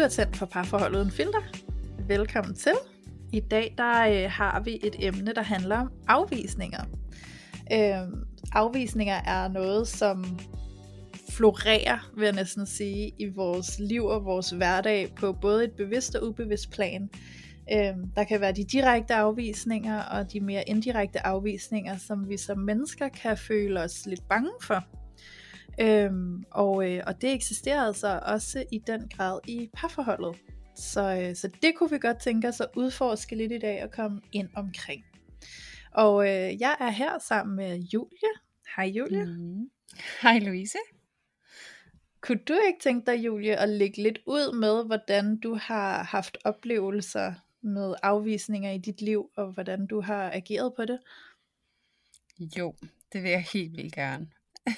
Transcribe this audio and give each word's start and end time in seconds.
Du 0.00 0.02
har 0.02 0.08
tændt 0.08 0.36
for 0.36 0.46
parforhold 0.46 0.96
uden 0.96 1.10
filter. 1.10 1.40
Velkommen 2.06 2.54
til. 2.54 2.72
I 3.32 3.40
dag 3.40 3.74
der 3.78 4.24
øh, 4.24 4.30
har 4.30 4.60
vi 4.60 4.78
et 4.82 4.96
emne, 4.98 5.32
der 5.34 5.42
handler 5.42 5.76
om 5.76 5.92
afvisninger. 6.08 6.84
Øh, 7.72 8.12
afvisninger 8.52 9.14
er 9.14 9.48
noget, 9.48 9.88
som 9.88 10.38
florerer, 11.30 12.10
vil 12.16 12.24
jeg 12.24 12.32
næsten 12.32 12.66
sige, 12.66 13.12
i 13.18 13.26
vores 13.26 13.78
liv 13.78 14.04
og 14.04 14.24
vores 14.24 14.50
hverdag 14.50 15.14
på 15.16 15.32
både 15.32 15.64
et 15.64 15.72
bevidst 15.72 16.14
og 16.14 16.28
ubevidst 16.28 16.70
plan. 16.70 17.10
Øh, 17.72 17.94
der 18.16 18.24
kan 18.24 18.40
være 18.40 18.52
de 18.52 18.64
direkte 18.64 19.14
afvisninger 19.14 20.02
og 20.02 20.32
de 20.32 20.40
mere 20.40 20.68
indirekte 20.68 21.26
afvisninger, 21.26 21.96
som 21.96 22.28
vi 22.28 22.36
som 22.36 22.58
mennesker 22.58 23.08
kan 23.08 23.36
føle 23.36 23.80
os 23.80 24.06
lidt 24.06 24.28
bange 24.28 24.50
for. 24.62 24.99
Øhm, 25.80 26.44
og, 26.50 26.90
øh, 26.90 27.02
og 27.06 27.22
det 27.22 27.32
eksisterer 27.32 27.80
altså 27.80 28.20
også 28.26 28.64
i 28.72 28.78
den 28.78 29.08
grad 29.16 29.40
i 29.48 29.70
parforholdet. 29.72 30.36
Så, 30.76 31.16
øh, 31.22 31.36
så 31.36 31.50
det 31.62 31.74
kunne 31.76 31.90
vi 31.90 31.98
godt 31.98 32.20
tænke 32.20 32.48
os 32.48 32.60
at 32.60 32.68
udforske 32.76 33.36
lidt 33.36 33.52
i 33.52 33.58
dag 33.58 33.84
og 33.84 33.90
komme 33.90 34.20
ind 34.32 34.48
omkring. 34.56 35.04
Og 35.92 36.24
øh, 36.24 36.60
jeg 36.60 36.76
er 36.80 36.90
her 36.90 37.18
sammen 37.18 37.56
med 37.56 37.78
Julie. 37.78 38.32
Hej 38.76 38.84
Julie. 38.84 39.24
Mm. 39.24 39.70
Hej 40.22 40.38
Louise. 40.38 40.78
Kunne 42.20 42.38
du 42.38 42.58
ikke 42.66 42.80
tænke 42.80 43.10
dig, 43.10 43.24
Julie, 43.24 43.56
at 43.56 43.68
lægge 43.68 44.02
lidt 44.02 44.18
ud 44.26 44.58
med, 44.58 44.86
hvordan 44.86 45.36
du 45.36 45.54
har 45.54 46.02
haft 46.02 46.38
oplevelser 46.44 47.34
med 47.62 47.94
afvisninger 48.02 48.70
i 48.70 48.78
dit 48.78 49.00
liv, 49.00 49.30
og 49.36 49.52
hvordan 49.52 49.86
du 49.86 50.00
har 50.00 50.30
ageret 50.32 50.72
på 50.76 50.84
det? 50.84 50.98
Jo, 52.58 52.74
det 53.12 53.22
vil 53.22 53.30
jeg 53.30 53.44
helt 53.52 53.76
vildt 53.76 53.94
gerne. 53.94 54.28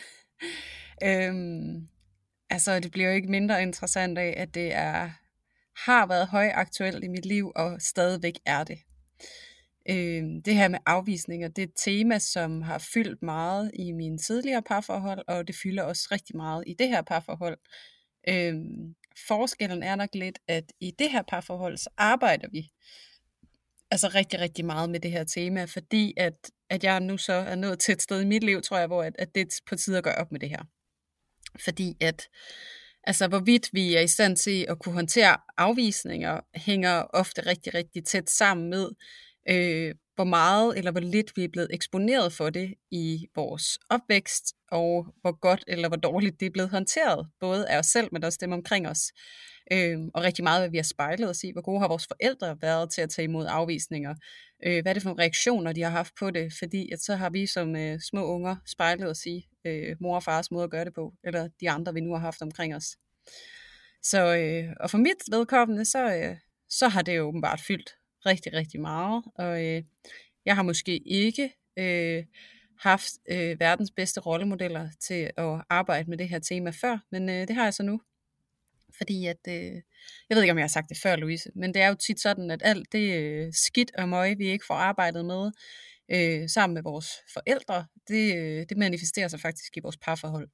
øhm, 1.05 1.89
altså, 2.51 2.81
det 2.81 2.91
bliver 2.91 3.09
jo 3.09 3.15
ikke 3.15 3.31
mindre 3.31 3.63
interessant 3.63 4.19
af, 4.19 4.35
at 4.37 4.55
det 4.55 4.75
er 4.75 5.11
har 5.77 6.07
været 6.07 6.29
højaktuelt 6.29 7.05
i 7.05 7.09
mit 7.09 7.27
liv, 7.27 7.53
og 7.57 7.83
stadigvæk 7.83 8.35
er 8.47 8.65
det. 8.65 8.79
Øhm, 9.91 10.43
det 10.43 10.55
her 10.55 10.69
med 10.69 10.79
afvisninger, 10.87 11.49
det 11.49 11.63
er 11.63 11.67
et 11.67 11.73
tema, 11.77 12.19
som 12.19 12.63
har 12.63 12.79
fyldt 12.79 13.23
meget 13.23 13.71
i 13.75 13.93
mine 13.93 14.19
tidligere 14.19 14.63
parforhold, 14.63 15.25
og 15.29 15.47
det 15.47 15.57
fylder 15.63 15.83
også 15.83 16.09
rigtig 16.13 16.37
meget 16.37 16.65
i 16.67 16.75
det 16.79 16.89
her 16.89 17.03
parforhold. 17.03 17.59
Øhm, 18.29 18.95
forskellen 19.29 19.83
er 19.83 19.95
nok 19.97 20.09
lidt, 20.15 20.39
at 20.49 20.73
i 20.81 20.91
det 20.99 21.11
her 21.11 21.23
parforhold, 21.23 21.77
så 21.77 21.91
arbejder 21.97 22.49
vi 22.53 22.71
altså 23.91 24.09
rigtig, 24.09 24.41
rigtig 24.41 24.65
meget 24.65 24.91
med 24.91 25.01
det 25.01 25.11
her 25.11 25.25
tema, 25.25 25.65
fordi 25.65 26.15
at, 26.17 26.51
at 26.71 26.85
jeg 26.85 27.01
nu 27.01 27.17
så 27.17 27.33
er 27.33 27.55
nået 27.55 27.79
til 27.79 27.93
et 27.93 28.03
sted 28.03 28.21
i 28.21 28.27
mit 28.27 28.45
liv, 28.45 28.63
tror 28.63 28.79
jeg, 28.79 28.87
hvor 28.87 29.03
at, 29.03 29.17
at 29.19 29.35
det 29.35 29.41
er 29.41 29.61
på 29.67 29.77
tide 29.77 29.99
at 29.99 30.05
gøre 30.05 30.15
op 30.15 30.33
med 30.33 30.41
det 30.41 30.49
her. 30.49 30.65
Fordi 31.61 31.97
at 32.01 32.29
Altså 33.05 33.29
hvorvidt 33.29 33.69
vi 33.73 33.95
er 33.95 34.01
i 34.01 34.07
stand 34.07 34.37
til 34.37 34.67
at 34.69 34.79
kunne 34.79 34.95
håndtere 34.95 35.37
afvisninger, 35.59 36.41
hænger 36.55 37.03
ofte 37.03 37.47
rigtig, 37.47 37.75
rigtig 37.75 38.05
tæt 38.05 38.31
sammen 38.31 38.71
med, 38.71 38.89
øh, 39.49 39.95
hvor 40.15 40.25
meget 40.25 40.79
eller 40.79 40.91
hvor 40.91 41.01
lidt 41.01 41.37
vi 41.37 41.45
er 41.45 41.49
blevet 41.49 41.69
eksponeret 41.73 42.33
for 42.33 42.51
det 42.51 42.75
i 42.91 43.27
vores 43.37 43.79
opvækst, 43.91 44.55
og 44.71 45.07
hvor 45.21 45.41
godt 45.41 45.65
eller 45.67 45.89
hvor 45.89 45.97
dårligt 45.97 46.41
det 46.41 46.47
er 46.47 46.51
blevet 46.51 46.71
håndteret, 46.71 47.27
både 47.41 47.69
af 47.69 47.79
os 47.79 47.87
selv, 47.87 48.09
men 48.13 48.25
også 48.25 48.39
dem 48.41 48.53
omkring 48.53 48.89
os. 48.89 49.13
Øh, 49.73 49.99
og 50.15 50.23
rigtig 50.23 50.45
meget, 50.45 50.61
hvad 50.61 50.71
vi 50.71 50.77
har 50.77 50.85
spejlet 50.85 51.31
os 51.31 51.45
i. 51.45 51.53
Hvor 51.53 51.63
gode 51.63 51.81
har 51.81 51.89
vores 51.89 52.07
forældre 52.07 52.57
været 52.63 52.91
til 52.91 53.01
at 53.01 53.11
tage 53.11 53.25
imod 53.25 53.47
afvisninger? 53.49 54.15
Øh, 54.67 54.83
hvad 54.83 54.93
er 54.93 54.95
det 54.95 55.03
for 55.03 55.19
reaktioner, 55.19 55.73
de 55.73 55.83
har 55.83 55.91
haft 55.91 56.13
på 56.19 56.31
det? 56.31 56.53
Fordi 56.59 56.91
at 56.93 57.01
så 57.01 57.15
har 57.15 57.31
vi 57.31 57.47
som 57.47 57.77
øh, 57.77 58.01
små 58.11 58.27
unger 58.27 58.57
spejlet 58.67 59.11
os 59.11 59.27
i 59.27 59.47
øh, 59.65 59.97
mor 60.01 60.15
og 60.17 60.23
fars 60.23 60.51
måde 60.51 60.65
at 60.65 60.71
gøre 60.71 60.85
det 60.85 60.95
på, 60.95 61.15
eller 61.25 61.49
de 61.61 61.71
andre, 61.71 61.95
vi 61.95 62.01
nu 62.01 62.13
har 62.13 62.19
haft 62.19 62.43
omkring 62.43 62.75
os. 62.75 62.97
Så, 64.03 64.37
øh, 64.37 64.73
og 64.81 64.91
for 64.91 64.99
mit 64.99 65.23
vedkommende, 65.31 65.85
så, 65.85 66.15
øh, 66.15 66.37
så 66.69 66.89
har 66.89 67.03
det 67.03 67.17
jo 67.17 67.23
åbenbart 67.23 67.61
fyldt 67.61 67.91
rigtig, 68.27 68.53
rigtig 68.53 68.81
meget. 68.81 69.25
Og 69.35 69.65
øh, 69.65 69.83
jeg 70.45 70.57
har 70.57 70.63
måske 70.63 70.99
ikke 70.99 71.53
øh, 71.79 72.25
haft 72.79 73.13
øh, 73.31 73.61
verdens 73.61 73.91
bedste 73.91 74.21
rollemodeller 74.21 74.89
til 75.01 75.31
at 75.37 75.65
arbejde 75.69 76.11
med 76.11 76.19
det 76.19 76.29
her 76.29 76.39
tema 76.39 76.71
før, 76.71 76.99
men 77.11 77.29
øh, 77.29 77.49
det 77.49 77.57
har 77.57 77.65
jeg 77.65 77.75
så 77.75 77.83
nu. 77.83 78.01
Fordi 78.97 79.27
at, 79.27 79.49
øh, 79.49 79.75
jeg 80.29 80.37
ved 80.37 80.43
ikke 80.43 80.53
om 80.53 80.59
jeg 80.59 80.65
har 80.65 80.69
sagt 80.69 80.89
det 80.89 80.99
før 81.03 81.17
Louise, 81.17 81.51
men 81.55 81.75
det 81.75 81.83
er 81.83 81.89
jo 81.89 81.95
tit 81.95 82.21
sådan, 82.21 82.51
at 82.51 82.63
alt 82.65 82.93
det 82.93 83.19
øh, 83.19 83.53
skidt 83.53 83.91
og 83.99 84.09
møg, 84.09 84.39
vi 84.39 84.47
ikke 84.47 84.67
får 84.67 84.75
arbejdet 84.75 85.25
med, 85.25 85.51
øh, 86.13 86.49
sammen 86.49 86.75
med 86.75 86.83
vores 86.83 87.09
forældre, 87.35 87.87
det, 88.09 88.37
øh, 88.37 88.67
det 88.69 88.77
manifesterer 88.77 89.29
sig 89.29 89.41
faktisk 89.41 89.77
i 89.77 89.81
vores 89.81 89.97
parforhold. 89.97 90.49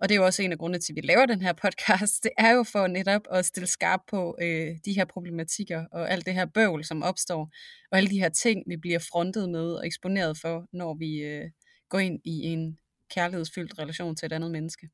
Og 0.00 0.08
det 0.08 0.14
er 0.14 0.18
jo 0.18 0.24
også 0.24 0.42
en 0.42 0.52
af 0.52 0.58
grundene 0.58 0.78
til, 0.78 0.92
at 0.92 0.96
vi 0.96 1.00
laver 1.00 1.26
den 1.26 1.42
her 1.42 1.52
podcast. 1.52 2.22
Det 2.22 2.30
er 2.38 2.50
jo 2.50 2.62
for 2.62 2.86
netop 2.86 3.22
at 3.30 3.46
stille 3.46 3.66
skarp 3.66 4.00
på 4.08 4.36
øh, 4.42 4.76
de 4.84 4.92
her 4.92 5.04
problematikker 5.04 5.84
og 5.92 6.10
alt 6.10 6.26
det 6.26 6.34
her 6.34 6.46
bøvl, 6.46 6.84
som 6.84 7.02
opstår. 7.02 7.50
Og 7.90 7.98
alle 7.98 8.10
de 8.10 8.18
her 8.18 8.28
ting, 8.28 8.62
vi 8.66 8.76
bliver 8.76 8.98
frontet 8.98 9.50
med 9.50 9.72
og 9.72 9.86
eksponeret 9.86 10.38
for, 10.38 10.66
når 10.72 10.94
vi 10.94 11.16
øh, 11.16 11.50
går 11.88 11.98
ind 11.98 12.20
i 12.24 12.42
en 12.42 12.78
kærlighedsfyldt 13.10 13.78
relation 13.78 14.16
til 14.16 14.26
et 14.26 14.32
andet 14.32 14.50
menneske. 14.50 14.88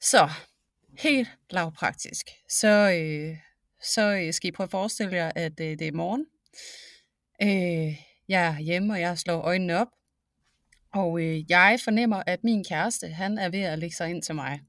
Så, 0.00 0.30
helt 0.98 1.28
lavpraktisk. 1.50 2.26
Så, 2.48 2.68
øh, 2.68 3.36
så 3.82 4.02
øh, 4.02 4.32
skal 4.32 4.48
I 4.48 4.52
prøve 4.52 4.64
at 4.64 4.70
forestille 4.70 5.16
jer, 5.16 5.32
at 5.34 5.60
øh, 5.60 5.78
det 5.78 5.82
er 5.82 5.92
morgen. 5.92 6.26
Øh, 7.42 8.11
jeg 8.32 8.46
er 8.46 8.58
hjemme, 8.58 8.92
og 8.92 9.00
jeg 9.00 9.18
slår 9.18 9.40
øjnene 9.40 9.78
op, 9.78 9.88
og 10.94 11.20
øh, 11.22 11.50
jeg 11.50 11.78
fornemmer, 11.84 12.22
at 12.26 12.44
min 12.44 12.64
kæreste, 12.64 13.08
han 13.08 13.38
er 13.38 13.48
ved 13.48 13.60
at 13.60 13.78
lægge 13.78 13.96
sig 13.96 14.10
ind 14.10 14.22
til 14.22 14.34
mig. 14.34 14.60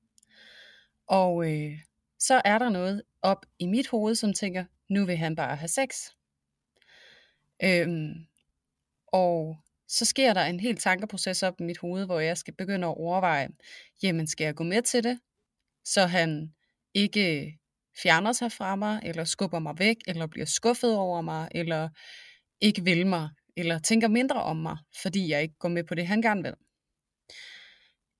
Og 1.07 1.51
øh, 1.51 1.79
så 2.19 2.41
er 2.45 2.59
der 2.59 2.69
noget 2.69 3.01
op 3.21 3.45
i 3.59 3.65
mit 3.65 3.87
hoved, 3.87 4.15
som 4.15 4.33
tænker, 4.33 4.65
nu 4.89 5.05
vil 5.05 5.17
han 5.17 5.35
bare 5.35 5.55
have 5.55 5.67
sex. 5.67 5.95
Øhm, 7.63 8.13
og 9.07 9.57
så 9.87 10.05
sker 10.05 10.33
der 10.33 10.41
en 10.41 10.59
helt 10.59 10.81
tankeproces 10.81 11.43
op 11.43 11.53
i 11.59 11.63
mit 11.63 11.77
hoved, 11.77 12.05
hvor 12.05 12.19
jeg 12.19 12.37
skal 12.37 12.53
begynde 12.53 12.87
at 12.87 12.97
overveje, 12.97 13.49
jamen 14.03 14.27
skal 14.27 14.45
jeg 14.45 14.55
gå 14.55 14.63
med 14.63 14.81
til 14.81 15.03
det, 15.03 15.19
så 15.85 16.05
han 16.05 16.53
ikke 16.93 17.57
fjerner 18.01 18.31
sig 18.31 18.51
fra 18.51 18.75
mig, 18.75 18.99
eller 19.03 19.23
skubber 19.23 19.59
mig 19.59 19.79
væk, 19.79 19.97
eller 20.07 20.27
bliver 20.27 20.45
skuffet 20.45 20.97
over 20.97 21.21
mig, 21.21 21.47
eller 21.51 21.89
ikke 22.61 22.83
vil 22.83 23.07
mig, 23.07 23.29
eller 23.57 23.79
tænker 23.79 24.07
mindre 24.07 24.43
om 24.43 24.57
mig, 24.57 24.77
fordi 25.01 25.29
jeg 25.29 25.41
ikke 25.41 25.57
går 25.59 25.69
med 25.69 25.83
på 25.83 25.95
det, 25.95 26.07
han 26.07 26.21
gerne 26.21 26.43
vil. 26.43 26.53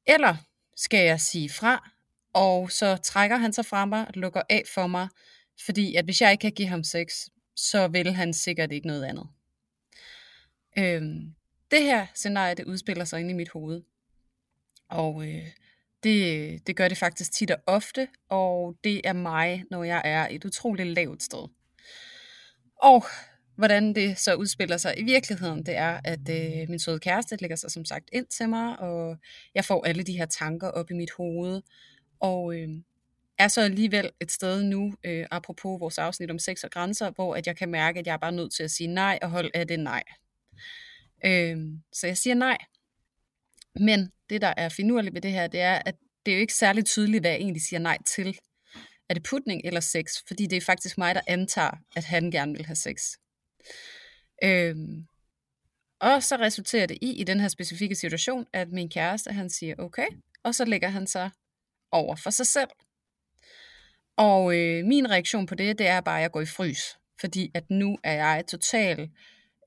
Eller 0.07 0.35
skal 0.75 1.05
jeg 1.05 1.21
sige 1.21 1.49
fra, 1.49 1.89
og 2.33 2.71
så 2.71 2.97
trækker 2.97 3.37
han 3.37 3.53
sig 3.53 3.65
fra 3.65 3.85
mig 3.85 4.07
og 4.07 4.13
lukker 4.15 4.41
af 4.49 4.63
for 4.73 4.87
mig, 4.87 5.07
fordi 5.65 5.95
at 5.95 6.05
hvis 6.05 6.21
jeg 6.21 6.31
ikke 6.31 6.41
kan 6.41 6.51
give 6.51 6.67
ham 6.67 6.83
sex, 6.83 7.27
så 7.55 7.87
vil 7.87 8.13
han 8.13 8.33
sikkert 8.33 8.71
ikke 8.71 8.87
noget 8.87 9.03
andet. 9.03 9.27
Øhm, 10.77 11.35
det 11.71 11.83
her 11.83 12.07
scenarie, 12.15 12.55
det 12.55 12.65
udspiller 12.65 13.05
sig 13.05 13.19
inde 13.19 13.31
i 13.31 13.33
mit 13.33 13.49
hoved. 13.49 13.81
Og 14.89 15.27
øh, 15.27 15.47
det, 16.03 16.67
det 16.67 16.75
gør 16.75 16.87
det 16.87 16.97
faktisk 16.97 17.31
tit 17.31 17.51
og 17.51 17.57
ofte, 17.67 18.07
og 18.29 18.75
det 18.83 19.01
er 19.03 19.13
mig, 19.13 19.63
når 19.71 19.83
jeg 19.83 20.01
er 20.05 20.27
et 20.31 20.45
utroligt 20.45 20.89
lavt 20.89 21.23
sted. 21.23 21.47
Og 22.75 23.05
Hvordan 23.55 23.95
det 23.95 24.17
så 24.17 24.35
udspiller 24.35 24.77
sig 24.77 24.99
i 24.99 25.03
virkeligheden, 25.03 25.65
det 25.65 25.75
er, 25.75 25.99
at 26.03 26.29
øh, 26.29 26.69
min 26.69 26.79
søde 26.79 26.99
kæreste 26.99 27.37
lægger 27.41 27.55
sig 27.55 27.71
som 27.71 27.85
sagt 27.85 28.09
ind 28.11 28.25
til 28.25 28.49
mig, 28.49 28.79
og 28.79 29.17
jeg 29.55 29.65
får 29.65 29.85
alle 29.85 30.03
de 30.03 30.17
her 30.17 30.25
tanker 30.25 30.67
op 30.67 30.91
i 30.91 30.93
mit 30.93 31.11
hoved, 31.17 31.61
og 32.19 32.55
øh, 32.55 32.69
er 33.37 33.47
så 33.47 33.61
alligevel 33.61 34.11
et 34.21 34.31
sted 34.31 34.63
nu, 34.63 34.93
øh, 35.03 35.25
apropos 35.31 35.79
vores 35.79 35.97
afsnit 35.97 36.31
om 36.31 36.39
sex 36.39 36.63
og 36.63 36.71
grænser, 36.71 37.11
hvor 37.11 37.35
at 37.35 37.47
jeg 37.47 37.57
kan 37.57 37.69
mærke, 37.69 37.99
at 37.99 38.07
jeg 38.07 38.13
er 38.13 38.17
bare 38.17 38.31
nødt 38.31 38.53
til 38.53 38.63
at 38.63 38.71
sige 38.71 38.87
nej, 38.87 39.19
og 39.21 39.29
holde 39.29 39.51
af 39.53 39.67
det 39.67 39.79
nej. 39.79 40.03
Øh, 41.25 41.57
så 41.93 42.07
jeg 42.07 42.17
siger 42.17 42.33
nej. 42.33 42.57
Men 43.75 44.11
det, 44.29 44.41
der 44.41 44.53
er 44.57 44.69
finurligt 44.69 45.13
ved 45.13 45.21
det 45.21 45.31
her, 45.31 45.47
det 45.47 45.59
er, 45.59 45.81
at 45.85 45.95
det 46.25 46.31
er 46.31 46.35
jo 46.35 46.41
ikke 46.41 46.53
særlig 46.53 46.85
tydeligt, 46.85 47.21
hvad 47.21 47.31
jeg 47.31 47.39
egentlig 47.39 47.61
siger 47.61 47.79
nej 47.79 47.97
til. 48.05 48.37
Er 49.09 49.13
det 49.13 49.23
putning 49.23 49.61
eller 49.63 49.79
sex? 49.79 50.05
Fordi 50.27 50.45
det 50.45 50.57
er 50.57 50.61
faktisk 50.61 50.97
mig, 50.97 51.15
der 51.15 51.21
antager, 51.27 51.77
at 51.95 52.03
han 52.03 52.31
gerne 52.31 52.51
vil 52.51 52.65
have 52.65 52.75
sex. 52.75 53.01
Øhm, 54.43 55.07
og 55.99 56.23
så 56.23 56.35
resulterer 56.35 56.85
det 56.85 56.97
i, 57.01 57.11
i 57.11 57.23
den 57.23 57.39
her 57.39 57.47
specifikke 57.47 57.95
situation, 57.95 58.45
at 58.53 58.69
min 58.71 58.89
kæreste, 58.89 59.31
han 59.31 59.49
siger 59.49 59.75
okay, 59.77 60.07
og 60.43 60.55
så 60.55 60.65
lægger 60.65 60.89
han 60.89 61.07
sig 61.07 61.31
over 61.91 62.15
for 62.15 62.29
sig 62.29 62.47
selv. 62.47 62.69
Og 64.17 64.57
øh, 64.57 64.85
min 64.85 65.09
reaktion 65.09 65.45
på 65.45 65.55
det, 65.55 65.79
det 65.79 65.87
er 65.87 66.01
bare, 66.01 66.17
at 66.17 66.21
jeg 66.21 66.31
går 66.31 66.41
i 66.41 66.45
frys. 66.45 66.97
Fordi 67.19 67.51
at 67.53 67.69
nu 67.69 67.97
er 68.03 68.13
jeg 68.13 68.43
totalt 68.47 69.11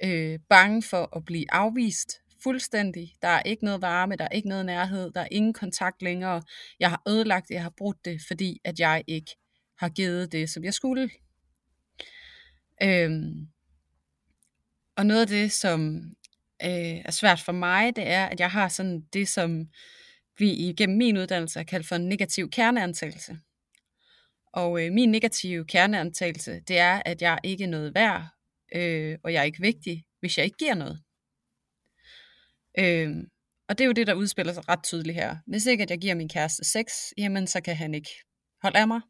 øh, 0.04 0.38
bange 0.48 0.82
for 0.82 1.16
at 1.16 1.24
blive 1.24 1.52
afvist 1.52 2.20
fuldstændig. 2.42 3.14
Der 3.22 3.28
er 3.28 3.42
ikke 3.42 3.64
noget 3.64 3.82
varme, 3.82 4.16
der 4.16 4.24
er 4.24 4.28
ikke 4.28 4.48
noget 4.48 4.66
nærhed, 4.66 5.10
der 5.10 5.20
er 5.20 5.28
ingen 5.30 5.52
kontakt 5.52 6.02
længere. 6.02 6.42
Jeg 6.80 6.90
har 6.90 7.02
ødelagt 7.08 7.48
det, 7.48 7.54
jeg 7.54 7.62
har 7.62 7.72
brudt 7.76 8.04
det, 8.04 8.20
fordi 8.28 8.60
at 8.64 8.80
jeg 8.80 9.04
ikke 9.06 9.36
har 9.78 9.88
givet 9.88 10.32
det, 10.32 10.50
som 10.50 10.64
jeg 10.64 10.74
skulle. 10.74 11.10
Øhm, 12.82 13.48
og 14.96 15.06
noget 15.06 15.20
af 15.20 15.26
det, 15.26 15.52
som 15.52 15.96
øh, 16.62 17.00
er 17.04 17.10
svært 17.10 17.40
for 17.40 17.52
mig, 17.52 17.96
det 17.96 18.06
er, 18.06 18.26
at 18.26 18.40
jeg 18.40 18.50
har 18.50 18.68
sådan 18.68 19.00
det, 19.12 19.28
som 19.28 19.66
vi 20.38 20.52
igennem 20.52 20.98
min 20.98 21.16
uddannelse 21.16 21.58
har 21.58 21.64
kaldt 21.64 21.86
for 21.86 21.96
en 21.96 22.08
negativ 22.08 22.50
kerneantagelse. 22.50 23.38
Og 24.52 24.84
øh, 24.84 24.92
min 24.92 25.10
negative 25.10 25.64
kerneantagelse, 25.64 26.60
det 26.68 26.78
er, 26.78 27.02
at 27.04 27.22
jeg 27.22 27.38
ikke 27.44 27.64
er 27.64 27.68
noget 27.68 27.94
værd, 27.94 28.24
øh, 28.74 29.18
og 29.24 29.32
jeg 29.32 29.40
er 29.40 29.44
ikke 29.44 29.60
vigtig, 29.60 30.04
hvis 30.20 30.38
jeg 30.38 30.44
ikke 30.44 30.56
giver 30.56 30.74
noget. 30.74 31.02
Øh, 32.78 33.26
og 33.68 33.78
det 33.78 33.84
er 33.84 33.86
jo 33.86 33.92
det, 33.92 34.06
der 34.06 34.14
udspiller 34.14 34.52
sig 34.52 34.68
ret 34.68 34.84
tydeligt 34.84 35.14
her. 35.14 35.36
Hvis 35.46 35.66
ikke, 35.66 35.82
at 35.82 35.90
jeg 35.90 35.98
giver 35.98 36.14
min 36.14 36.28
kæreste 36.28 36.64
sex, 36.64 36.86
jamen 37.18 37.46
så 37.46 37.60
kan 37.60 37.76
han 37.76 37.94
ikke 37.94 38.10
holde 38.62 38.78
af 38.78 38.88
mig. 38.88 39.00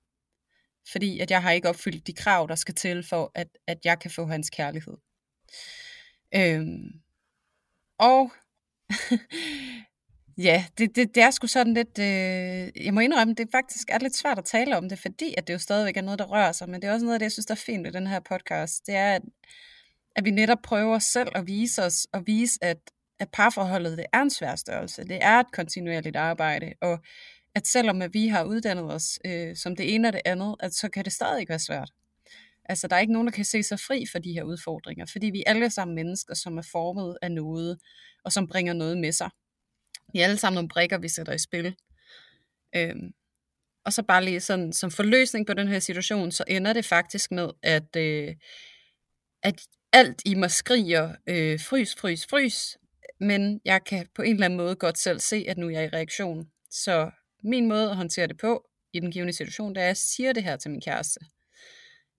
Fordi 0.92 1.20
at 1.20 1.30
jeg 1.30 1.42
har 1.42 1.50
ikke 1.50 1.68
opfyldt 1.68 2.06
de 2.06 2.12
krav, 2.12 2.46
der 2.48 2.54
skal 2.54 2.74
til 2.74 3.02
for, 3.02 3.32
at, 3.34 3.48
at 3.66 3.78
jeg 3.84 3.98
kan 3.98 4.10
få 4.10 4.26
hans 4.26 4.50
kærlighed. 4.50 4.96
Øhm, 6.34 7.00
og 7.98 8.32
ja, 10.48 10.64
det, 10.78 10.96
det, 10.96 11.14
det 11.14 11.22
er 11.22 11.30
sgu 11.30 11.46
sådan 11.46 11.74
lidt, 11.74 11.98
øh, 11.98 12.84
jeg 12.86 12.94
må 12.94 13.00
indrømme, 13.00 13.34
det 13.34 13.48
faktisk 13.52 13.90
er 13.90 13.98
lidt 13.98 14.16
svært 14.16 14.38
at 14.38 14.44
tale 14.44 14.76
om 14.76 14.88
det, 14.88 14.98
fordi 14.98 15.34
at 15.38 15.46
det 15.46 15.52
jo 15.52 15.58
stadigvæk 15.58 15.96
er 15.96 16.02
noget, 16.02 16.18
der 16.18 16.24
rører 16.24 16.52
sig, 16.52 16.68
men 16.68 16.82
det 16.82 16.88
er 16.88 16.92
også 16.92 17.04
noget 17.04 17.14
af 17.14 17.18
det, 17.18 17.24
jeg 17.24 17.32
synes, 17.32 17.46
der 17.46 17.54
er 17.54 17.64
fint 17.66 17.84
ved 17.84 17.92
den 17.92 18.06
her 18.06 18.20
podcast, 18.20 18.86
det 18.86 18.94
er, 18.94 19.14
at, 19.14 19.22
at 20.16 20.24
vi 20.24 20.30
netop 20.30 20.58
prøver 20.62 20.98
selv 20.98 21.28
at 21.34 21.46
vise 21.46 21.82
os, 21.82 22.06
og 22.12 22.26
vise, 22.26 22.58
at, 22.62 22.78
at 23.18 23.28
parforholdet, 23.32 23.98
det 23.98 24.06
er 24.12 24.22
en 24.22 24.30
svær 24.30 24.56
størrelse, 24.56 25.04
det 25.04 25.18
er 25.20 25.40
et 25.40 25.52
kontinuerligt 25.52 26.16
arbejde, 26.16 26.72
og 26.80 26.98
at 27.54 27.66
selvom 27.66 28.02
at 28.02 28.14
vi 28.14 28.28
har 28.28 28.44
uddannet 28.44 28.92
os 28.92 29.18
øh, 29.24 29.56
som 29.56 29.76
det 29.76 29.94
ene 29.94 30.08
og 30.08 30.12
det 30.12 30.20
andet, 30.24 30.54
at 30.60 30.74
så 30.74 30.88
kan 30.88 31.04
det 31.04 31.12
stadig 31.12 31.48
være 31.48 31.58
svært. 31.58 31.90
Altså, 32.68 32.88
der 32.88 32.96
er 32.96 33.00
ikke 33.00 33.12
nogen, 33.12 33.26
der 33.26 33.32
kan 33.32 33.44
se 33.44 33.62
sig 33.62 33.80
fri 33.80 34.04
for 34.12 34.18
de 34.18 34.32
her 34.32 34.42
udfordringer, 34.42 35.06
fordi 35.06 35.26
vi 35.26 35.42
er 35.46 35.50
alle 35.50 35.70
sammen 35.70 35.94
mennesker, 35.94 36.34
som 36.34 36.58
er 36.58 36.68
formet 36.72 37.16
af 37.22 37.32
noget, 37.32 37.78
og 38.24 38.32
som 38.32 38.48
bringer 38.48 38.72
noget 38.72 38.98
med 38.98 39.12
sig. 39.12 39.30
Vi 40.12 40.20
er 40.20 40.24
alle 40.24 40.38
sammen 40.38 40.54
nogle 40.54 40.68
brikker, 40.68 40.98
vi 40.98 41.08
sætter 41.08 41.32
i 41.32 41.38
spil. 41.38 41.76
Øhm, 42.76 43.12
og 43.84 43.92
så 43.92 44.02
bare 44.02 44.24
lige 44.24 44.40
sådan, 44.40 44.72
som 44.72 44.90
forløsning 44.90 45.46
på 45.46 45.54
den 45.54 45.68
her 45.68 45.78
situation, 45.78 46.32
så 46.32 46.44
ender 46.48 46.72
det 46.72 46.84
faktisk 46.84 47.30
med, 47.30 47.50
at, 47.62 47.96
øh, 47.96 48.34
at 49.42 49.60
alt 49.92 50.22
i 50.24 50.34
mig 50.34 50.50
skriger, 50.50 51.14
øh, 51.26 51.60
frys, 51.60 51.94
frys, 51.94 52.26
frys, 52.26 52.78
men 53.20 53.60
jeg 53.64 53.84
kan 53.84 54.06
på 54.14 54.22
en 54.22 54.34
eller 54.34 54.44
anden 54.44 54.56
måde 54.56 54.74
godt 54.74 54.98
selv 54.98 55.20
se, 55.20 55.44
at 55.48 55.58
nu 55.58 55.66
er 55.66 55.70
jeg 55.70 55.84
i 55.84 55.88
reaktion. 55.88 56.50
Så 56.70 57.10
min 57.42 57.68
måde 57.68 57.90
at 57.90 57.96
håndtere 57.96 58.26
det 58.26 58.38
på 58.38 58.68
i 58.92 59.00
den 59.00 59.10
givende 59.10 59.32
situation, 59.32 59.74
det 59.74 59.80
er, 59.80 59.84
at 59.84 59.88
jeg 59.88 59.96
siger 59.96 60.32
det 60.32 60.44
her 60.44 60.56
til 60.56 60.70
min 60.70 60.80
kæreste. 60.80 61.20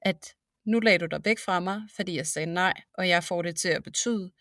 At 0.01 0.33
nu 0.67 0.79
lagde 0.79 0.99
du 0.99 1.05
dig 1.05 1.19
væk 1.25 1.39
fra 1.39 1.59
mig, 1.59 1.81
fordi 1.95 2.15
jeg 2.15 2.27
sagde 2.27 2.53
nej, 2.53 2.73
og 2.93 3.09
jeg 3.09 3.23
får 3.23 3.41
det 3.41 3.55
til 3.55 3.69
at 3.69 3.83
betyde, 3.83 4.31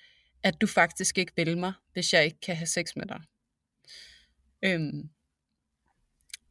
at 0.42 0.60
du 0.60 0.66
faktisk 0.66 1.18
ikke 1.18 1.32
vil 1.36 1.58
mig, 1.58 1.72
hvis 1.92 2.12
jeg 2.12 2.24
ikke 2.24 2.40
kan 2.40 2.56
have 2.56 2.66
sex 2.66 2.96
med 2.96 3.06
dig. 3.06 3.20
Øhm. 4.62 5.10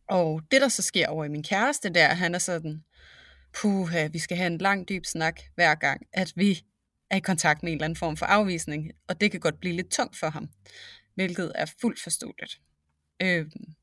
Og 0.10 0.42
det, 0.51 0.62
der 0.62 0.68
så 0.68 0.81
sker 0.81 1.07
over 1.07 1.25
i 1.25 1.30
min 1.30 1.44
kæreste, 1.44 1.89
der 1.89 2.07
han 2.07 2.36
er 2.36 2.39
sådan, 2.39 2.83
puha, 3.62 4.07
vi 4.07 4.19
skal 4.19 4.38
have 4.38 4.48
en 4.48 4.57
lang, 4.57 4.89
dyb 4.89 5.06
snak 5.06 5.42
hver 5.56 5.75
gang, 5.75 6.07
at 6.13 6.33
vi 6.36 6.66
er 7.10 7.18
i 7.18 7.19
kontakt 7.19 7.63
med 7.63 7.72
en 7.72 7.77
eller 7.77 7.86
anden 7.86 7.98
form 7.98 8.18
for 8.18 8.25
afvisning, 8.25 8.92
og 9.07 9.22
det 9.22 9.31
kan 9.31 9.39
godt 9.39 9.60
blive 9.60 9.75
lidt 9.75 9.92
tungt 9.92 10.18
for 10.18 10.30
ham, 10.30 10.50
hvilket 11.16 11.51
er 11.56 11.66
fuldt 11.81 12.01
forståeligt. 12.01 12.62
Øhm. 13.22 13.75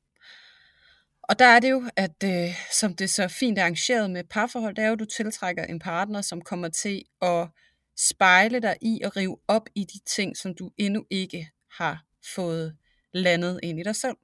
Og 1.22 1.38
der 1.38 1.44
er 1.44 1.60
det 1.60 1.70
jo, 1.70 1.82
at 1.96 2.24
øh, 2.24 2.54
som 2.72 2.94
det 2.94 3.04
er 3.04 3.08
så 3.08 3.28
fint 3.28 3.58
arrangeret 3.58 4.10
med 4.10 4.24
parforhold, 4.24 4.74
det 4.74 4.82
er 4.84 4.86
jo, 4.86 4.92
at 4.92 4.98
du 4.98 5.04
tiltrækker 5.04 5.64
en 5.64 5.78
partner, 5.78 6.20
som 6.20 6.42
kommer 6.42 6.68
til 6.68 7.02
at 7.22 7.48
spejle 7.96 8.60
dig 8.60 8.76
i 8.82 9.00
og 9.04 9.16
rive 9.16 9.38
op 9.48 9.68
i 9.74 9.84
de 9.84 9.98
ting, 10.06 10.36
som 10.36 10.54
du 10.54 10.70
endnu 10.78 11.06
ikke 11.10 11.50
har 11.70 12.04
fået 12.34 12.76
landet 13.12 13.60
ind 13.62 13.80
i 13.80 13.82
dig 13.82 13.96
selv. 13.96 14.16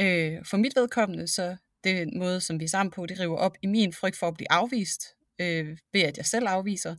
Øh, 0.00 0.38
for 0.44 0.56
mit 0.56 0.76
vedkommende, 0.76 1.28
så 1.28 1.56
det 1.84 2.08
måde, 2.16 2.40
som 2.40 2.60
vi 2.60 2.64
er 2.64 2.68
sammen 2.68 2.90
på, 2.90 3.06
det 3.06 3.20
river 3.20 3.36
op 3.36 3.56
i 3.62 3.66
min 3.66 3.92
frygt 3.92 4.16
for 4.16 4.28
at 4.28 4.34
blive 4.34 4.52
afvist, 4.52 5.06
øh, 5.40 5.78
ved 5.92 6.00
at 6.00 6.16
jeg 6.16 6.26
selv 6.26 6.48
afviser. 6.48 6.96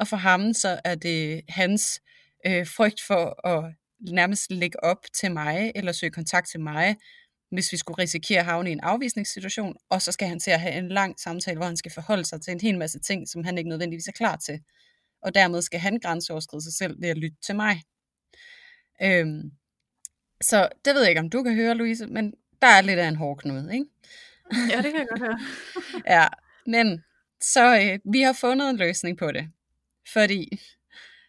Og 0.00 0.08
for 0.08 0.16
ham, 0.16 0.52
så 0.52 0.80
er 0.84 0.94
det 0.94 1.42
hans 1.48 2.00
øh, 2.46 2.66
frygt 2.66 3.00
for 3.02 3.46
at 3.46 3.74
nærmest 4.00 4.50
lægge 4.50 4.84
op 4.84 5.04
til 5.14 5.32
mig, 5.32 5.72
eller 5.74 5.92
søge 5.92 6.10
kontakt 6.10 6.48
til 6.48 6.60
mig, 6.60 6.96
hvis 7.50 7.72
vi 7.72 7.76
skulle 7.76 8.02
risikere 8.02 8.38
at 8.38 8.44
havne 8.44 8.70
i 8.70 8.72
en 8.72 8.80
afvisningssituation, 8.80 9.76
og 9.90 10.02
så 10.02 10.12
skal 10.12 10.28
han 10.28 10.40
til 10.40 10.50
at 10.50 10.60
have 10.60 10.74
en 10.74 10.88
lang 10.88 11.20
samtale, 11.20 11.56
hvor 11.56 11.66
han 11.66 11.76
skal 11.76 11.92
forholde 11.92 12.24
sig 12.24 12.42
til 12.42 12.52
en 12.52 12.60
hel 12.60 12.78
masse 12.78 12.98
ting, 12.98 13.28
som 13.28 13.44
han 13.44 13.58
ikke 13.58 13.70
nødvendigvis 13.70 14.08
er 14.08 14.12
klar 14.12 14.36
til. 14.36 14.60
Og 15.22 15.34
dermed 15.34 15.62
skal 15.62 15.80
han 15.80 15.98
grænseoverskride 15.98 16.62
sig 16.62 16.72
selv 16.72 17.02
ved 17.02 17.08
at 17.08 17.18
lytte 17.18 17.36
til 17.42 17.56
mig. 17.56 17.82
Øhm, 19.02 19.52
så 20.40 20.68
det 20.84 20.94
ved 20.94 21.00
jeg 21.00 21.10
ikke, 21.10 21.20
om 21.20 21.30
du 21.30 21.42
kan 21.42 21.54
høre, 21.54 21.74
Louise, 21.74 22.06
men 22.06 22.34
der 22.62 22.66
er 22.66 22.80
lidt 22.80 22.98
af 22.98 23.08
en 23.08 23.16
hård 23.16 23.38
knude, 23.38 23.74
ikke? 23.74 23.86
Ja, 24.70 24.76
det 24.76 24.92
kan 24.92 25.00
jeg 25.00 25.06
godt 25.08 25.20
høre. 25.20 25.38
ja, 26.16 26.26
men 26.66 27.04
så 27.40 27.76
øh, 27.76 28.12
vi 28.12 28.20
har 28.20 28.32
fundet 28.32 28.70
en 28.70 28.76
løsning 28.76 29.18
på 29.18 29.32
det. 29.32 29.48
Fordi 30.12 30.60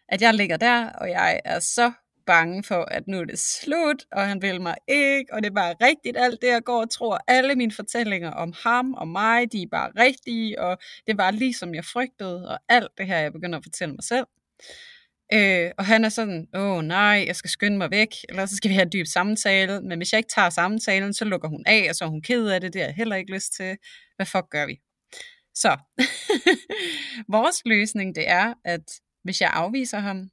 at 0.08 0.22
jeg 0.22 0.34
ligger 0.34 0.56
der, 0.56 0.90
og 0.90 1.10
jeg 1.10 1.40
er 1.44 1.60
så 1.60 1.92
bange 2.28 2.64
for, 2.64 2.82
at 2.84 3.08
nu 3.08 3.20
er 3.20 3.24
det 3.24 3.38
slut, 3.38 4.04
og 4.12 4.28
han 4.28 4.42
vil 4.42 4.60
mig 4.60 4.74
ikke, 4.88 5.34
og 5.34 5.42
det 5.42 5.50
er 5.50 5.54
bare 5.54 5.74
rigtigt 5.80 6.16
alt 6.16 6.42
det, 6.42 6.48
jeg 6.48 6.64
går 6.64 6.80
og 6.80 6.90
tror. 6.90 7.18
Alle 7.26 7.54
mine 7.54 7.72
fortællinger 7.72 8.30
om 8.30 8.54
ham 8.64 8.94
og 8.94 9.08
mig, 9.08 9.52
de 9.52 9.62
er 9.62 9.66
bare 9.70 9.90
rigtige, 9.96 10.60
og 10.60 10.78
det 11.06 11.18
var 11.18 11.30
lige 11.30 11.54
som 11.54 11.74
jeg 11.74 11.84
frygtede, 11.84 12.48
og 12.48 12.58
alt 12.68 12.88
det 12.98 13.06
her, 13.06 13.18
jeg 13.18 13.32
begynder 13.32 13.58
at 13.58 13.64
fortælle 13.64 13.94
mig 13.94 14.04
selv. 14.04 14.26
Øh, 15.32 15.70
og 15.78 15.84
han 15.86 16.04
er 16.04 16.08
sådan, 16.08 16.48
åh 16.54 16.82
nej, 16.82 17.24
jeg 17.26 17.36
skal 17.36 17.50
skynde 17.50 17.78
mig 17.78 17.90
væk, 17.90 18.14
eller 18.28 18.46
så 18.46 18.56
skal 18.56 18.68
vi 18.68 18.74
have 18.74 18.86
en 18.86 18.92
dyb 18.92 19.06
samtale, 19.06 19.80
men 19.80 19.98
hvis 19.98 20.12
jeg 20.12 20.18
ikke 20.18 20.32
tager 20.34 20.50
samtalen, 20.50 21.14
så 21.14 21.24
lukker 21.24 21.48
hun 21.48 21.62
af, 21.66 21.86
og 21.90 21.94
så 21.94 22.04
er 22.04 22.08
hun 22.08 22.22
ked 22.22 22.46
af 22.48 22.60
det, 22.60 22.72
det 22.72 22.80
har 22.80 22.88
jeg 22.88 22.94
heller 22.94 23.16
ikke 23.16 23.34
lyst 23.34 23.52
til. 23.52 23.76
Hvad 24.16 24.26
fuck 24.26 24.50
gør 24.50 24.66
vi? 24.66 24.80
Så, 25.54 25.76
vores 27.36 27.56
løsning 27.64 28.14
det 28.14 28.28
er, 28.28 28.54
at 28.64 28.84
hvis 29.24 29.40
jeg 29.40 29.50
afviser 29.52 29.98
ham, 29.98 30.30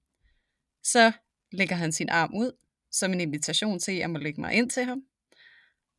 så 0.83 1.11
lægger 1.51 1.75
han 1.75 1.91
sin 1.91 2.09
arm 2.09 2.33
ud, 2.35 2.51
som 2.91 3.13
en 3.13 3.21
invitation 3.21 3.79
til, 3.79 3.91
at 3.91 3.97
jeg 3.97 4.09
må 4.09 4.17
lægge 4.17 4.41
mig 4.41 4.53
ind 4.53 4.69
til 4.69 4.83
ham. 4.83 5.01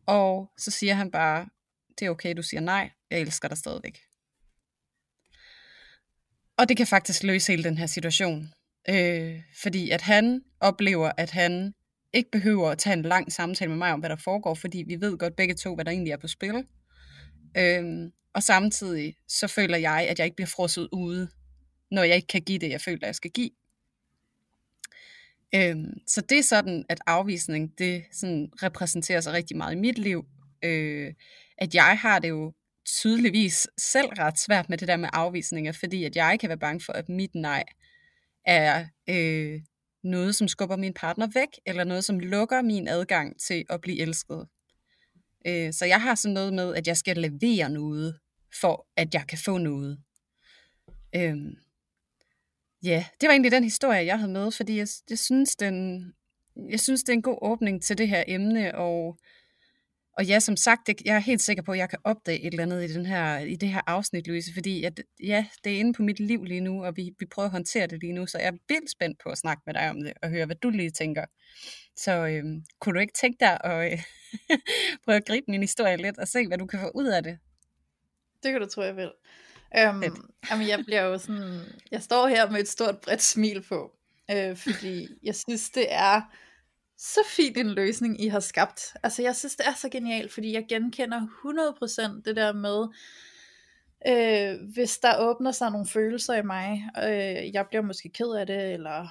Og 0.06 0.52
så 0.58 0.70
siger 0.70 0.94
han 0.94 1.10
bare, 1.10 1.48
det 1.98 2.06
er 2.06 2.10
okay, 2.10 2.34
du 2.36 2.42
siger 2.42 2.60
nej, 2.60 2.90
jeg 3.10 3.20
elsker 3.20 3.48
dig 3.48 3.58
stadigvæk. 3.58 3.98
Og 6.58 6.68
det 6.68 6.76
kan 6.76 6.86
faktisk 6.86 7.22
løse 7.22 7.52
hele 7.52 7.64
den 7.64 7.78
her 7.78 7.86
situation. 7.86 8.48
Øh, 8.88 9.42
fordi 9.62 9.90
at 9.90 10.02
han 10.02 10.42
oplever, 10.60 11.12
at 11.16 11.30
han 11.30 11.74
ikke 12.12 12.30
behøver 12.30 12.70
at 12.70 12.78
tage 12.78 12.94
en 12.94 13.02
lang 13.02 13.32
samtale 13.32 13.68
med 13.68 13.78
mig 13.78 13.92
om, 13.92 14.00
hvad 14.00 14.10
der 14.10 14.16
foregår, 14.16 14.54
fordi 14.54 14.84
vi 14.86 15.00
ved 15.00 15.18
godt 15.18 15.36
begge 15.36 15.54
to, 15.54 15.74
hvad 15.74 15.84
der 15.84 15.90
egentlig 15.90 16.12
er 16.12 16.16
på 16.16 16.28
spil. 16.28 16.66
Øhm, 17.58 18.12
og 18.34 18.42
samtidig 18.42 19.14
så 19.28 19.46
føler 19.46 19.76
jeg, 19.76 20.06
at 20.10 20.18
jeg 20.18 20.24
ikke 20.24 20.36
bliver 20.36 20.46
frosset 20.46 20.88
ude, 20.92 21.28
når 21.90 22.02
jeg 22.02 22.16
ikke 22.16 22.26
kan 22.26 22.42
give 22.42 22.58
det, 22.58 22.70
jeg 22.70 22.80
føler, 22.80 23.06
jeg 23.06 23.14
skal 23.14 23.30
give. 23.30 23.50
Øhm, 25.54 26.00
så 26.06 26.20
det 26.20 26.38
er 26.38 26.42
sådan, 26.42 26.84
at 26.88 27.00
afvisning, 27.06 27.78
det 27.78 28.04
sådan 28.12 28.50
repræsenterer 28.62 29.20
sig 29.20 29.32
rigtig 29.32 29.56
meget 29.56 29.72
i 29.72 29.78
mit 29.78 29.98
liv. 29.98 30.24
Øh, 30.64 31.14
at 31.58 31.74
jeg 31.74 31.98
har 31.98 32.18
det 32.18 32.28
jo 32.28 32.52
tydeligvis 32.86 33.68
selv 33.78 34.08
ret 34.08 34.38
svært 34.38 34.68
med 34.68 34.78
det 34.78 34.88
der 34.88 34.96
med 34.96 35.08
afvisninger, 35.12 35.72
fordi 35.72 36.04
at 36.04 36.16
jeg 36.16 36.40
kan 36.40 36.48
være 36.48 36.58
bange 36.58 36.80
for, 36.80 36.92
at 36.92 37.08
mit 37.08 37.34
nej 37.34 37.64
er 38.44 38.86
øh, 39.08 39.60
noget, 40.04 40.36
som 40.36 40.48
skubber 40.48 40.76
min 40.76 40.94
partner 40.94 41.26
væk, 41.34 41.48
eller 41.66 41.84
noget, 41.84 42.04
som 42.04 42.18
lukker 42.18 42.62
min 42.62 42.88
adgang 42.88 43.40
til 43.40 43.64
at 43.70 43.80
blive 43.80 44.00
elsket. 44.00 44.46
Øh, 45.46 45.72
så 45.72 45.84
jeg 45.84 46.02
har 46.02 46.14
sådan 46.14 46.34
noget 46.34 46.52
med, 46.52 46.74
at 46.74 46.86
jeg 46.86 46.96
skal 46.96 47.16
levere 47.16 47.70
noget, 47.70 48.18
for 48.60 48.86
at 48.96 49.14
jeg 49.14 49.24
kan 49.28 49.38
få 49.38 49.58
noget. 49.58 49.98
Øh, 51.16 51.36
Ja, 52.86 53.04
det 53.20 53.26
var 53.26 53.32
egentlig 53.32 53.52
den 53.52 53.64
historie, 53.64 54.06
jeg 54.06 54.18
havde 54.18 54.32
med, 54.32 54.52
fordi 54.52 54.78
jeg, 54.78 54.88
jeg, 55.10 55.18
synes, 55.18 55.56
den, 55.56 56.04
jeg 56.70 56.80
synes, 56.80 57.02
det 57.02 57.08
er 57.08 57.16
en 57.16 57.22
god 57.22 57.38
åbning 57.42 57.82
til 57.82 57.98
det 57.98 58.08
her 58.08 58.24
emne, 58.26 58.74
og, 58.74 59.18
og 60.12 60.24
ja, 60.24 60.40
som 60.40 60.56
sagt, 60.56 60.86
det, 60.86 61.02
jeg 61.04 61.16
er 61.16 61.20
helt 61.20 61.40
sikker 61.40 61.62
på, 61.62 61.72
at 61.72 61.78
jeg 61.78 61.90
kan 61.90 61.98
opdage 62.04 62.40
et 62.40 62.46
eller 62.46 62.62
andet 62.62 62.90
i, 62.90 62.94
den 62.94 63.06
her, 63.06 63.38
i 63.38 63.56
det 63.56 63.68
her 63.68 63.80
afsnit, 63.86 64.26
Louise, 64.26 64.54
fordi 64.54 64.82
jeg, 64.82 64.92
ja, 65.22 65.46
det 65.64 65.72
er 65.72 65.78
inde 65.78 65.92
på 65.92 66.02
mit 66.02 66.20
liv 66.20 66.44
lige 66.44 66.60
nu, 66.60 66.84
og 66.84 66.96
vi, 66.96 67.10
vi 67.18 67.26
prøver 67.26 67.46
at 67.46 67.52
håndtere 67.52 67.86
det 67.86 68.00
lige 68.00 68.12
nu, 68.12 68.26
så 68.26 68.38
jeg 68.38 68.46
er 68.46 68.58
vildt 68.68 68.90
spændt 68.90 69.18
på 69.22 69.28
at 69.28 69.38
snakke 69.38 69.62
med 69.66 69.74
dig 69.74 69.90
om 69.90 70.02
det, 70.02 70.12
og 70.22 70.30
høre, 70.30 70.46
hvad 70.46 70.56
du 70.56 70.70
lige 70.70 70.90
tænker. 70.90 71.24
Så 71.96 72.12
øhm, 72.26 72.64
kunne 72.80 72.94
du 72.94 73.00
ikke 73.00 73.18
tænke 73.20 73.36
dig 73.40 73.58
at 73.64 73.92
øh, 73.92 74.02
prøve 75.04 75.16
at 75.16 75.26
gribe 75.26 75.44
min 75.48 75.60
historie 75.60 75.96
lidt, 75.96 76.18
og 76.18 76.28
se, 76.28 76.46
hvad 76.46 76.58
du 76.58 76.66
kan 76.66 76.80
få 76.80 76.90
ud 76.94 77.06
af 77.06 77.22
det? 77.22 77.38
Det 78.42 78.52
kan 78.52 78.60
du 78.60 78.66
tro, 78.66 78.82
jeg 78.82 78.96
vil. 78.96 79.10
Øhm, 79.78 80.02
jamen, 80.50 80.68
jeg 80.68 80.82
bliver 80.86 81.02
jo 81.02 81.18
sådan, 81.18 81.60
jeg 81.90 82.02
står 82.02 82.26
her 82.26 82.50
med 82.50 82.60
et 82.60 82.68
stort 82.68 82.98
bredt 82.98 83.22
smil 83.22 83.62
på, 83.68 83.92
øh, 84.30 84.56
fordi 84.56 85.08
jeg 85.22 85.34
synes, 85.34 85.70
det 85.70 85.86
er 85.88 86.20
så 86.98 87.20
fint 87.28 87.56
en 87.56 87.70
løsning, 87.70 88.24
I 88.24 88.28
har 88.28 88.40
skabt. 88.40 88.96
Altså, 89.02 89.22
jeg 89.22 89.36
synes, 89.36 89.56
det 89.56 89.66
er 89.66 89.74
så 89.74 89.88
genialt, 89.88 90.32
fordi 90.32 90.52
jeg 90.52 90.66
genkender 90.68 91.20
100% 91.20 92.22
det 92.24 92.36
der 92.36 92.52
med, 92.52 92.88
øh, 94.08 94.72
hvis 94.74 94.98
der 94.98 95.18
åbner 95.18 95.52
sig 95.52 95.70
nogle 95.70 95.86
følelser 95.86 96.34
i 96.34 96.42
mig, 96.42 96.88
øh, 97.04 97.54
jeg 97.54 97.66
bliver 97.68 97.82
måske 97.82 98.08
ked 98.08 98.30
af 98.30 98.46
det, 98.46 98.72
eller, 98.72 99.06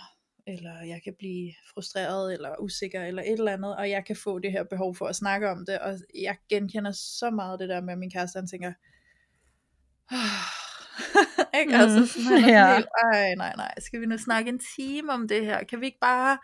eller 0.47 0.81
jeg 0.81 1.01
kan 1.03 1.13
blive 1.17 1.53
frustreret, 1.74 2.33
eller 2.33 2.55
usikker, 2.59 3.03
eller 3.03 3.21
et 3.21 3.31
eller 3.31 3.53
andet, 3.53 3.75
og 3.75 3.89
jeg 3.89 4.05
kan 4.05 4.15
få 4.15 4.39
det 4.39 4.51
her 4.51 4.63
behov 4.63 4.95
for 4.95 5.07
at 5.07 5.15
snakke 5.15 5.50
om 5.50 5.65
det, 5.65 5.79
og 5.79 6.00
jeg 6.15 6.38
genkender 6.50 6.91
så 6.91 7.29
meget 7.29 7.59
det 7.59 7.69
der 7.69 7.81
med, 7.81 7.93
at 7.93 8.00
min 8.00 8.12
kæreste, 8.12 8.38
han 8.38 8.47
tænker, 8.47 8.74
ikke? 11.59 11.75
Mm, 11.75 11.81
altså 11.81 12.24
sådan 12.24 12.50
ja. 12.50 12.75
helt, 12.75 12.88
ej, 13.03 13.35
nej, 13.35 13.53
nej, 13.57 13.74
skal 13.79 14.01
vi 14.01 14.05
nu 14.05 14.17
snakke 14.17 14.50
en 14.50 14.62
time 14.77 15.12
om 15.12 15.27
det 15.27 15.45
her? 15.45 15.63
Kan 15.63 15.81
vi 15.81 15.85
ikke 15.85 16.00
bare 16.01 16.38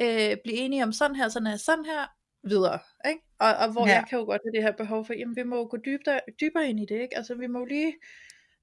øh, 0.00 0.36
blive 0.44 0.56
enige 0.56 0.82
om 0.82 0.92
sådan 0.92 1.16
her, 1.16 1.28
sådan 1.28 1.46
her, 1.46 1.56
sådan 1.56 1.84
her, 1.84 2.06
videre, 2.48 2.78
ikke? 3.08 3.22
Og, 3.40 3.52
og 3.62 3.72
hvor 3.72 3.86
ja. 3.86 3.94
jeg 3.94 4.04
kan 4.08 4.18
jo 4.18 4.24
godt 4.24 4.42
have 4.44 4.52
det 4.56 4.62
her 4.62 4.72
behov 4.82 5.04
for, 5.04 5.14
jamen 5.14 5.36
vi 5.36 5.42
må 5.42 5.56
jo 5.56 5.68
gå 5.70 5.76
dybere, 5.76 6.20
dybere 6.40 6.68
ind 6.68 6.80
i 6.80 6.86
det, 6.88 7.00
ikke? 7.00 7.16
Altså 7.16 7.34
vi 7.34 7.46
må 7.46 7.64
lige, 7.64 7.94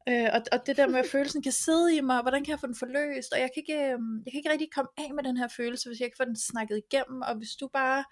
øh, 0.09 0.29
og, 0.33 0.41
og 0.51 0.67
det 0.67 0.77
der 0.77 0.87
med 0.87 0.99
at 0.99 1.11
følelsen 1.11 1.41
kan 1.43 1.51
sidde 1.51 1.95
i 1.97 2.01
mig, 2.01 2.21
hvordan 2.21 2.43
kan 2.43 2.51
jeg 2.51 2.59
få 2.59 2.67
den 2.67 2.81
forløst, 2.83 3.33
og 3.33 3.39
jeg 3.39 3.49
kan 3.53 3.63
ikke, 3.63 3.79
øh, 3.83 3.99
jeg 4.25 4.29
kan 4.31 4.39
ikke 4.39 4.51
rigtig 4.51 4.71
komme 4.75 4.91
af 4.97 5.13
med 5.13 5.23
den 5.23 5.37
her 5.37 5.47
følelse, 5.57 5.89
hvis 5.89 5.99
jeg 5.99 6.05
ikke 6.05 6.17
får 6.21 6.31
den 6.31 6.39
snakket 6.49 6.81
igennem, 6.83 7.21
og 7.21 7.35
hvis 7.35 7.55
du 7.61 7.69
bare 7.73 8.03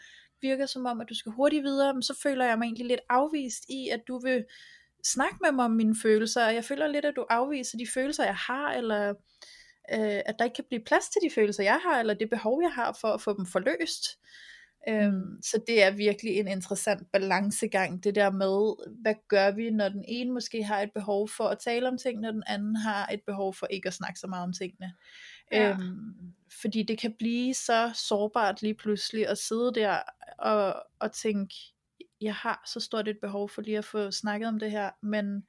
virker 0.41 0.65
som 0.65 0.85
om, 0.85 1.01
at 1.01 1.09
du 1.09 1.15
skal 1.15 1.31
hurtigt 1.31 1.63
videre, 1.63 2.01
så 2.01 2.19
føler 2.23 2.45
jeg 2.45 2.57
mig 2.57 2.65
egentlig 2.65 2.87
lidt 2.87 3.05
afvist 3.09 3.63
i, 3.69 3.89
at 3.89 4.01
du 4.07 4.19
vil 4.19 4.45
snakke 5.03 5.37
med 5.41 5.51
mig 5.51 5.65
om 5.65 5.71
mine 5.71 5.95
følelser, 6.01 6.45
og 6.45 6.55
jeg 6.55 6.65
føler 6.65 6.87
lidt, 6.87 7.05
at 7.05 7.15
du 7.15 7.25
afviser 7.29 7.77
de 7.77 7.87
følelser, 7.93 8.23
jeg 8.23 8.35
har, 8.35 8.73
eller 8.73 9.09
øh, 9.93 10.21
at 10.25 10.35
der 10.39 10.45
ikke 10.45 10.55
kan 10.55 10.65
blive 10.69 10.83
plads 10.85 11.09
til 11.09 11.29
de 11.29 11.33
følelser, 11.35 11.63
jeg 11.63 11.79
har, 11.83 11.99
eller 11.99 12.13
det 12.13 12.29
behov, 12.29 12.61
jeg 12.61 12.71
har 12.71 12.97
for 13.01 13.07
at 13.07 13.21
få 13.21 13.37
dem 13.37 13.45
forløst. 13.45 14.03
Øhm, 14.89 15.13
mm. 15.13 15.41
så 15.41 15.61
det 15.67 15.83
er 15.83 15.91
virkelig 15.91 16.37
en 16.37 16.47
interessant 16.47 17.11
balancegang, 17.11 18.03
det 18.03 18.15
der 18.15 18.31
med, 18.31 18.85
hvad 19.01 19.15
gør 19.27 19.51
vi, 19.51 19.69
når 19.69 19.89
den 19.89 20.05
ene 20.07 20.33
måske 20.33 20.63
har 20.63 20.81
et 20.81 20.91
behov 20.95 21.29
for 21.29 21.43
at 21.43 21.59
tale 21.59 21.87
om 21.87 21.97
tingene, 21.97 22.27
og 22.27 22.33
den 22.33 22.43
anden 22.47 22.75
har 22.75 23.07
et 23.07 23.21
behov 23.25 23.53
for 23.53 23.67
ikke 23.67 23.87
at 23.87 23.93
snakke 23.93 24.19
så 24.19 24.27
meget 24.27 24.43
om 24.43 24.53
tingene. 24.53 24.93
Ja. 25.51 25.69
Øhm, 25.69 26.33
fordi 26.61 26.83
det 26.83 26.99
kan 26.99 27.13
blive 27.19 27.53
så 27.53 27.91
sårbart 27.95 28.61
lige 28.61 28.75
pludselig 28.75 29.27
at 29.27 29.37
sidde 29.37 29.73
der 29.75 29.97
og, 30.39 30.83
og 30.99 31.11
tænke, 31.11 31.55
jeg 32.21 32.35
har 32.35 32.63
så 32.65 32.79
stort 32.79 33.07
et 33.07 33.17
behov 33.21 33.49
for 33.49 33.61
lige 33.61 33.77
at 33.77 33.85
få 33.85 34.11
snakket 34.11 34.47
om 34.47 34.59
det 34.59 34.71
her, 34.71 34.89
men 35.01 35.43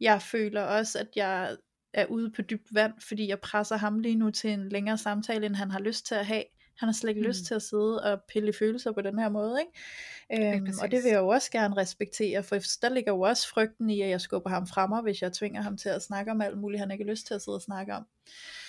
jeg 0.00 0.22
føler 0.22 0.62
også, 0.62 0.98
at 0.98 1.08
jeg 1.16 1.56
er 1.92 2.06
ude 2.06 2.30
på 2.30 2.42
dybt 2.42 2.74
vand, 2.74 2.92
fordi 3.08 3.28
jeg 3.28 3.40
presser 3.40 3.76
ham 3.76 3.98
lige 3.98 4.14
nu 4.14 4.30
til 4.30 4.50
en 4.50 4.68
længere 4.68 4.98
samtale, 4.98 5.46
end 5.46 5.54
han 5.54 5.70
har 5.70 5.80
lyst 5.80 6.06
til 6.06 6.14
at 6.14 6.26
have. 6.26 6.44
Han 6.78 6.86
har 6.86 6.92
slet 6.92 7.10
ikke 7.10 7.20
mm. 7.20 7.26
lyst 7.26 7.44
til 7.44 7.54
at 7.54 7.62
sidde 7.62 8.02
og 8.02 8.22
pille 8.28 8.52
følelser 8.52 8.92
på 8.92 9.00
den 9.00 9.18
her 9.18 9.28
måde. 9.28 9.60
Ikke? 9.60 10.56
Øhm, 10.56 10.68
og 10.82 10.90
det 10.90 11.02
vil 11.02 11.10
jeg 11.10 11.18
jo 11.18 11.28
også 11.28 11.50
gerne 11.50 11.76
respektere, 11.76 12.42
for 12.42 12.56
der 12.82 12.88
ligger 12.88 13.12
jo 13.12 13.20
også 13.20 13.48
frygten 13.48 13.90
i, 13.90 14.00
at 14.00 14.10
jeg 14.10 14.20
skubber 14.20 14.50
ham 14.50 14.66
fremme, 14.66 15.00
hvis 15.00 15.22
jeg 15.22 15.32
tvinger 15.32 15.62
ham 15.62 15.76
til 15.76 15.88
at 15.88 16.02
snakke 16.02 16.30
om 16.30 16.40
alt 16.40 16.58
muligt, 16.58 16.80
han 16.80 16.90
ikke 16.90 17.04
har 17.04 17.10
lyst 17.10 17.26
til 17.26 17.34
at 17.34 17.42
sidde 17.42 17.56
og 17.56 17.62
snakke 17.62 17.94
om. 17.94 18.06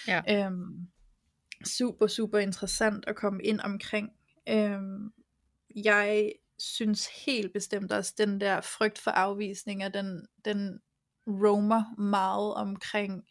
Ja. 0.07 0.45
Øhm, 0.45 0.87
super, 1.65 2.07
super 2.07 2.39
interessant 2.39 3.03
at 3.07 3.15
komme 3.15 3.43
ind 3.43 3.59
omkring. 3.59 4.09
Øhm, 4.49 5.13
jeg 5.75 6.31
synes 6.61 7.07
helt 7.25 7.53
bestemt 7.53 7.91
også, 7.91 8.13
den 8.17 8.41
der 8.41 8.61
frygt 8.61 8.99
for 8.99 9.11
afvisninger, 9.11 9.89
den, 9.89 10.27
den 10.45 10.79
roamer 11.27 12.01
meget 12.01 12.53
omkring 12.53 13.23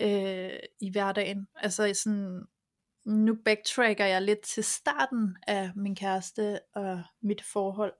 øh, 0.00 0.58
i 0.80 0.90
hverdagen. 0.90 1.46
Altså 1.54 1.94
sådan, 1.94 2.42
nu 3.04 3.36
backtracker 3.44 4.04
jeg 4.04 4.22
lidt 4.22 4.40
til 4.40 4.64
starten 4.64 5.36
af 5.46 5.72
min 5.76 5.96
kæreste 5.96 6.60
og 6.74 7.02
mit 7.22 7.42
forhold, 7.42 7.94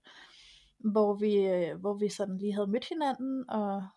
hvor 0.79 1.15
vi, 1.15 1.35
øh, 1.37 1.81
hvor 1.81 1.95
vi 1.95 2.09
sådan 2.09 2.39
lige 2.39 2.55
havde 2.55 2.71
mødt 2.71 2.89
hinanden, 2.89 3.51
og 3.51 3.89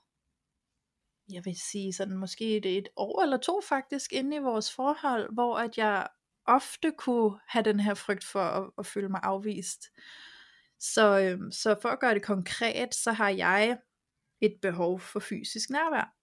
jeg 1.32 1.46
vil 1.46 1.56
sige 1.72 1.94
sådan 1.94 2.18
måske 2.18 2.58
et, 2.58 2.66
et 2.78 2.90
år 2.96 3.22
eller 3.22 3.38
to 3.38 3.62
faktisk 3.70 4.14
inde 4.14 4.36
i 4.36 4.40
vores 4.40 4.72
forhold, 4.76 5.34
hvor 5.34 5.58
at 5.58 5.78
jeg 5.78 6.08
ofte 6.46 6.92
kunne 6.98 7.40
have 7.48 7.64
den 7.64 7.80
her 7.80 7.94
frygt 7.94 8.24
for 8.24 8.40
at, 8.40 8.70
at 8.78 8.86
føle 8.86 9.10
mig 9.10 9.20
afvist. 9.24 9.82
Så, 10.80 11.20
øhm, 11.20 11.52
så 11.52 11.76
for 11.82 11.90
at 11.90 12.00
gøre 12.00 12.14
det 12.14 12.24
konkret, 12.24 12.96
så 12.96 13.12
har 13.12 13.30
jeg 13.30 13.78
et 14.42 14.56
behov 14.62 15.00
for 15.00 15.20
fysisk 15.20 15.70
nærvær. 15.70 16.16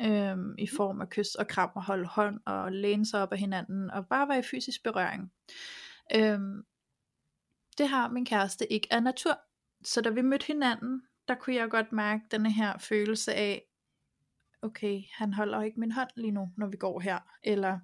Øhm, 0.00 0.54
I 0.58 0.68
mm. 0.72 0.76
form 0.76 1.00
af 1.00 1.08
kys 1.08 1.34
og 1.34 1.48
kram 1.48 1.70
og 1.74 1.84
holde 1.84 2.06
hånd 2.06 2.40
og 2.46 2.72
læne 2.72 3.06
sig 3.06 3.22
op 3.22 3.32
af 3.32 3.38
hinanden 3.38 3.90
og 3.90 4.06
bare 4.06 4.28
være 4.28 4.38
i 4.38 4.42
fysisk 4.42 4.82
berøring. 4.82 5.32
Øhm, 6.14 6.64
det 7.78 7.88
har 7.88 8.08
min 8.08 8.24
kæreste 8.24 8.72
ikke 8.72 8.88
af 8.90 9.02
natur. 9.02 9.38
Så 9.84 10.00
da 10.00 10.10
vi 10.10 10.22
mødte 10.22 10.46
hinanden, 10.46 11.02
der 11.28 11.34
kunne 11.34 11.56
jeg 11.56 11.70
godt 11.70 11.92
mærke 11.92 12.22
denne 12.30 12.52
her 12.52 12.78
følelse 12.78 13.34
af, 13.34 13.62
okay, 14.62 15.02
han 15.12 15.32
holder 15.32 15.62
ikke 15.62 15.80
min 15.80 15.92
hånd 15.92 16.10
lige 16.16 16.30
nu, 16.30 16.48
når 16.56 16.66
vi 16.66 16.76
går 16.76 17.00
her. 17.00 17.18
Eller 17.42 17.78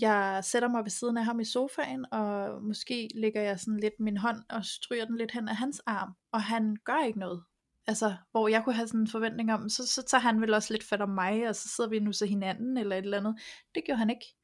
jeg 0.00 0.40
sætter 0.44 0.68
mig 0.68 0.84
ved 0.84 0.90
siden 0.90 1.16
af 1.16 1.24
ham 1.24 1.40
i 1.40 1.44
sofaen, 1.44 2.06
og 2.12 2.62
måske 2.62 3.08
lægger 3.14 3.42
jeg 3.42 3.60
sådan 3.60 3.80
lidt 3.80 4.00
min 4.00 4.16
hånd 4.16 4.42
og 4.50 4.64
stryger 4.64 5.04
den 5.04 5.16
lidt 5.16 5.30
hen 5.30 5.48
af 5.48 5.56
hans 5.56 5.80
arm, 5.86 6.12
og 6.32 6.42
han 6.42 6.76
gør 6.84 7.06
ikke 7.06 7.18
noget. 7.18 7.42
Altså, 7.86 8.16
hvor 8.30 8.48
jeg 8.48 8.64
kunne 8.64 8.74
have 8.74 8.88
sådan 8.88 9.00
en 9.00 9.08
forventning 9.08 9.52
om, 9.52 9.68
så, 9.68 9.86
så 9.86 10.02
tager 10.02 10.20
han 10.22 10.40
vel 10.40 10.54
også 10.54 10.72
lidt 10.72 10.84
fat 10.84 11.00
om 11.00 11.08
mig, 11.08 11.48
og 11.48 11.54
så 11.54 11.68
sidder 11.68 11.90
vi 11.90 11.98
nu 11.98 12.12
så 12.12 12.26
hinanden, 12.26 12.76
eller 12.76 12.96
et 12.96 13.04
eller 13.04 13.18
andet. 13.18 13.38
Det 13.74 13.84
gjorde 13.84 13.98
han 13.98 14.10
ikke. 14.10 14.34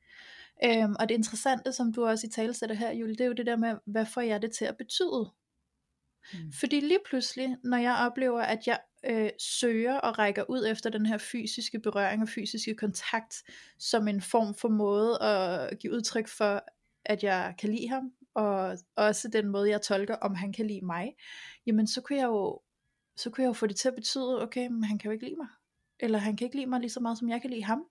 Øhm, 0.64 0.97
og 0.99 1.09
det 1.09 1.14
interessante, 1.14 1.73
som 1.73 1.92
du 1.92 2.04
også 2.04 2.26
i 2.26 2.30
tale 2.30 2.54
sætter 2.54 2.76
her, 2.76 2.92
Julie, 2.92 3.14
det 3.14 3.21
er 3.21 3.26
jo 3.26 3.33
det 3.33 3.47
der 3.47 3.57
med, 3.57 3.76
hvad 3.87 4.07
får 4.07 4.21
jeg 4.21 4.42
det 4.42 4.52
til 4.52 4.64
at 4.64 4.76
betyde? 4.76 5.30
Mm. 6.33 6.52
Fordi 6.61 6.80
lige 6.80 6.99
pludselig, 7.07 7.57
når 7.64 7.76
jeg 7.76 7.97
oplever, 8.07 8.42
at 8.42 8.66
jeg 8.66 8.78
øh, 9.07 9.30
søger 9.38 9.95
og 9.95 10.19
rækker 10.19 10.50
ud 10.50 10.66
efter 10.66 10.90
den 10.90 11.07
her 11.07 11.19
fysiske 11.19 11.80
berøring 11.80 12.23
og 12.23 12.28
fysiske 12.28 12.75
kontakt, 12.75 13.35
som 13.78 14.09
en 14.09 14.21
form 14.21 14.54
for 14.54 14.69
måde 14.69 15.23
at 15.23 15.78
give 15.78 15.92
udtryk 15.92 16.28
for, 16.28 16.62
at 17.04 17.23
jeg 17.23 17.54
kan 17.59 17.71
lide 17.71 17.88
ham, 17.88 18.12
og 18.35 18.78
også 18.97 19.28
den 19.28 19.49
måde, 19.49 19.71
jeg 19.71 19.83
tolker, 19.83 20.14
om 20.14 20.35
han 20.35 20.52
kan 20.52 20.66
lide 20.66 20.85
mig, 20.85 21.14
jamen 21.66 21.87
så 21.87 22.00
kunne 22.00 22.19
jeg 22.19 22.26
jo, 22.26 22.61
så 23.16 23.30
kunne 23.30 23.42
jeg 23.42 23.49
jo 23.49 23.52
få 23.52 23.66
det 23.66 23.76
til 23.76 23.88
at 23.88 23.95
betyde, 23.95 24.42
okay, 24.42 24.66
men 24.66 24.85
han 24.85 24.99
kan 24.99 25.09
jo 25.09 25.12
ikke 25.12 25.25
lide 25.25 25.37
mig. 25.37 25.49
Eller 26.00 26.19
han 26.19 26.37
kan 26.37 26.45
ikke 26.45 26.57
lide 26.57 26.71
mig 26.71 26.80
lige 26.80 26.90
så 26.90 27.00
meget, 27.00 27.19
som 27.19 27.28
jeg 27.28 27.40
kan 27.40 27.50
lide 27.50 27.64
ham. 27.64 27.85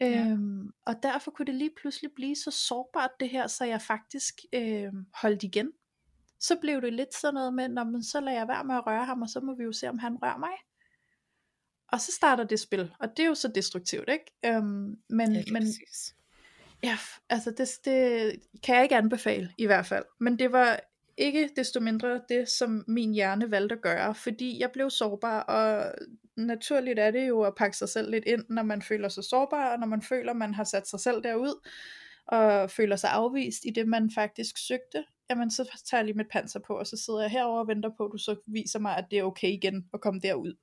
Ja. 0.00 0.26
Øhm, 0.26 0.70
og 0.86 0.94
derfor 1.02 1.30
kunne 1.30 1.46
det 1.46 1.54
lige 1.54 1.70
pludselig 1.80 2.10
blive 2.16 2.36
så 2.36 2.50
sårbart 2.50 3.10
det 3.20 3.28
her, 3.28 3.46
så 3.46 3.64
jeg 3.64 3.82
faktisk 3.82 4.34
øh, 4.52 4.92
holdt 5.14 5.42
igen 5.42 5.72
så 6.40 6.56
blev 6.60 6.82
det 6.82 6.92
lidt 6.92 7.14
sådan 7.14 7.34
noget 7.34 7.54
med, 7.54 7.68
man 7.68 8.02
så 8.02 8.20
lader 8.20 8.38
jeg 8.38 8.48
være 8.48 8.64
med 8.64 8.74
at 8.74 8.86
røre 8.86 9.04
ham, 9.04 9.22
og 9.22 9.28
så 9.28 9.40
må 9.40 9.54
vi 9.54 9.64
jo 9.64 9.72
se, 9.72 9.88
om 9.88 9.98
han 9.98 10.16
rører 10.22 10.38
mig. 10.38 10.52
Og 11.92 12.00
så 12.00 12.12
starter 12.12 12.44
det 12.44 12.60
spil, 12.60 12.94
og 13.00 13.16
det 13.16 13.22
er 13.22 13.26
jo 13.26 13.34
så 13.34 13.48
destruktivt, 13.48 14.08
ikke? 14.08 14.24
Øhm, 14.46 14.96
men, 15.08 15.32
ja, 15.32 15.42
men 15.52 15.62
ja, 16.82 16.98
altså 17.28 17.50
det, 17.50 17.68
det 17.84 18.36
kan 18.62 18.74
jeg 18.74 18.82
ikke 18.82 18.96
anbefale 18.96 19.52
i 19.58 19.66
hvert 19.66 19.86
fald. 19.86 20.04
Men 20.20 20.38
det 20.38 20.52
var 20.52 20.80
ikke 21.16 21.50
desto 21.56 21.80
mindre 21.80 22.20
det, 22.28 22.48
som 22.48 22.84
min 22.88 23.12
hjerne 23.12 23.50
valgte 23.50 23.74
at 23.74 23.82
gøre, 23.82 24.14
fordi 24.14 24.60
jeg 24.60 24.70
blev 24.72 24.90
sårbar, 24.90 25.40
og 25.40 25.94
naturligt 26.36 26.98
er 26.98 27.10
det 27.10 27.28
jo 27.28 27.42
at 27.42 27.54
pakke 27.54 27.76
sig 27.76 27.88
selv 27.88 28.10
lidt 28.10 28.24
ind, 28.24 28.44
når 28.48 28.62
man 28.62 28.82
føler 28.82 29.08
sig 29.08 29.24
sårbar, 29.24 29.72
og 29.72 29.78
når 29.78 29.86
man 29.86 30.02
føler, 30.02 30.32
man 30.32 30.54
har 30.54 30.64
sat 30.64 30.88
sig 30.88 31.00
selv 31.00 31.22
derud, 31.22 31.68
og 32.26 32.70
føler 32.70 32.96
sig 32.96 33.10
afvist 33.10 33.64
i 33.64 33.70
det, 33.70 33.88
man 33.88 34.10
faktisk 34.10 34.58
søgte 34.58 35.04
jamen 35.30 35.50
så 35.50 35.80
tager 35.90 35.98
jeg 35.98 36.04
lige 36.04 36.16
mit 36.16 36.28
panser 36.30 36.60
på, 36.60 36.78
og 36.78 36.86
så 36.86 36.96
sidder 36.96 37.20
jeg 37.20 37.30
herover 37.30 37.60
og 37.60 37.68
venter 37.68 37.90
på, 37.96 38.04
at 38.04 38.12
du 38.12 38.18
så 38.18 38.36
viser 38.46 38.78
mig, 38.78 38.96
at 38.96 39.06
det 39.10 39.18
er 39.18 39.22
okay 39.22 39.48
igen 39.48 39.88
at 39.94 40.00
komme 40.00 40.20
derud, 40.20 40.54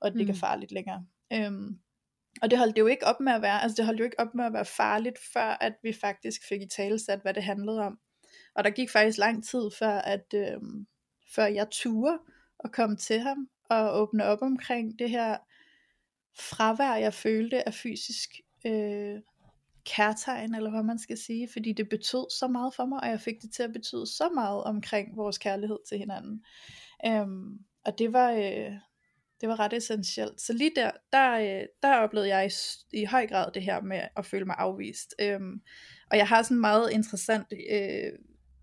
og 0.00 0.06
at 0.06 0.12
det 0.12 0.16
mm. 0.16 0.20
ikke 0.20 0.30
er 0.30 0.34
mm. 0.34 0.40
farligt 0.40 0.72
længere. 0.72 1.06
Øhm, 1.32 1.78
og 2.42 2.50
det 2.50 2.58
holdt 2.58 2.76
det 2.76 2.82
jo 2.82 2.86
ikke 2.86 3.06
op 3.06 3.20
med 3.20 3.32
at 3.32 3.42
være, 3.42 3.62
altså 3.62 3.76
det 3.76 3.84
holdt 3.84 4.00
jo 4.00 4.04
ikke 4.04 4.20
op 4.20 4.34
med 4.34 4.44
at 4.44 4.52
være 4.52 4.64
farligt, 4.64 5.18
før 5.32 5.56
at 5.60 5.74
vi 5.82 5.92
faktisk 5.92 6.48
fik 6.48 6.62
i 6.62 6.68
tale 6.76 6.98
sat, 6.98 7.20
hvad 7.22 7.34
det 7.34 7.42
handlede 7.42 7.80
om. 7.80 7.98
Og 8.54 8.64
der 8.64 8.70
gik 8.70 8.90
faktisk 8.90 9.18
lang 9.18 9.44
tid 9.44 9.70
før, 9.78 9.98
at 9.98 10.34
øhm, 10.34 10.86
før 11.34 11.46
jeg 11.46 11.66
turde 11.70 12.18
at 12.64 12.72
komme 12.72 12.96
til 12.96 13.20
ham, 13.20 13.48
og 13.70 14.00
åbne 14.00 14.24
op 14.24 14.42
omkring 14.42 14.98
det 14.98 15.10
her 15.10 15.36
fravær, 16.38 16.94
jeg 16.94 17.14
følte 17.14 17.68
af 17.68 17.74
fysisk 17.74 18.30
øh, 18.66 19.20
kærtegn, 19.84 20.54
eller 20.54 20.70
hvad 20.70 20.82
man 20.82 20.98
skal 20.98 21.18
sige, 21.18 21.48
fordi 21.52 21.72
det 21.72 21.88
betød 21.88 22.30
så 22.38 22.48
meget 22.48 22.74
for 22.74 22.86
mig, 22.86 23.00
og 23.00 23.08
jeg 23.08 23.20
fik 23.20 23.42
det 23.42 23.52
til 23.52 23.62
at 23.62 23.72
betyde 23.72 24.06
så 24.06 24.30
meget 24.34 24.64
omkring 24.64 25.16
vores 25.16 25.38
kærlighed 25.38 25.78
til 25.88 25.98
hinanden. 25.98 26.44
Øhm, 27.06 27.58
og 27.84 27.98
det 27.98 28.12
var, 28.12 28.30
øh, 28.32 28.72
det 29.40 29.48
var 29.48 29.60
ret 29.60 29.72
essentielt. 29.72 30.40
Så 30.40 30.52
lige 30.52 30.72
der, 30.76 30.90
der, 31.12 31.32
øh, 31.32 31.66
der 31.82 31.96
oplevede 31.96 32.28
jeg 32.28 32.46
i, 32.46 32.50
i 32.96 33.04
høj 33.04 33.26
grad 33.26 33.52
det 33.54 33.62
her 33.62 33.80
med 33.80 34.00
at 34.16 34.26
føle 34.26 34.44
mig 34.44 34.56
afvist. 34.58 35.14
Øhm, 35.20 35.60
og 36.10 36.16
jeg 36.16 36.28
har 36.28 36.42
sådan 36.42 36.56
en 36.56 36.60
meget 36.60 36.90
interessant 36.92 37.52
øh, 37.70 38.12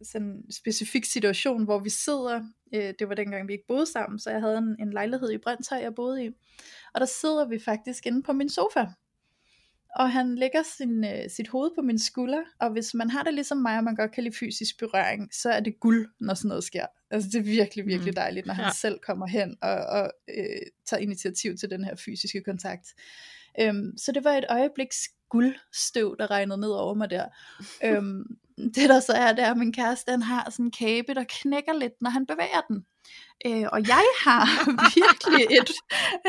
sådan 0.03 0.43
specifik 0.51 1.05
situation, 1.05 1.63
hvor 1.63 1.79
vi 1.79 1.89
sidder, 1.89 2.41
øh, 2.73 2.93
det 2.99 3.09
var 3.09 3.15
dengang 3.15 3.47
vi 3.47 3.53
ikke 3.53 3.67
boede 3.67 3.85
sammen, 3.85 4.19
så 4.19 4.31
jeg 4.31 4.41
havde 4.41 4.57
en, 4.57 4.75
en 4.79 4.93
lejlighed 4.93 5.31
i 5.31 5.37
Brøndshøj, 5.37 5.77
jeg 5.77 5.95
boede 5.95 6.25
i, 6.25 6.29
og 6.93 6.99
der 6.99 7.05
sidder 7.05 7.47
vi 7.47 7.59
faktisk 7.59 8.05
inde 8.05 8.23
på 8.23 8.33
min 8.33 8.49
sofa, 8.49 8.85
og 9.95 10.11
han 10.11 10.35
lægger 10.35 10.63
sin, 10.77 11.03
øh, 11.03 11.29
sit 11.29 11.47
hoved 11.47 11.71
på 11.77 11.81
min 11.81 11.99
skulder, 11.99 12.41
og 12.59 12.71
hvis 12.71 12.93
man 12.93 13.09
har 13.09 13.23
det 13.23 13.33
ligesom 13.33 13.57
mig, 13.57 13.77
og 13.77 13.83
man 13.83 13.95
godt 13.95 14.11
kan 14.11 14.23
lide 14.23 14.35
fysisk 14.35 14.79
berøring, 14.79 15.33
så 15.33 15.49
er 15.49 15.59
det 15.59 15.79
guld, 15.79 16.09
når 16.19 16.33
sådan 16.33 16.49
noget 16.49 16.63
sker. 16.63 16.85
Altså 17.11 17.29
det 17.29 17.39
er 17.39 17.43
virkelig, 17.43 17.85
virkelig 17.85 18.11
mm. 18.11 18.15
dejligt, 18.15 18.45
når 18.45 18.53
han 18.53 18.65
ja. 18.65 18.71
selv 18.71 18.99
kommer 18.99 19.27
hen 19.27 19.57
og, 19.61 19.75
og 19.75 20.11
øh, 20.37 20.61
tager 20.85 21.01
initiativ 21.01 21.57
til 21.57 21.69
den 21.69 21.83
her 21.83 21.95
fysiske 21.95 22.41
kontakt. 22.41 22.87
Øhm, 23.59 23.97
så 23.97 24.11
det 24.11 24.23
var 24.23 24.31
et 24.31 24.45
øjebliks 24.49 25.09
guldstøv, 25.29 26.15
der 26.19 26.31
regnede 26.31 26.59
ned 26.59 26.69
over 26.69 26.93
mig 26.93 27.09
der. 27.09 27.25
øhm, 27.83 28.23
det 28.75 28.89
der 28.89 28.99
så 28.99 29.13
er, 29.13 29.33
det 29.33 29.43
er, 29.43 29.51
at 29.51 29.57
min 29.57 29.73
kæreste 29.73 30.11
han 30.11 30.21
har 30.21 30.49
sådan 30.49 30.65
en 30.65 30.71
kæbe, 30.71 31.13
der 31.13 31.23
knækker 31.29 31.73
lidt, 31.73 32.01
når 32.01 32.09
han 32.09 32.25
bevæger 32.25 32.61
den. 32.67 32.85
Øh, 33.45 33.65
og 33.73 33.87
jeg 33.87 34.05
har 34.25 34.43
virkelig 34.99 35.43
et, 35.59 35.71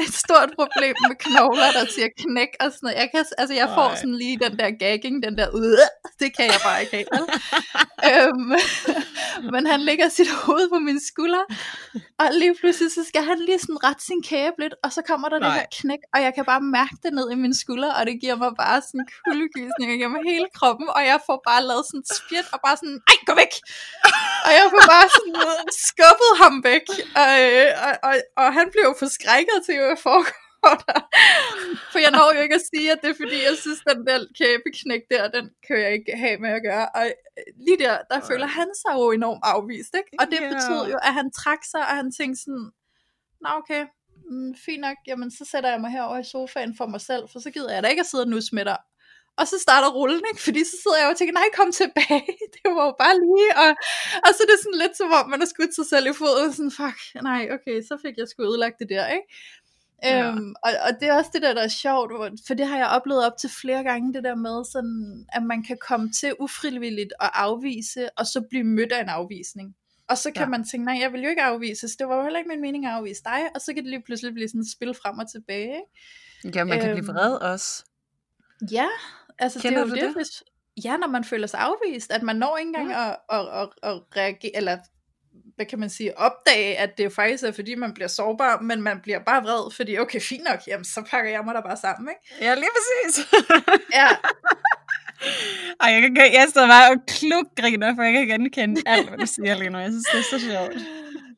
et 0.03 0.15
stort 0.15 0.51
problem 0.59 0.95
med 1.09 1.17
knogler, 1.25 1.71
der 1.73 1.85
siger 1.95 2.09
knæk 2.23 2.53
og 2.61 2.67
sådan 2.73 2.85
noget. 2.87 2.97
Jeg, 3.03 3.09
kan, 3.15 3.25
altså, 3.39 3.55
jeg 3.55 3.69
får 3.77 3.89
sådan 3.95 4.15
lige 4.15 4.39
den 4.45 4.59
der 4.59 4.71
gagging, 4.71 5.23
den 5.27 5.39
der 5.39 5.49
ud, 5.51 5.79
det 6.21 6.37
kan 6.37 6.47
jeg 6.47 6.61
bare 6.65 6.79
ikke 6.83 6.95
have. 7.13 7.27
øhm, 8.11 8.53
men 9.53 9.63
han 9.67 9.81
lægger 9.81 10.09
sit 10.09 10.31
hoved 10.43 10.69
på 10.75 10.79
min 10.79 11.01
skulder, 11.11 11.45
og 12.21 12.27
lige 12.43 12.55
pludselig 12.61 12.93
så 12.93 13.03
skal 13.09 13.23
han 13.31 13.39
lige 13.39 13.59
sådan 13.59 13.85
rette 13.85 14.05
sin 14.05 14.23
kæbe 14.23 14.57
lidt, 14.63 14.75
og 14.85 14.93
så 14.93 15.01
kommer 15.11 15.29
der 15.29 15.39
Nej. 15.39 15.49
det 15.49 15.55
her 15.61 15.67
knæk, 15.79 16.03
og 16.15 16.19
jeg 16.27 16.33
kan 16.35 16.45
bare 16.45 16.63
mærke 16.79 16.97
det 17.03 17.13
ned 17.19 17.27
i 17.35 17.35
min 17.45 17.55
skulder, 17.63 17.93
og 17.99 18.03
det 18.07 18.15
giver 18.23 18.37
mig 18.37 18.53
bare 18.63 18.79
sådan 18.89 19.07
kuldegysninger 19.25 19.97
gennem 20.03 20.21
hele 20.31 20.47
kroppen, 20.59 20.87
og 20.97 21.03
jeg 21.11 21.19
får 21.27 21.39
bare 21.49 21.63
lavet 21.71 21.85
sådan 21.89 22.03
et 22.05 22.09
spjæt, 22.19 22.47
og 22.55 22.59
bare 22.67 22.77
sådan, 22.81 22.99
ej, 23.11 23.17
gå 23.29 23.33
væk! 23.43 23.53
Og 24.47 24.51
jeg 24.59 24.65
får 24.73 24.85
bare 24.95 25.09
sådan 25.17 25.35
skubbet 25.89 26.33
ham 26.43 26.55
væk, 26.71 26.87
og, 27.23 27.33
og, 27.87 27.93
og, 28.09 28.15
og 28.43 28.49
han 28.59 28.67
blev 28.73 28.85
jo 28.91 28.95
forskrækket 29.03 29.59
til, 29.67 29.77
hvad 29.79 30.01
foregår 30.09 30.75
der. 30.87 31.01
For 31.93 31.99
jeg 32.05 32.11
når 32.17 32.35
jo 32.37 32.41
ikke 32.47 32.59
at 32.61 32.67
sige, 32.73 32.93
at 32.93 32.99
det 33.03 33.11
er 33.11 33.19
fordi, 33.23 33.39
jeg 33.49 33.57
synes, 33.65 33.81
den 33.91 34.01
der 34.09 34.19
kæbeknæk 34.39 35.03
der, 35.13 35.23
den 35.37 35.45
kan 35.67 35.77
jeg 35.85 35.93
ikke 35.97 36.13
have 36.23 36.39
med 36.45 36.51
at 36.59 36.63
gøre. 36.69 36.87
Og 36.99 37.05
lige 37.67 37.79
der, 37.85 37.95
der 38.11 38.21
føler 38.31 38.47
han 38.59 38.69
sig 38.83 38.93
jo 38.99 39.11
enormt 39.11 39.45
afvist, 39.53 39.93
ikke? 40.01 40.13
Og 40.21 40.27
det 40.33 40.41
betød 40.53 40.83
jo, 40.93 40.99
at 41.09 41.13
han 41.19 41.29
trak 41.41 41.63
sig, 41.73 41.83
og 41.91 41.95
han 42.01 42.13
tænkte 42.19 42.43
sådan, 42.45 42.69
nå 43.43 43.49
okay, 43.61 43.83
mm, 44.31 44.55
fint 44.67 44.83
nok, 44.87 44.97
jamen 45.07 45.31
så 45.31 45.45
sætter 45.53 45.71
jeg 45.71 45.81
mig 45.81 45.91
herover 45.97 46.19
i 46.19 46.31
sofaen 46.33 46.73
for 46.79 46.87
mig 46.87 47.01
selv, 47.01 47.25
for 47.33 47.39
så 47.45 47.51
gider 47.51 47.73
jeg 47.75 47.83
da 47.83 47.89
ikke 47.89 48.05
at 48.07 48.11
sidde 48.11 48.25
og 48.27 48.33
nusse 48.35 48.55
med 48.55 48.65
dig 48.65 48.79
og 49.39 49.45
så 49.47 49.57
starter 49.67 49.91
rullen, 49.99 50.23
ikke? 50.31 50.43
fordi 50.47 50.61
så 50.65 50.77
sidder 50.83 50.99
jeg 51.01 51.09
og 51.11 51.17
tænker, 51.17 51.35
nej, 51.41 51.49
kom 51.59 51.73
tilbage, 51.73 52.33
det 52.55 52.67
var 52.77 52.85
jo 52.89 52.95
bare 53.05 53.17
lige, 53.27 53.51
og, 53.63 53.71
og 54.25 54.31
så 54.35 54.41
er 54.45 54.49
det 54.53 54.59
sådan 54.65 54.83
lidt 54.83 54.97
som 54.97 55.11
om, 55.19 55.25
man 55.31 55.41
har 55.41 55.51
skudt 55.55 55.75
sig 55.75 55.87
selv 55.93 56.07
i 56.13 56.15
foden, 56.21 56.53
sådan, 56.53 56.77
fuck, 56.81 56.99
nej, 57.31 57.43
okay, 57.57 57.77
så 57.89 57.95
fik 58.05 58.15
jeg 58.19 58.29
sgu 58.29 58.39
ødelagt 58.51 58.77
det 58.81 58.89
der, 58.95 59.07
ikke? 59.17 59.29
Ja. 60.03 60.29
Øhm, 60.29 60.55
og, 60.65 60.71
og 60.87 60.91
det 61.01 61.09
er 61.09 61.15
også 61.15 61.31
det 61.35 61.43
der, 61.43 61.55
der 61.55 61.63
er 61.63 61.75
sjovt, 61.85 62.13
for 62.47 62.55
det 62.55 62.67
har 62.67 62.79
jeg 62.83 62.87
oplevet 62.97 63.27
op 63.27 63.37
til 63.39 63.51
flere 63.61 63.83
gange, 63.85 64.15
det 64.15 64.25
der 64.25 64.35
med, 64.35 64.65
sådan, 64.73 65.27
at 65.33 65.43
man 65.43 65.63
kan 65.63 65.79
komme 65.89 66.13
til 66.13 66.35
ufrivilligt 66.41 67.13
at 67.21 67.31
afvise, 67.35 68.19
og 68.19 68.27
så 68.27 68.39
blive 68.51 68.65
mødt 68.65 68.93
af 68.93 69.03
en 69.03 69.09
afvisning. 69.09 69.77
Og 70.09 70.19
så 70.19 70.31
kan 70.31 70.43
ja. 70.43 70.49
man 70.49 70.65
tænke, 70.65 70.85
nej, 70.85 70.99
jeg 71.01 71.13
vil 71.13 71.23
jo 71.23 71.29
ikke 71.29 71.43
afvises, 71.43 71.97
det 71.97 72.09
var 72.09 72.17
jo 72.17 72.23
heller 72.23 72.39
ikke 72.39 72.49
min 72.49 72.61
mening 72.61 72.87
at 72.87 72.93
afvise 72.93 73.23
dig, 73.25 73.41
og 73.55 73.61
så 73.61 73.75
kan 73.75 73.83
det 73.83 73.91
lige 73.91 74.03
pludselig 74.03 74.35
blive 74.35 74.49
sådan 74.49 74.61
et 74.61 74.73
spil 74.73 74.95
frem 74.95 75.19
og 75.19 75.31
tilbage. 75.31 75.81
Ikke? 76.45 76.59
Ja, 76.59 76.65
man 76.65 76.81
kan 76.81 76.89
øhm, 76.89 76.99
blive 76.99 77.13
vred 77.13 77.33
også. 77.33 77.85
Ja, 78.73 78.87
Altså, 79.41 79.59
Kender 79.59 79.85
det 79.85 79.87
er 79.87 79.89
jo 79.89 79.95
det, 79.95 80.03
det, 80.03 80.15
hvis, 80.15 80.43
ja, 80.85 80.97
når 80.97 81.09
man 81.09 81.25
føler 81.25 81.47
sig 81.47 81.61
afvist, 81.61 82.13
at 82.13 82.23
man 82.23 82.37
når 82.37 82.57
ikke 82.57 82.69
engang 82.69 82.91
ja. 82.91 83.11
at, 83.11 83.17
at, 83.31 83.47
at, 83.63 83.69
at 83.83 84.01
reagere, 84.17 84.57
eller 84.57 84.79
hvad 85.57 85.67
kan 85.67 85.79
man 85.79 85.91
sige, 85.91 86.19
opdage, 86.19 86.79
at 86.79 86.99
det 86.99 87.05
jo 87.05 87.11
faktisk 87.11 87.45
er, 87.45 87.53
fordi 87.53 87.75
man 87.75 87.95
bliver 87.95 88.09
sårbar, 88.09 88.61
men 88.61 88.83
man 88.83 89.01
bliver 89.01 89.19
bare 89.19 89.43
vred, 89.43 89.73
fordi 89.77 89.99
okay, 89.99 90.21
fint 90.21 90.45
nok, 90.45 90.61
jamen 90.67 90.85
så 90.85 91.03
pakker 91.11 91.31
jeg 91.31 91.45
mig 91.45 91.55
da 91.55 91.61
bare 91.61 91.77
sammen, 91.77 92.09
ikke? 92.09 92.45
Ja, 92.45 92.55
lige 92.55 92.69
præcis. 92.77 93.27
ja. 94.01 94.09
Ej, 95.81 95.93
jeg, 95.93 96.03
kan, 96.03 96.17
jeg 96.17 96.47
står 96.49 96.67
bare 96.67 96.91
og 96.91 96.97
klukgriner, 97.07 97.95
for 97.95 98.03
jeg 98.03 98.13
kan 98.13 98.29
genkende 98.29 98.83
alt, 98.87 99.09
hvad 99.09 99.19
du 99.19 99.27
siger 99.27 99.59
lige 99.59 99.71
nu. 99.71 99.79
Jeg 99.79 99.91
synes, 99.91 100.07
det 100.13 100.19
er 100.19 100.39
så 100.39 100.39
sjovt. 100.47 100.75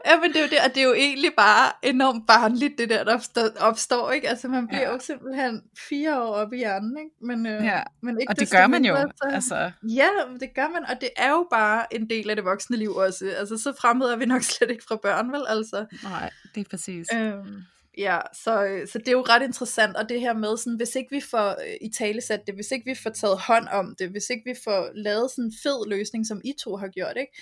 Ja, 0.07 0.21
men 0.21 0.33
det 0.33 0.37
er 0.37 0.41
jo 0.41 0.49
det, 0.51 0.59
og 0.65 0.75
det 0.75 0.83
er 0.83 0.87
jo 0.87 0.95
egentlig 0.95 1.31
bare 1.37 1.73
enormt 1.83 2.27
barnligt, 2.27 2.79
det 2.79 2.89
der, 2.89 3.05
der 3.05 3.15
opstår, 3.15 3.49
opstår 3.61 4.11
ikke? 4.11 4.29
Altså, 4.29 4.49
man 4.49 4.69
bliver 4.69 4.83
ja. 4.83 4.93
jo 4.93 4.99
simpelthen 4.99 5.63
fire 5.89 6.23
år 6.23 6.35
op 6.35 6.53
i 6.53 6.57
hjernen, 6.57 6.99
ikke? 6.99 7.11
Men, 7.21 7.47
øh, 7.47 7.65
ja. 7.65 7.83
men 8.03 8.21
ikke 8.21 8.31
og 8.31 8.41
det 8.41 8.51
gør 8.51 8.67
man 8.67 8.85
jo, 8.85 8.97
så, 8.97 9.29
altså. 9.29 9.71
Ja, 9.83 10.09
det 10.41 10.55
gør 10.55 10.69
man, 10.69 10.85
og 10.89 11.01
det 11.01 11.11
er 11.17 11.31
jo 11.31 11.47
bare 11.51 11.95
en 11.95 12.11
del 12.11 12.31
af 12.31 12.37
det 12.37 12.45
voksne 12.45 12.77
liv 12.77 12.90
også. 12.90 13.35
Altså, 13.38 13.59
så 13.59 13.73
fremmed 13.81 14.07
er 14.07 14.16
vi 14.16 14.27
nok 14.27 14.43
slet 14.53 14.71
ikke 14.71 14.85
fra 14.88 14.97
børn, 14.97 15.33
vel? 15.33 15.43
Altså. 15.49 15.87
Nej, 16.03 16.31
det 16.55 16.61
er 16.61 16.71
præcis. 16.71 17.09
Øhm, 17.14 17.62
Ja, 17.99 18.19
så, 18.33 18.83
så 18.93 18.99
det 18.99 19.09
er 19.09 19.12
jo 19.12 19.25
ret 19.29 19.43
interessant, 19.43 19.97
og 19.97 20.09
det 20.09 20.21
her 20.21 20.33
med, 20.33 20.57
sådan, 20.57 20.77
hvis 20.77 20.95
ikke 20.95 21.11
vi 21.11 21.21
får 21.21 21.49
øh, 21.49 21.75
i 21.81 21.90
tale 21.90 22.21
sat 22.21 22.47
det, 22.47 22.55
hvis 22.55 22.71
ikke 22.71 22.85
vi 22.85 22.95
får 22.95 23.11
taget 23.11 23.38
hånd 23.38 23.69
om 23.69 23.95
det, 23.99 24.09
hvis 24.11 24.31
ikke 24.31 24.43
vi 24.45 24.55
får 24.64 24.90
lavet 24.95 25.31
sådan 25.31 25.45
en 25.45 25.53
fed 25.62 25.88
løsning, 25.88 26.27
som 26.27 26.40
I 26.45 26.53
to 26.64 26.77
har 26.77 26.88
gjort, 26.88 27.16
ikke? 27.16 27.33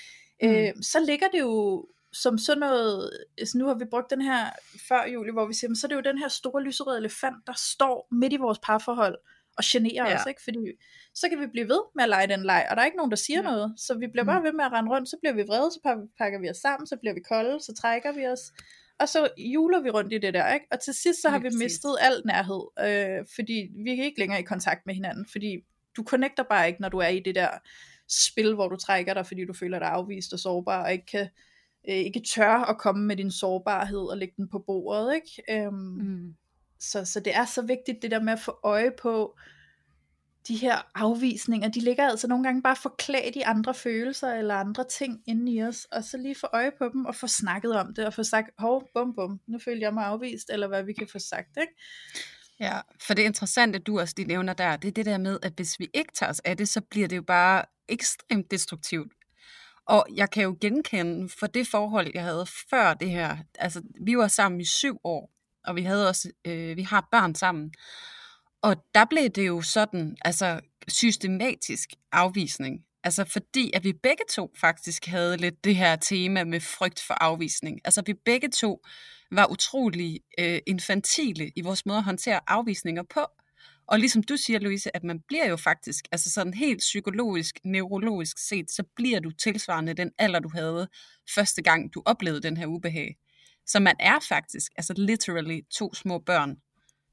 Mm. 0.43 0.79
Øh, 0.79 0.83
så 0.83 1.01
ligger 1.07 1.27
det 1.33 1.41
jo 1.41 1.87
som 2.13 2.39
sådan 2.39 2.61
noget, 2.61 3.11
altså 3.39 3.59
nu 3.59 3.67
har 3.67 3.75
vi 3.75 3.85
brugt 3.85 4.11
den 4.11 4.23
her 4.23 4.51
før 4.89 5.05
juli, 5.05 5.33
hvor 5.33 5.47
vi 5.47 5.55
siger, 5.55 5.75
så 5.75 5.87
er 5.87 5.89
det 5.89 5.97
jo 5.97 6.11
den 6.11 6.19
her 6.19 6.29
store 6.29 6.63
lyserøde 6.63 6.99
elefant, 6.99 7.37
der 7.47 7.53
står 7.57 8.09
midt 8.11 8.33
i 8.33 8.37
vores 8.37 8.59
parforhold 8.59 9.19
og 9.59 9.65
generer 9.67 10.11
ja. 10.11 10.21
os, 10.21 10.27
ikke? 10.29 10.43
Fordi 10.45 10.59
så 11.15 11.29
kan 11.29 11.41
vi 11.41 11.47
blive 11.47 11.69
ved 11.69 11.81
med 11.95 12.05
at 12.05 12.09
lege 12.09 12.27
den 12.27 12.43
leg, 12.43 12.67
og 12.71 12.77
der 12.77 12.83
er 12.83 12.87
ikke 12.87 12.97
nogen, 12.97 13.11
der 13.11 13.17
siger 13.17 13.43
ja. 13.43 13.51
noget, 13.51 13.75
så 13.77 13.95
vi 13.95 14.07
bliver 14.07 14.25
bare 14.25 14.39
mm. 14.39 14.45
ved 14.45 14.53
med 14.53 14.65
at 14.65 14.73
rende 14.73 14.91
rundt, 14.91 15.09
så 15.09 15.17
bliver 15.21 15.33
vi 15.35 15.43
vrede, 15.43 15.71
så 15.71 16.07
pakker 16.19 16.41
vi 16.41 16.51
os 16.51 16.57
sammen, 16.57 16.87
så 16.87 16.97
bliver 16.97 17.15
vi 17.15 17.21
kolde, 17.21 17.61
så 17.61 17.75
trækker 17.75 18.13
vi 18.13 18.27
os, 18.27 18.41
og 19.01 19.09
så 19.09 19.29
juler 19.37 19.81
vi 19.81 19.91
rundt 19.91 20.13
i 20.13 20.19
det 20.19 20.35
der, 20.35 20.55
ikke? 20.55 20.67
Og 20.71 20.81
til 20.81 20.95
sidst 20.95 21.23
så 21.23 21.29
har 21.29 21.39
vi 21.39 21.49
mistet 21.59 21.97
al 22.01 22.23
nærhed, 22.25 22.63
øh, 22.81 23.27
fordi 23.35 23.69
vi 23.85 24.01
er 24.01 24.05
ikke 24.05 24.19
længere 24.19 24.41
i 24.41 24.43
kontakt 24.43 24.87
med 24.87 24.95
hinanden, 24.95 25.27
fordi 25.33 25.57
du 25.97 26.05
connecter 26.05 26.43
bare 26.43 26.69
ikke, 26.69 26.81
når 26.81 26.89
du 26.89 26.99
er 26.99 27.09
i 27.09 27.21
det 27.21 27.35
der 27.35 27.49
spil, 28.09 28.55
hvor 28.55 28.69
du 28.69 28.77
trækker 28.77 29.15
dig, 29.15 29.27
fordi 29.27 29.45
du 29.45 29.53
føler 29.53 29.79
dig 29.79 29.89
afvist 29.89 30.33
og 30.33 30.39
sårbar, 30.39 30.85
og 30.85 30.93
ikke 30.93 31.07
kan 31.07 31.29
øh, 31.89 31.95
ikke 31.95 32.23
tør 32.35 32.55
at 32.55 32.79
komme 32.79 33.07
med 33.07 33.17
din 33.17 33.31
sårbarhed 33.31 34.11
og 34.11 34.17
lægge 34.17 34.35
den 34.37 34.49
på 34.49 34.59
bordet. 34.59 35.15
Ikke? 35.15 35.65
Øhm, 35.67 35.75
mm. 35.75 36.35
så, 36.79 37.05
så 37.05 37.21
det 37.21 37.35
er 37.35 37.45
så 37.45 37.63
vigtigt 37.63 38.03
det 38.03 38.11
der 38.11 38.21
med 38.21 38.33
at 38.33 38.41
få 38.41 38.59
øje 38.63 38.91
på 39.03 39.39
de 40.49 40.57
her 40.57 40.91
afvisninger, 40.95 41.69
de 41.69 41.81
ligger 41.81 42.09
altså 42.09 42.29
nogle 42.29 42.45
gange 42.45 42.63
bare 42.63 42.77
forklædt 42.77 43.37
i 43.37 43.41
andre 43.41 43.75
følelser 43.75 44.33
eller 44.33 44.55
andre 44.55 44.85
ting 44.85 45.23
inde 45.27 45.53
i 45.53 45.63
os, 45.63 45.85
og 45.85 46.05
så 46.05 46.17
lige 46.17 46.35
få 46.35 46.47
øje 46.53 46.71
på 46.79 46.89
dem 46.93 47.05
og 47.05 47.15
få 47.15 47.27
snakket 47.27 47.77
om 47.77 47.95
det, 47.95 48.07
og 48.07 48.15
få 48.15 48.23
sagt, 48.23 48.51
hov, 48.59 48.89
bum 48.95 49.15
bum, 49.15 49.41
nu 49.47 49.59
føler 49.59 49.81
jeg 49.81 49.95
mig 49.95 50.05
afvist, 50.05 50.51
eller 50.51 50.69
hvad 50.69 50.83
vi 50.83 50.93
kan 50.93 51.09
få 51.09 51.19
sagt, 51.19 51.49
ikke? 51.61 51.73
Ja, 52.61 52.81
for 53.07 53.15
det 53.15 53.23
interessante, 53.23 53.79
du 53.79 54.01
også 54.01 54.15
lige 54.17 54.29
nævner 54.29 54.53
der, 54.53 54.77
det 54.77 54.89
er 54.89 54.93
det 54.93 55.07
der 55.07 55.19
med, 55.19 55.39
at 55.43 55.53
hvis 55.57 55.81
vi 55.81 55.91
ikke 55.95 56.13
tager 56.15 56.31
os 56.31 56.41
af 56.41 56.57
det, 56.57 56.69
så 56.69 56.81
bliver 56.81 57.09
det 57.09 57.17
jo 57.17 57.23
bare 57.23 57.65
ekstremt 57.89 58.51
destruktivt. 58.51 59.13
Og 59.87 60.07
jeg 60.15 60.31
kan 60.31 60.43
jo 60.43 60.57
genkende 60.61 61.29
for 61.41 61.47
det 61.47 61.67
forhold, 61.67 62.11
jeg 62.15 62.23
havde 62.23 62.47
før 62.71 62.95
det 62.95 63.11
her. 63.11 63.37
Altså, 63.59 63.83
vi 64.01 64.17
var 64.17 64.29
sammen 64.29 64.61
i 64.61 64.65
syv 64.65 65.01
år, 65.05 65.31
og 65.65 65.77
vi 65.77 65.83
havde 65.83 66.09
også, 66.09 66.31
øh, 66.45 66.77
vi 66.77 66.83
har 66.83 67.09
børn 67.11 67.35
sammen. 67.35 67.73
Og 68.63 68.77
der 68.95 69.05
blev 69.05 69.29
det 69.29 69.47
jo 69.47 69.63
sådan, 69.63 70.17
altså 70.25 70.61
systematisk 70.89 71.91
afvisning. 72.13 72.85
Altså 73.05 73.25
fordi, 73.25 73.71
at 73.75 73.85
vi 73.85 73.93
begge 73.93 74.25
to 74.31 74.53
faktisk 74.61 75.07
havde 75.07 75.37
lidt 75.37 75.65
det 75.65 75.77
her 75.77 75.97
tema 75.97 76.45
med 76.45 76.61
frygt 76.61 77.03
for 77.07 77.15
afvisning. 77.15 77.81
Altså 77.85 78.03
vi 78.07 78.15
begge 78.25 78.49
to 78.49 78.83
var 79.31 79.47
utrolig 79.47 80.21
øh, 80.39 80.59
infantile 80.67 81.53
i 81.57 81.61
vores 81.61 81.87
måde 81.87 81.99
at 81.99 82.05
håndtere 82.05 82.41
afvisninger 82.47 83.03
på. 83.03 83.27
Og 83.91 83.99
ligesom 83.99 84.23
du 84.23 84.37
siger, 84.37 84.59
Louise, 84.59 84.97
at 84.97 85.05
man 85.05 85.21
bliver 85.21 85.49
jo 85.49 85.57
faktisk, 85.57 86.05
altså 86.13 86.31
sådan 86.31 86.55
helt 86.55 86.79
psykologisk, 86.79 87.59
neurologisk 87.65 88.49
set, 88.49 88.71
så 88.71 88.83
bliver 88.97 89.21
du 89.21 89.31
tilsvarende 89.31 89.95
den 89.95 90.11
alder, 90.19 90.41
du 90.41 90.51
havde 90.55 90.89
første 91.35 91.63
gang, 91.63 91.95
du 91.95 92.03
oplevede 92.07 92.43
den 92.43 92.57
her 92.57 92.67
ubehag. 92.67 93.17
Så 93.67 93.81
man 93.81 93.97
er 94.01 94.19
faktisk, 94.29 94.73
altså 94.77 94.95
literally 94.97 95.61
to 95.71 95.95
små 95.95 96.19
børn, 96.19 96.57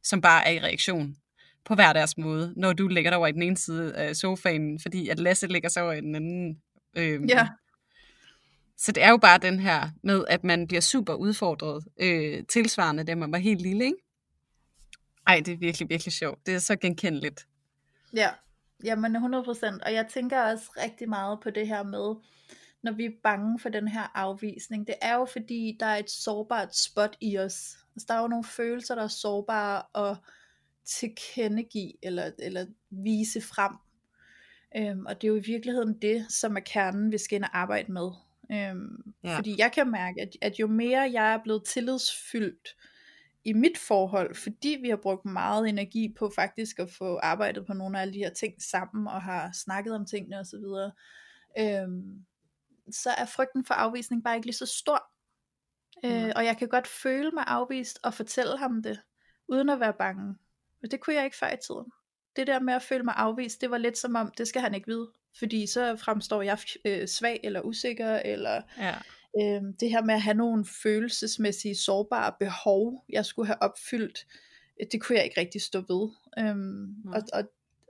som 0.03 0.21
bare 0.21 0.47
er 0.47 0.51
i 0.51 0.59
reaktion 0.59 1.15
på 1.65 1.75
hver 1.75 1.93
deres 1.93 2.17
måde, 2.17 2.53
når 2.57 2.73
du 2.73 2.87
ligger 2.87 3.11
der 3.11 3.17
over 3.17 3.27
i 3.27 3.31
den 3.31 3.41
ene 3.41 3.57
side 3.57 3.95
af 3.95 4.15
sofaen, 4.15 4.79
fordi 4.79 5.09
at 5.09 5.19
Lasse 5.19 5.47
ligger 5.47 5.69
så 5.69 5.81
over 5.81 5.93
i 5.93 6.01
den 6.01 6.15
anden. 6.15 6.61
Øhm, 6.97 7.25
ja. 7.25 7.47
Så 8.77 8.91
det 8.91 9.03
er 9.03 9.09
jo 9.09 9.17
bare 9.17 9.37
den 9.37 9.59
her 9.59 9.89
med, 10.03 10.25
at 10.27 10.43
man 10.43 10.67
bliver 10.67 10.81
super 10.81 11.13
udfordret, 11.13 11.85
øh, 11.99 12.43
tilsvarende, 12.49 13.03
da 13.03 13.15
man 13.15 13.31
var 13.31 13.37
helt 13.37 13.61
lille, 13.61 13.85
ikke? 13.85 14.06
Ej, 15.27 15.41
det 15.45 15.53
er 15.53 15.57
virkelig, 15.57 15.89
virkelig 15.89 16.13
sjovt. 16.13 16.45
Det 16.45 16.55
er 16.55 16.59
så 16.59 16.75
genkendeligt. 16.75 17.47
Ja, 18.13 18.29
jamen 18.83 19.15
100%. 19.15 19.19
Og 19.85 19.93
jeg 19.93 20.05
tænker 20.09 20.41
også 20.41 20.71
rigtig 20.77 21.09
meget 21.09 21.39
på 21.39 21.49
det 21.49 21.67
her 21.67 21.83
med, 21.83 22.15
når 22.83 22.91
vi 22.91 23.05
er 23.05 23.11
bange 23.23 23.59
for 23.59 23.69
den 23.69 23.87
her 23.87 24.11
afvisning. 24.15 24.87
Det 24.87 24.95
er 25.01 25.15
jo 25.15 25.25
fordi, 25.25 25.77
der 25.79 25.85
er 25.85 25.97
et 25.97 26.09
sårbart 26.09 26.75
spot 26.75 27.17
i 27.21 27.37
os. 27.37 27.77
Altså, 27.95 28.05
der 28.07 28.13
er 28.13 28.21
jo 28.21 28.27
nogle 28.27 28.43
følelser, 28.43 28.95
der 28.95 29.03
er 29.03 29.07
sårbare 29.07 29.81
og 29.81 30.17
tilkendegive 30.85 31.93
eller, 32.03 32.31
eller 32.39 32.65
vise 32.89 33.41
frem. 33.41 33.71
Øhm, 34.77 35.05
og 35.05 35.21
det 35.21 35.27
er 35.27 35.31
jo 35.31 35.35
i 35.35 35.45
virkeligheden 35.45 36.01
det, 36.01 36.31
som 36.31 36.57
er 36.57 36.61
kernen, 36.61 37.11
vi 37.11 37.17
skal 37.17 37.35
ind 37.35 37.43
og 37.43 37.57
arbejde 37.57 37.91
med. 37.91 38.11
Øhm, 38.51 39.13
ja. 39.23 39.37
Fordi 39.37 39.55
jeg 39.57 39.71
kan 39.71 39.91
mærke, 39.91 40.21
at, 40.21 40.29
at 40.41 40.59
jo 40.59 40.67
mere 40.67 41.09
jeg 41.11 41.33
er 41.33 41.43
blevet 41.43 41.63
tillidsfyldt, 41.63 42.75
i 43.47 43.53
mit 43.53 43.77
forhold, 43.77 44.35
fordi 44.35 44.77
vi 44.81 44.89
har 44.89 44.97
brugt 44.97 45.25
meget 45.25 45.69
energi 45.69 46.13
på 46.17 46.31
faktisk 46.35 46.79
at 46.79 46.91
få 46.91 47.19
arbejdet 47.23 47.65
på 47.65 47.73
nogle 47.73 47.97
af 47.97 48.01
alle 48.01 48.13
de 48.13 48.17
her 48.17 48.33
ting 48.33 48.61
sammen, 48.61 49.07
og 49.07 49.21
har 49.21 49.51
snakket 49.53 49.95
om 49.95 50.05
tingene 50.05 50.39
osv., 50.39 50.65
øhm, 51.59 52.25
så 52.91 53.09
er 53.17 53.25
frygten 53.25 53.65
for 53.65 53.73
afvisning 53.73 54.23
bare 54.23 54.35
ikke 54.35 54.47
lige 54.47 54.55
så 54.55 54.65
stor. 54.65 55.11
Øh, 56.05 56.31
og 56.35 56.45
jeg 56.45 56.57
kan 56.57 56.67
godt 56.67 56.87
føle 56.87 57.31
mig 57.31 57.43
afvist 57.47 57.99
og 58.03 58.13
fortælle 58.13 58.57
ham 58.57 58.83
det, 58.83 58.99
uden 59.47 59.69
at 59.69 59.79
være 59.79 59.93
bange. 59.93 60.35
Men 60.81 60.91
det 60.91 60.99
kunne 60.99 61.15
jeg 61.15 61.25
ikke 61.25 61.37
før 61.37 61.53
i 61.53 61.57
tiden. 61.67 61.91
det 62.35 62.47
der 62.47 62.59
med 62.59 62.73
at 62.73 62.81
føle 62.81 63.03
mig 63.03 63.13
afvist, 63.17 63.61
det 63.61 63.71
var 63.71 63.77
lidt 63.77 63.97
som 63.97 64.15
om, 64.15 64.31
det 64.37 64.47
skal 64.47 64.61
han 64.61 64.73
ikke 64.75 64.87
vide. 64.87 65.11
Fordi 65.39 65.67
så 65.67 65.95
fremstår 65.95 66.41
jeg 66.41 66.59
øh, 66.85 67.07
svag 67.07 67.39
eller 67.43 67.61
usikker, 67.61 68.19
eller 68.25 68.61
Ja. 68.77 68.95
Øh, 69.41 69.61
det 69.79 69.89
her 69.89 70.03
med 70.03 70.13
at 70.13 70.21
have 70.21 70.37
nogle 70.37 70.65
følelsesmæssige 70.65 71.75
sårbare 71.75 72.33
behov, 72.39 73.05
jeg 73.09 73.25
skulle 73.25 73.47
have 73.47 73.61
opfyldt, 73.61 74.27
øh, 74.81 74.87
det 74.91 75.01
kunne 75.01 75.15
jeg 75.15 75.25
ikke 75.25 75.41
rigtig 75.41 75.61
stå 75.61 75.79
ved. 75.79 76.09
Øhm, 76.39 76.95
og, 77.13 77.21
og, 77.33 77.43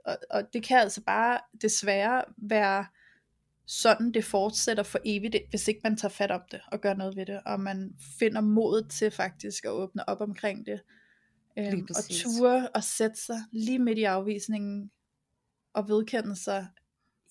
og, 0.04 0.16
og 0.30 0.52
det 0.52 0.62
kan 0.62 0.78
altså 0.78 1.02
bare 1.02 1.40
desværre 1.62 2.24
være 2.36 2.86
sådan, 3.66 4.12
det 4.12 4.24
fortsætter 4.24 4.82
for 4.82 4.98
evigt, 5.04 5.36
hvis 5.50 5.68
ikke 5.68 5.80
man 5.84 5.96
tager 5.96 6.12
fat 6.12 6.30
om 6.30 6.40
det 6.50 6.60
og 6.72 6.80
gør 6.80 6.94
noget 6.94 7.16
ved 7.16 7.26
det, 7.26 7.40
og 7.46 7.60
man 7.60 7.96
finder 8.18 8.40
modet 8.40 8.90
til 8.90 9.10
faktisk 9.10 9.64
at 9.64 9.70
åbne 9.70 10.08
op 10.08 10.20
omkring 10.20 10.66
det. 10.66 10.80
Øhm, 11.58 11.88
og 11.90 12.04
ture 12.10 12.68
og 12.68 12.84
sætte 12.84 13.16
sig 13.16 13.38
lige 13.52 13.78
midt 13.78 13.98
i 13.98 14.04
afvisningen 14.04 14.90
og 15.72 15.88
vedkende 15.88 16.36
sig, 16.36 16.66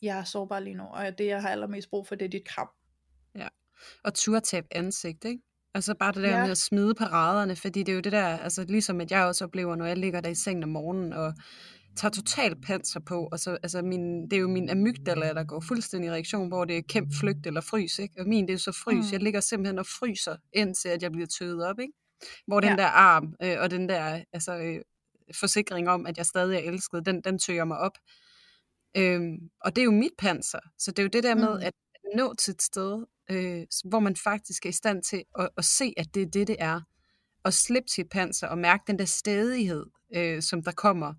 jeg 0.01 0.19
er 0.19 0.23
sårbar 0.23 0.59
lige 0.59 0.75
nu, 0.75 0.83
og 0.83 1.17
det 1.17 1.25
jeg 1.25 1.41
har 1.41 1.49
allermest 1.49 1.89
brug 1.89 2.07
for, 2.07 2.15
det 2.15 2.25
er 2.25 2.29
dit 2.29 2.45
kram. 2.45 2.69
Og 4.03 4.13
turde 4.13 4.41
tabe 4.45 4.67
ansigt, 4.71 5.25
ikke? 5.25 5.41
Altså 5.73 5.95
bare 5.99 6.11
det 6.11 6.23
der 6.23 6.29
Ja. 6.37 6.41
med 6.43 6.51
at 6.51 6.57
smide 6.57 6.95
paraderne, 6.95 7.55
fordi 7.55 7.79
det 7.83 7.89
er 7.91 7.95
jo 7.95 8.01
det 8.01 8.11
der, 8.11 8.25
altså 8.37 8.65
ligesom 8.69 9.01
at 9.01 9.11
jeg 9.11 9.25
også 9.25 9.43
oplever, 9.45 9.75
når 9.75 9.85
jeg 9.85 9.97
ligger 9.97 10.21
der 10.21 10.29
i 10.29 10.35
sengen 10.35 10.63
om 10.63 10.69
morgenen 10.69 11.13
og 11.13 11.33
tager 11.95 12.11
totalt 12.11 12.65
panser 12.65 12.99
på, 12.99 13.27
og 13.31 13.39
så, 13.39 13.57
altså 13.63 13.81
min, 13.81 14.23
det 14.23 14.33
er 14.33 14.37
jo 14.41 14.47
min 14.47 14.69
amygdala, 14.69 15.33
der 15.33 15.43
går 15.43 15.59
fuldstændig 15.67 16.07
i 16.07 16.11
reaktion, 16.11 16.47
hvor 16.47 16.65
det 16.65 16.77
er 16.77 16.81
kæmp, 16.89 17.09
flygt 17.19 17.47
eller 17.47 17.61
frys, 17.61 17.99
ikke? 17.99 18.13
Og 18.21 18.27
min, 18.27 18.47
det 18.47 18.53
er 18.53 18.57
så 18.57 18.71
frys. 18.71 19.05
Mm. 19.05 19.11
Jeg 19.11 19.21
ligger 19.23 19.39
simpelthen 19.39 19.79
og 19.79 19.85
fryser, 19.85 20.35
indtil 20.53 20.89
at 20.89 21.03
jeg 21.03 21.11
bliver 21.11 21.27
tøet 21.27 21.65
op, 21.65 21.79
ikke? 21.79 21.93
Hvor 22.47 22.59
den 22.59 22.69
Ja. 22.69 22.75
der 22.75 22.85
arm 22.87 23.33
øh, 23.43 23.57
og 23.59 23.71
den 23.71 23.89
der 23.89 24.23
altså, 24.33 24.57
øh, 24.57 24.81
forsikring 25.39 25.89
om, 25.89 26.05
at 26.05 26.17
jeg 26.17 26.25
stadig 26.25 26.55
er 26.55 26.71
elsket, 26.71 27.05
den, 27.05 27.21
den 27.21 27.39
tøger 27.39 27.65
mig 27.65 27.77
op. 27.77 27.97
Øhm, 28.97 29.37
og 29.61 29.75
det 29.75 29.81
er 29.81 29.85
jo 29.85 29.91
mit 29.91 30.11
panser. 30.17 30.59
Så 30.79 30.91
det 30.91 30.99
er 30.99 31.03
jo 31.03 31.09
det 31.09 31.23
der 31.23 31.35
med 31.35 31.53
Mm. 31.59 31.63
at 31.65 31.73
nå 32.15 32.33
til 32.33 32.51
et 32.51 32.61
sted, 32.61 33.05
øh, 33.31 33.65
hvor 33.85 33.99
man 33.99 34.15
faktisk 34.15 34.65
er 34.65 34.69
i 34.69 34.73
stand 34.73 35.03
til 35.03 35.23
at, 35.39 35.49
at 35.57 35.65
se, 35.65 35.93
at 35.97 36.07
det 36.13 36.21
er 36.21 36.29
det, 36.29 36.47
det 36.47 36.55
er. 36.59 36.81
Og 37.43 37.53
slippe 37.53 37.89
sit 37.89 38.09
panser 38.09 38.47
og 38.47 38.57
mærke 38.57 38.83
den 38.87 38.99
der 38.99 39.05
stedighed, 39.05 39.85
øh, 40.15 40.41
som 40.41 40.63
der 40.63 40.71
kommer. 40.71 41.13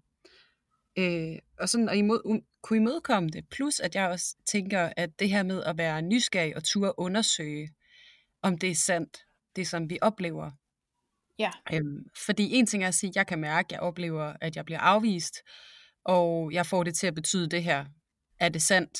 Øh, 0.98 1.38
og 1.58 1.68
sådan 1.68 1.88
at 1.88 1.96
imod, 1.96 2.20
um, 2.24 2.40
kunne 2.62 2.76
imødekomme 2.76 3.28
det. 3.28 3.44
Plus 3.50 3.80
at 3.80 3.94
jeg 3.94 4.08
også 4.08 4.36
tænker, 4.46 4.92
at 4.96 5.10
det 5.18 5.28
her 5.28 5.42
med 5.42 5.62
at 5.62 5.78
være 5.78 6.02
nysgerrig 6.02 6.56
og 6.56 6.64
turde 6.64 6.94
undersøge, 6.98 7.70
om 8.42 8.58
det 8.58 8.70
er 8.70 8.74
sandt, 8.74 9.18
det 9.56 9.66
som 9.66 9.90
vi 9.90 9.98
oplever. 10.02 10.50
Ja. 11.38 11.50
Øhm, 11.72 12.06
fordi 12.26 12.54
en 12.54 12.66
ting 12.66 12.84
er 12.84 12.88
at 12.88 12.94
sige, 12.94 13.10
at 13.10 13.16
jeg 13.16 13.26
kan 13.26 13.38
mærke, 13.38 13.66
at 13.66 13.72
jeg 13.72 13.80
oplever, 13.80 14.34
at 14.40 14.56
jeg 14.56 14.64
bliver 14.64 14.80
afvist, 14.80 15.34
og 16.04 16.52
jeg 16.52 16.66
får 16.66 16.84
det 16.84 16.94
til 16.94 17.06
at 17.06 17.14
betyde 17.14 17.48
det 17.48 17.62
her. 17.62 17.84
Er 18.40 18.48
det 18.48 18.62
sandt? 18.62 18.98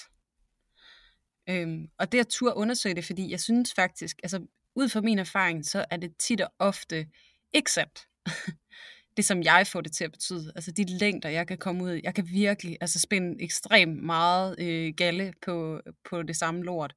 Øhm, 1.50 1.88
og 1.98 2.12
det 2.12 2.18
at 2.20 2.28
turde 2.28 2.56
undersøge 2.56 2.94
det, 2.94 3.04
fordi 3.04 3.30
jeg 3.30 3.40
synes 3.40 3.74
faktisk, 3.74 4.16
altså 4.22 4.46
ud 4.76 4.88
fra 4.88 5.00
min 5.00 5.18
erfaring, 5.18 5.66
så 5.66 5.84
er 5.90 5.96
det 5.96 6.16
tit 6.18 6.40
og 6.40 6.52
ofte 6.58 7.06
ikke 7.52 7.72
sandt. 7.72 8.08
det 9.16 9.24
som 9.24 9.42
jeg 9.42 9.66
får 9.66 9.80
det 9.80 9.92
til 9.92 10.04
at 10.04 10.12
betyde. 10.12 10.52
Altså 10.54 10.72
de 10.72 10.84
længder, 10.98 11.28
jeg 11.28 11.46
kan 11.46 11.58
komme 11.58 11.84
ud 11.84 11.92
i. 11.94 12.00
Jeg 12.04 12.14
kan 12.14 12.28
virkelig 12.28 12.78
altså 12.80 13.00
spænde 13.00 13.42
ekstremt 13.42 14.02
meget 14.02 14.56
øh, 14.61 14.94
galle 14.96 15.32
på, 15.42 15.80
på 16.11 16.22
det 16.22 16.37
samme 16.37 16.62
lort, 16.64 16.94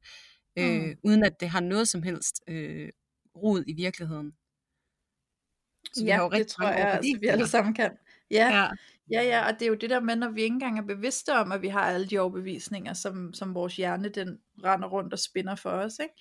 øh, 0.57 0.81
Mm. 0.83 0.95
uden 1.03 1.23
at 1.23 1.39
det 1.39 1.49
har 1.49 1.59
noget 1.59 1.87
som 1.87 2.03
helst 2.03 2.41
øh, 2.47 2.89
rod 3.35 3.63
i 3.67 3.73
virkeligheden. 3.73 4.31
Så 5.93 6.03
vi 6.03 6.07
ja, 6.09 6.15
har 6.15 6.23
jo 6.23 6.29
det 6.29 6.35
rigtig 6.35 6.51
tror 6.51 6.63
mange 6.63 6.79
jeg, 6.79 6.93
altså, 6.93 7.17
vi 7.21 7.27
alle 7.27 7.47
sammen 7.47 7.73
kan. 7.73 7.91
Ja, 8.31 8.49
Ja, 8.57 8.67
Ja, 9.11 9.21
ja, 9.23 9.47
og 9.47 9.53
det 9.53 9.61
er 9.61 9.67
jo 9.69 9.75
det 9.75 9.89
der 9.89 9.99
med, 9.99 10.15
når 10.15 10.29
vi 10.29 10.41
ikke 10.41 10.53
engang 10.53 10.77
er 10.79 10.83
bevidste 10.83 11.33
om, 11.33 11.51
at 11.51 11.61
vi 11.61 11.67
har 11.67 11.81
alle 11.81 12.07
de 12.07 12.19
overbevisninger, 12.19 12.93
som, 12.93 13.33
som 13.33 13.53
vores 13.55 13.75
hjerne, 13.75 14.09
den 14.09 14.39
render 14.63 14.87
rundt 14.87 15.13
og 15.13 15.19
spinner 15.19 15.55
for 15.55 15.69
os, 15.69 15.99
ikke? 15.99 16.13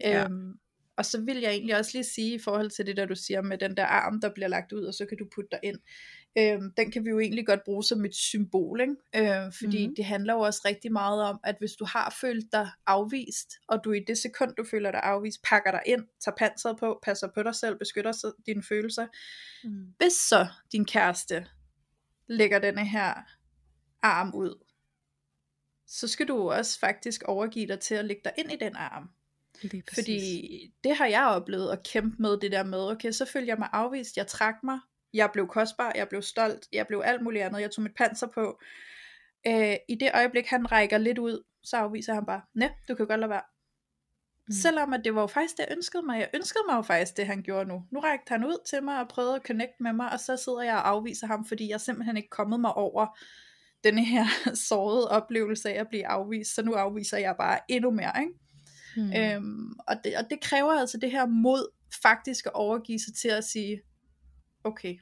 Ja. 0.00 0.24
Øhm, 0.24 0.52
og 0.96 1.04
så 1.06 1.20
vil 1.20 1.36
jeg 1.40 1.50
egentlig 1.52 1.76
også 1.76 1.90
lige 1.94 2.04
sige, 2.04 2.34
i 2.34 2.38
forhold 2.38 2.70
til 2.70 2.86
det 2.86 2.96
der, 2.96 3.06
du 3.06 3.14
siger 3.14 3.42
med 3.42 3.58
den 3.58 3.76
der 3.76 3.84
arm, 3.86 4.20
der 4.20 4.30
bliver 4.34 4.48
lagt 4.48 4.72
ud, 4.72 4.84
og 4.84 4.94
så 4.94 5.06
kan 5.06 5.18
du 5.18 5.26
putte 5.34 5.48
dig 5.52 5.60
ind. 5.62 5.78
Øhm, 6.38 6.72
den 6.76 6.90
kan 6.90 7.04
vi 7.04 7.10
jo 7.10 7.18
egentlig 7.20 7.46
godt 7.46 7.64
bruge 7.64 7.84
som 7.84 8.04
et 8.04 8.14
symbol, 8.14 8.80
ikke? 8.80 8.94
Øh, 9.16 9.52
fordi 9.52 9.76
Mhm. 9.76 9.82
mm-hmm. 9.82 9.94
det 9.96 10.04
handler 10.04 10.34
jo 10.34 10.40
også 10.40 10.60
rigtig 10.64 10.92
meget 10.92 11.22
om, 11.22 11.40
at 11.44 11.56
hvis 11.58 11.72
du 11.72 11.84
har 11.84 12.16
følt 12.20 12.52
dig 12.52 12.68
afvist, 12.86 13.48
og 13.68 13.80
du 13.84 13.92
i 13.92 14.00
det 14.06 14.18
sekund, 14.18 14.54
du 14.58 14.64
føler 14.70 14.90
dig 14.90 15.00
afvist, 15.02 15.42
pakker 15.44 15.70
dig 15.70 15.82
ind, 15.86 16.04
tager 16.24 16.36
panseret 16.36 16.76
på, 16.78 16.98
passer 17.02 17.28
på 17.34 17.42
dig 17.42 17.54
selv, 17.54 17.78
beskytter 17.78 18.32
dine 18.46 18.62
følelser, 18.62 19.06
mm. 19.64 19.86
hvis 19.98 20.12
så 20.12 20.46
din 20.72 20.84
kæreste 20.84 21.46
lægger 22.32 22.58
denne 22.58 22.86
her 22.86 23.14
arm 24.02 24.34
ud, 24.34 24.64
så 25.86 26.08
skal 26.08 26.28
du 26.28 26.50
også 26.50 26.78
faktisk 26.78 27.22
overgive 27.22 27.66
dig 27.66 27.80
til 27.80 27.94
at 27.94 28.04
lægge 28.04 28.22
dig 28.24 28.32
ind 28.38 28.52
i 28.52 28.56
den 28.56 28.76
arm. 28.76 29.10
Fordi 29.94 30.74
det 30.84 30.96
har 30.96 31.06
jeg 31.06 31.26
oplevet 31.26 31.72
at 31.72 31.82
kæmpe 31.82 32.16
med 32.22 32.40
det 32.40 32.52
der 32.52 32.64
med, 32.64 32.90
okay, 32.90 33.10
så 33.10 33.24
følte 33.24 33.48
jeg 33.48 33.58
mig 33.58 33.68
afvist, 33.72 34.16
jeg 34.16 34.26
trak 34.26 34.54
mig, 34.64 34.78
jeg 35.14 35.30
blev 35.32 35.48
kostbar, 35.48 35.92
jeg 35.94 36.08
blev 36.08 36.22
stolt, 36.22 36.68
jeg 36.72 36.86
blev 36.86 37.02
alt 37.04 37.22
muligt 37.22 37.44
andet, 37.44 37.60
jeg 37.60 37.70
tog 37.70 37.82
mit 37.82 37.94
panser 37.96 38.26
på. 38.26 38.60
Øh, 39.46 39.76
I 39.88 39.94
det 39.94 40.10
øjeblik, 40.14 40.46
han 40.46 40.72
rækker 40.72 40.98
lidt 40.98 41.18
ud, 41.18 41.42
så 41.64 41.76
afviser 41.76 42.14
han 42.14 42.26
bare, 42.26 42.40
nej, 42.54 42.72
du 42.88 42.94
kan 42.94 43.06
godt 43.06 43.20
lade 43.20 43.30
være. 43.30 43.42
Mm. 44.48 44.52
Selvom 44.52 44.92
at 44.92 45.00
det 45.04 45.14
var 45.14 45.20
jo 45.20 45.26
faktisk 45.26 45.56
det, 45.56 45.64
jeg 45.68 45.76
ønskede 45.76 46.02
mig. 46.02 46.18
Jeg 46.18 46.28
ønskede 46.34 46.64
mig 46.68 46.76
jo 46.76 46.82
faktisk 46.82 47.16
det, 47.16 47.26
han 47.26 47.42
gjorde 47.42 47.68
nu. 47.68 47.82
Nu 47.90 48.00
rækte 48.00 48.30
han 48.30 48.44
ud 48.44 48.66
til 48.66 48.82
mig 48.82 49.00
og 49.00 49.08
prøvede 49.08 49.34
at 49.34 49.42
connect 49.46 49.80
med 49.80 49.92
mig, 49.92 50.12
og 50.12 50.20
så 50.20 50.36
sidder 50.36 50.62
jeg 50.62 50.74
og 50.74 50.88
afviser 50.88 51.26
ham, 51.26 51.44
fordi 51.44 51.70
jeg 51.70 51.80
simpelthen 51.80 52.16
ikke 52.16 52.30
kommet 52.30 52.60
mig 52.60 52.74
over 52.74 53.18
denne 53.84 54.04
her 54.04 54.24
sårede 54.68 55.10
oplevelse 55.10 55.70
af 55.70 55.80
at 55.80 55.88
blive 55.88 56.06
afvist, 56.06 56.54
så 56.54 56.62
nu 56.62 56.72
afviser 56.72 57.18
jeg 57.18 57.34
bare 57.38 57.58
endnu 57.68 57.90
mere, 57.90 58.12
ikke? 58.20 58.32
Mm. 58.96 59.12
Øhm, 59.16 59.72
og, 59.88 59.96
det, 60.04 60.16
og 60.16 60.30
det 60.30 60.40
kræver 60.40 60.72
altså 60.72 60.98
det 60.98 61.10
her 61.10 61.26
mod 61.26 61.68
faktisk 62.02 62.46
at 62.46 62.52
overgive 62.54 62.98
sig 62.98 63.14
til 63.14 63.28
at 63.28 63.44
sige, 63.44 63.80
okay, 64.64 64.98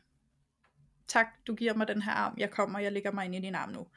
tak, 1.13 1.27
du 1.47 1.55
giver 1.55 1.75
mig 1.75 1.89
den 1.89 2.03
her 2.03 2.13
arm, 2.13 2.35
jeg 2.39 2.51
kommer, 2.51 2.79
jeg 2.79 2.93
lægger 2.93 3.13
mig 3.13 3.25
ind 3.25 3.35
i 3.35 3.41
din 3.41 3.55
arm 3.55 3.71
nu. 3.71 3.81
Øhm, 3.81 3.89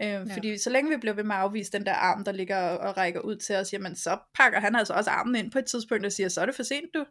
Ja. 0.00 0.18
ja. 0.18 0.34
Fordi 0.34 0.58
så 0.58 0.70
længe 0.70 0.90
vi 0.90 0.96
bliver 0.96 1.14
ved 1.14 1.24
med 1.24 1.34
at 1.34 1.40
afvise 1.40 1.72
den 1.72 1.86
der 1.86 1.92
arm, 1.92 2.24
der 2.24 2.32
ligger 2.32 2.56
og, 2.56 2.78
og 2.78 2.96
rækker 2.96 3.20
ud 3.20 3.36
til 3.36 3.56
os, 3.56 3.72
jamen 3.72 3.96
så 3.96 4.18
pakker 4.34 4.60
han 4.60 4.74
altså 4.76 4.94
også 4.94 5.10
armen 5.10 5.34
ind 5.34 5.50
på 5.52 5.58
et 5.58 5.66
tidspunkt 5.66 6.06
og 6.06 6.12
siger, 6.12 6.28
så 6.28 6.40
er 6.40 6.46
det 6.46 6.54
for 6.54 6.62
sent 6.62 6.94
du. 6.94 7.04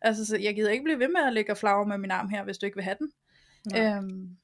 Altså, 0.00 0.26
så 0.26 0.36
jeg 0.36 0.54
gider 0.54 0.70
ikke 0.70 0.84
blive 0.84 0.98
ved 0.98 1.08
med 1.08 1.20
at 1.26 1.32
lægge 1.32 1.52
og 1.52 1.58
flagre 1.58 1.86
med 1.86 1.98
min 1.98 2.10
arm 2.10 2.28
her, 2.28 2.44
hvis 2.44 2.58
du 2.58 2.66
ikke 2.66 2.76
vil 2.76 2.84
have 2.84 2.96
den. 2.98 3.12
Nej. 3.70 3.96
Øhm, 3.96 4.36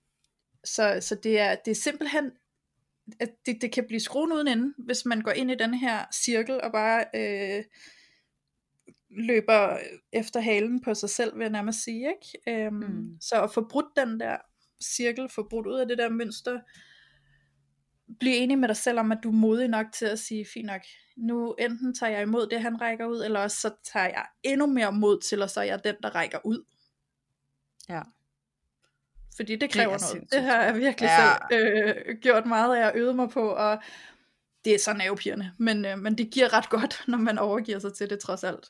så, 0.64 0.98
så 1.00 1.14
det 1.14 1.40
er, 1.40 1.54
det 1.64 1.70
er 1.70 1.74
simpelthen, 1.74 2.30
at 3.20 3.30
det, 3.46 3.58
det 3.62 3.72
kan 3.72 3.84
blive 3.86 4.00
skruen 4.00 4.32
uden 4.32 4.48
ende, 4.48 4.74
hvis 4.78 5.04
man 5.04 5.20
går 5.20 5.30
ind 5.30 5.50
i 5.50 5.54
den 5.54 5.74
her 5.74 6.04
cirkel 6.14 6.60
og 6.60 6.72
bare 6.72 7.04
øh, 7.14 7.64
løber 9.10 9.78
efter 10.12 10.40
halen 10.40 10.80
på 10.80 10.94
sig 10.94 11.10
selv, 11.10 11.34
vil 11.38 11.44
jeg 11.44 11.52
nærmest 11.52 11.84
sige. 11.84 12.08
Ikke? 12.08 12.66
Øhm, 12.66 12.74
mm. 12.74 13.16
Så 13.20 13.42
at 13.42 13.52
få 13.52 13.68
brudt 13.70 13.96
den 13.96 14.20
der 14.20 14.36
cirkel, 14.84 15.28
få 15.28 15.46
brudt 15.50 15.66
ud 15.66 15.78
af 15.78 15.88
det 15.88 15.98
der 15.98 16.08
mønster, 16.08 16.60
blive 18.20 18.36
enig 18.36 18.58
med 18.58 18.68
dig 18.68 18.76
selv 18.76 18.98
om, 18.98 19.12
at 19.12 19.18
du 19.22 19.28
er 19.28 19.32
modig 19.34 19.68
nok 19.68 19.86
til 19.92 20.06
at 20.06 20.18
sige, 20.18 20.46
fint 20.54 20.66
nok, 20.66 20.80
nu 21.16 21.52
enten 21.58 21.94
tager 21.94 22.12
jeg 22.12 22.22
imod 22.22 22.46
det, 22.46 22.60
han 22.60 22.80
rækker 22.80 23.06
ud, 23.06 23.24
eller 23.24 23.40
også 23.40 23.60
så 23.60 23.70
tager 23.92 24.06
jeg 24.06 24.26
endnu 24.42 24.66
mere 24.66 24.92
mod 24.92 25.20
til, 25.20 25.42
og 25.42 25.50
så 25.50 25.60
er 25.60 25.64
jeg 25.64 25.84
den, 25.84 25.94
der 26.02 26.14
rækker 26.14 26.38
ud. 26.44 26.64
Ja. 27.88 28.02
Fordi 29.36 29.56
det 29.56 29.70
kræver 29.70 29.84
er 29.86 29.88
noget. 29.88 30.00
sindssygt 30.00 30.32
Det 30.32 30.42
har 30.42 30.62
jeg 30.62 30.74
virkelig 30.74 31.06
Ja. 31.08 31.36
selv 31.50 31.96
øh, 32.08 32.16
gjort 32.22 32.46
meget 32.46 32.76
af 32.76 32.86
at 32.86 32.92
øve 32.96 33.14
mig 33.14 33.30
på, 33.30 33.48
og 33.48 33.82
det 34.64 34.74
er 34.74 34.78
så 34.78 34.92
nervepirrende, 34.92 35.52
men, 35.58 35.84
øh, 35.84 35.98
men 35.98 36.18
det 36.18 36.30
giver 36.30 36.52
ret 36.52 36.68
godt, 36.68 37.02
når 37.08 37.18
man 37.18 37.38
overgiver 37.38 37.78
sig 37.78 37.94
til 37.94 38.10
det 38.10 38.18
trods 38.18 38.44
alt. 38.44 38.66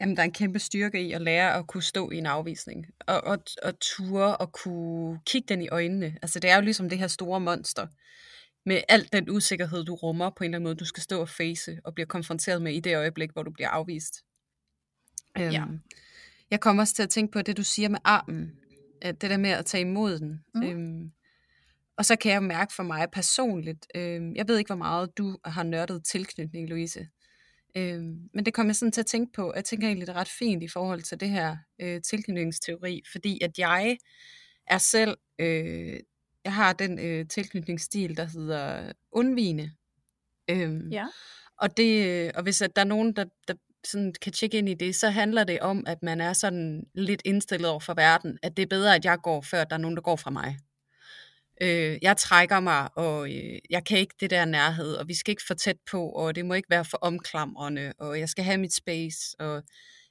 Jamen, 0.00 0.16
der 0.16 0.22
er 0.22 0.26
en 0.26 0.32
kæmpe 0.32 0.58
styrke 0.58 1.02
i 1.02 1.12
at 1.12 1.22
lære 1.22 1.54
at 1.54 1.66
kunne 1.66 1.82
stå 1.82 2.10
i 2.10 2.16
en 2.16 2.26
afvisning. 2.26 2.86
Og, 3.00 3.24
og, 3.24 3.38
og 3.62 3.80
ture 3.80 4.36
og 4.36 4.52
kunne 4.52 5.20
kigge 5.26 5.46
den 5.48 5.62
i 5.62 5.68
øjnene. 5.68 6.18
Altså, 6.22 6.40
det 6.40 6.50
er 6.50 6.56
jo 6.56 6.62
ligesom 6.62 6.88
det 6.88 6.98
her 6.98 7.06
store 7.06 7.40
monster. 7.40 7.86
Med 8.66 8.80
alt 8.88 9.12
den 9.12 9.30
usikkerhed, 9.30 9.84
du 9.84 9.94
rummer 9.94 10.30
på 10.30 10.44
en 10.44 10.50
eller 10.50 10.58
anden 10.58 10.64
måde, 10.64 10.74
du 10.74 10.84
skal 10.84 11.02
stå 11.02 11.20
og 11.20 11.28
face 11.28 11.78
og 11.84 11.94
bliver 11.94 12.06
konfronteret 12.06 12.62
med 12.62 12.72
i 12.72 12.80
det 12.80 12.96
øjeblik, 12.96 13.32
hvor 13.32 13.42
du 13.42 13.50
bliver 13.50 13.68
afvist. 13.68 14.14
Ja. 15.38 15.60
Øhm, 15.60 15.80
jeg 16.50 16.60
kommer 16.60 16.82
også 16.82 16.94
til 16.94 17.02
at 17.02 17.10
tænke 17.10 17.32
på 17.32 17.42
det, 17.42 17.56
du 17.56 17.62
siger 17.62 17.88
med 17.88 17.98
armen. 18.04 18.52
At 19.02 19.22
det 19.22 19.30
der 19.30 19.36
med 19.36 19.50
at 19.50 19.66
tage 19.66 19.80
imod 19.80 20.18
den. 20.18 20.44
Mm. 20.54 20.62
Øhm, 20.62 21.12
og 21.96 22.04
så 22.04 22.16
kan 22.16 22.32
jeg 22.32 22.42
mærke 22.42 22.74
for 22.74 22.82
mig 22.82 23.08
personligt, 23.12 23.86
øhm, 23.94 24.34
jeg 24.34 24.48
ved 24.48 24.58
ikke, 24.58 24.68
hvor 24.68 24.76
meget 24.76 25.18
du 25.18 25.38
har 25.44 25.62
nørdet 25.62 26.04
tilknytning, 26.04 26.68
Louise. 26.68 27.08
Øhm, 27.76 28.28
men 28.34 28.46
det 28.46 28.54
kom 28.54 28.66
jeg 28.66 28.76
sådan 28.76 28.92
til 28.92 29.00
at 29.00 29.06
tænke 29.06 29.32
på. 29.32 29.52
Jeg 29.56 29.64
tænker 29.64 29.86
egentlig, 29.86 30.06
det 30.06 30.16
ret 30.16 30.28
fint 30.28 30.62
i 30.62 30.68
forhold 30.68 31.02
til 31.02 31.20
det 31.20 31.28
her 31.30 31.56
øh, 31.80 32.00
tilknytningsteori, 32.02 33.02
fordi 33.12 33.40
at 33.42 33.58
jeg 33.58 33.96
er 34.66 34.78
selv, 34.78 35.16
øh, 35.38 36.00
jeg 36.44 36.54
har 36.54 36.72
den 36.72 36.98
øh, 36.98 37.28
tilknytningsstil, 37.28 38.16
der 38.16 38.24
hedder 38.24 38.92
undvigende. 39.12 39.70
Øhm, 40.50 40.88
Ja. 40.92 41.06
og, 41.58 41.76
det, 41.76 42.06
øh, 42.06 42.30
og 42.34 42.42
hvis 42.42 42.62
at 42.62 42.76
der 42.76 42.82
er 42.82 42.86
nogen, 42.86 43.12
der, 43.16 43.24
der 43.48 43.54
sådan 43.84 44.14
kan 44.22 44.32
tjekke 44.32 44.58
ind 44.58 44.68
i 44.68 44.74
det, 44.74 44.94
så 44.96 45.10
handler 45.10 45.44
det 45.44 45.60
om, 45.60 45.84
at 45.86 46.02
man 46.02 46.20
er 46.20 46.32
sådan 46.32 46.84
lidt 46.94 47.22
indstillet 47.24 47.70
over 47.70 47.80
for 47.80 47.94
verden, 47.94 48.38
at 48.42 48.56
det 48.56 48.62
er 48.62 48.66
bedre, 48.66 48.94
at 48.94 49.04
jeg 49.04 49.18
går, 49.22 49.40
før 49.40 49.64
der 49.64 49.76
er 49.76 49.80
nogen, 49.80 49.96
der 49.96 50.02
går 50.02 50.16
fra 50.16 50.30
mig 50.30 50.58
øh, 51.60 51.98
jeg 52.02 52.16
trækker 52.16 52.60
mig, 52.60 52.88
og 52.96 53.30
øh, 53.34 53.58
jeg 53.70 53.84
kan 53.84 53.98
ikke 53.98 54.14
det 54.20 54.30
der 54.30 54.44
nærhed, 54.44 54.94
og 54.94 55.08
vi 55.08 55.14
skal 55.14 55.32
ikke 55.32 55.46
for 55.46 55.54
tæt 55.54 55.76
på, 55.90 56.08
og 56.08 56.34
det 56.34 56.46
må 56.46 56.54
ikke 56.54 56.70
være 56.70 56.84
for 56.84 56.98
omklamrende, 56.98 57.92
og 57.98 58.20
jeg 58.20 58.28
skal 58.28 58.44
have 58.44 58.58
mit 58.58 58.74
space, 58.74 59.18
og 59.38 59.62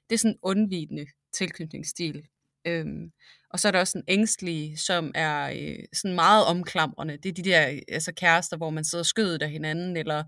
det 0.10 0.16
er 0.16 0.20
sådan 0.20 0.32
en 0.32 0.40
undvigende 0.42 1.06
tilknytningsstil. 1.34 2.28
Øhm, 2.68 3.12
og 3.50 3.60
så 3.60 3.68
er 3.68 3.72
der 3.72 3.80
også 3.80 3.98
en 3.98 4.04
ængstlig, 4.08 4.80
som 4.80 5.12
er 5.16 5.50
øh, 5.50 5.86
sådan 5.94 6.16
meget 6.16 6.46
omklamrende. 6.46 7.18
Det 7.18 7.30
er 7.30 7.34
de 7.34 7.44
der 7.44 7.82
altså 7.88 8.14
kærester, 8.14 8.58
hvor 8.58 8.70
man 8.70 8.84
sidder 8.84 9.04
skødet 9.04 9.42
af 9.42 9.50
hinanden, 9.50 9.98
eller 9.98 10.24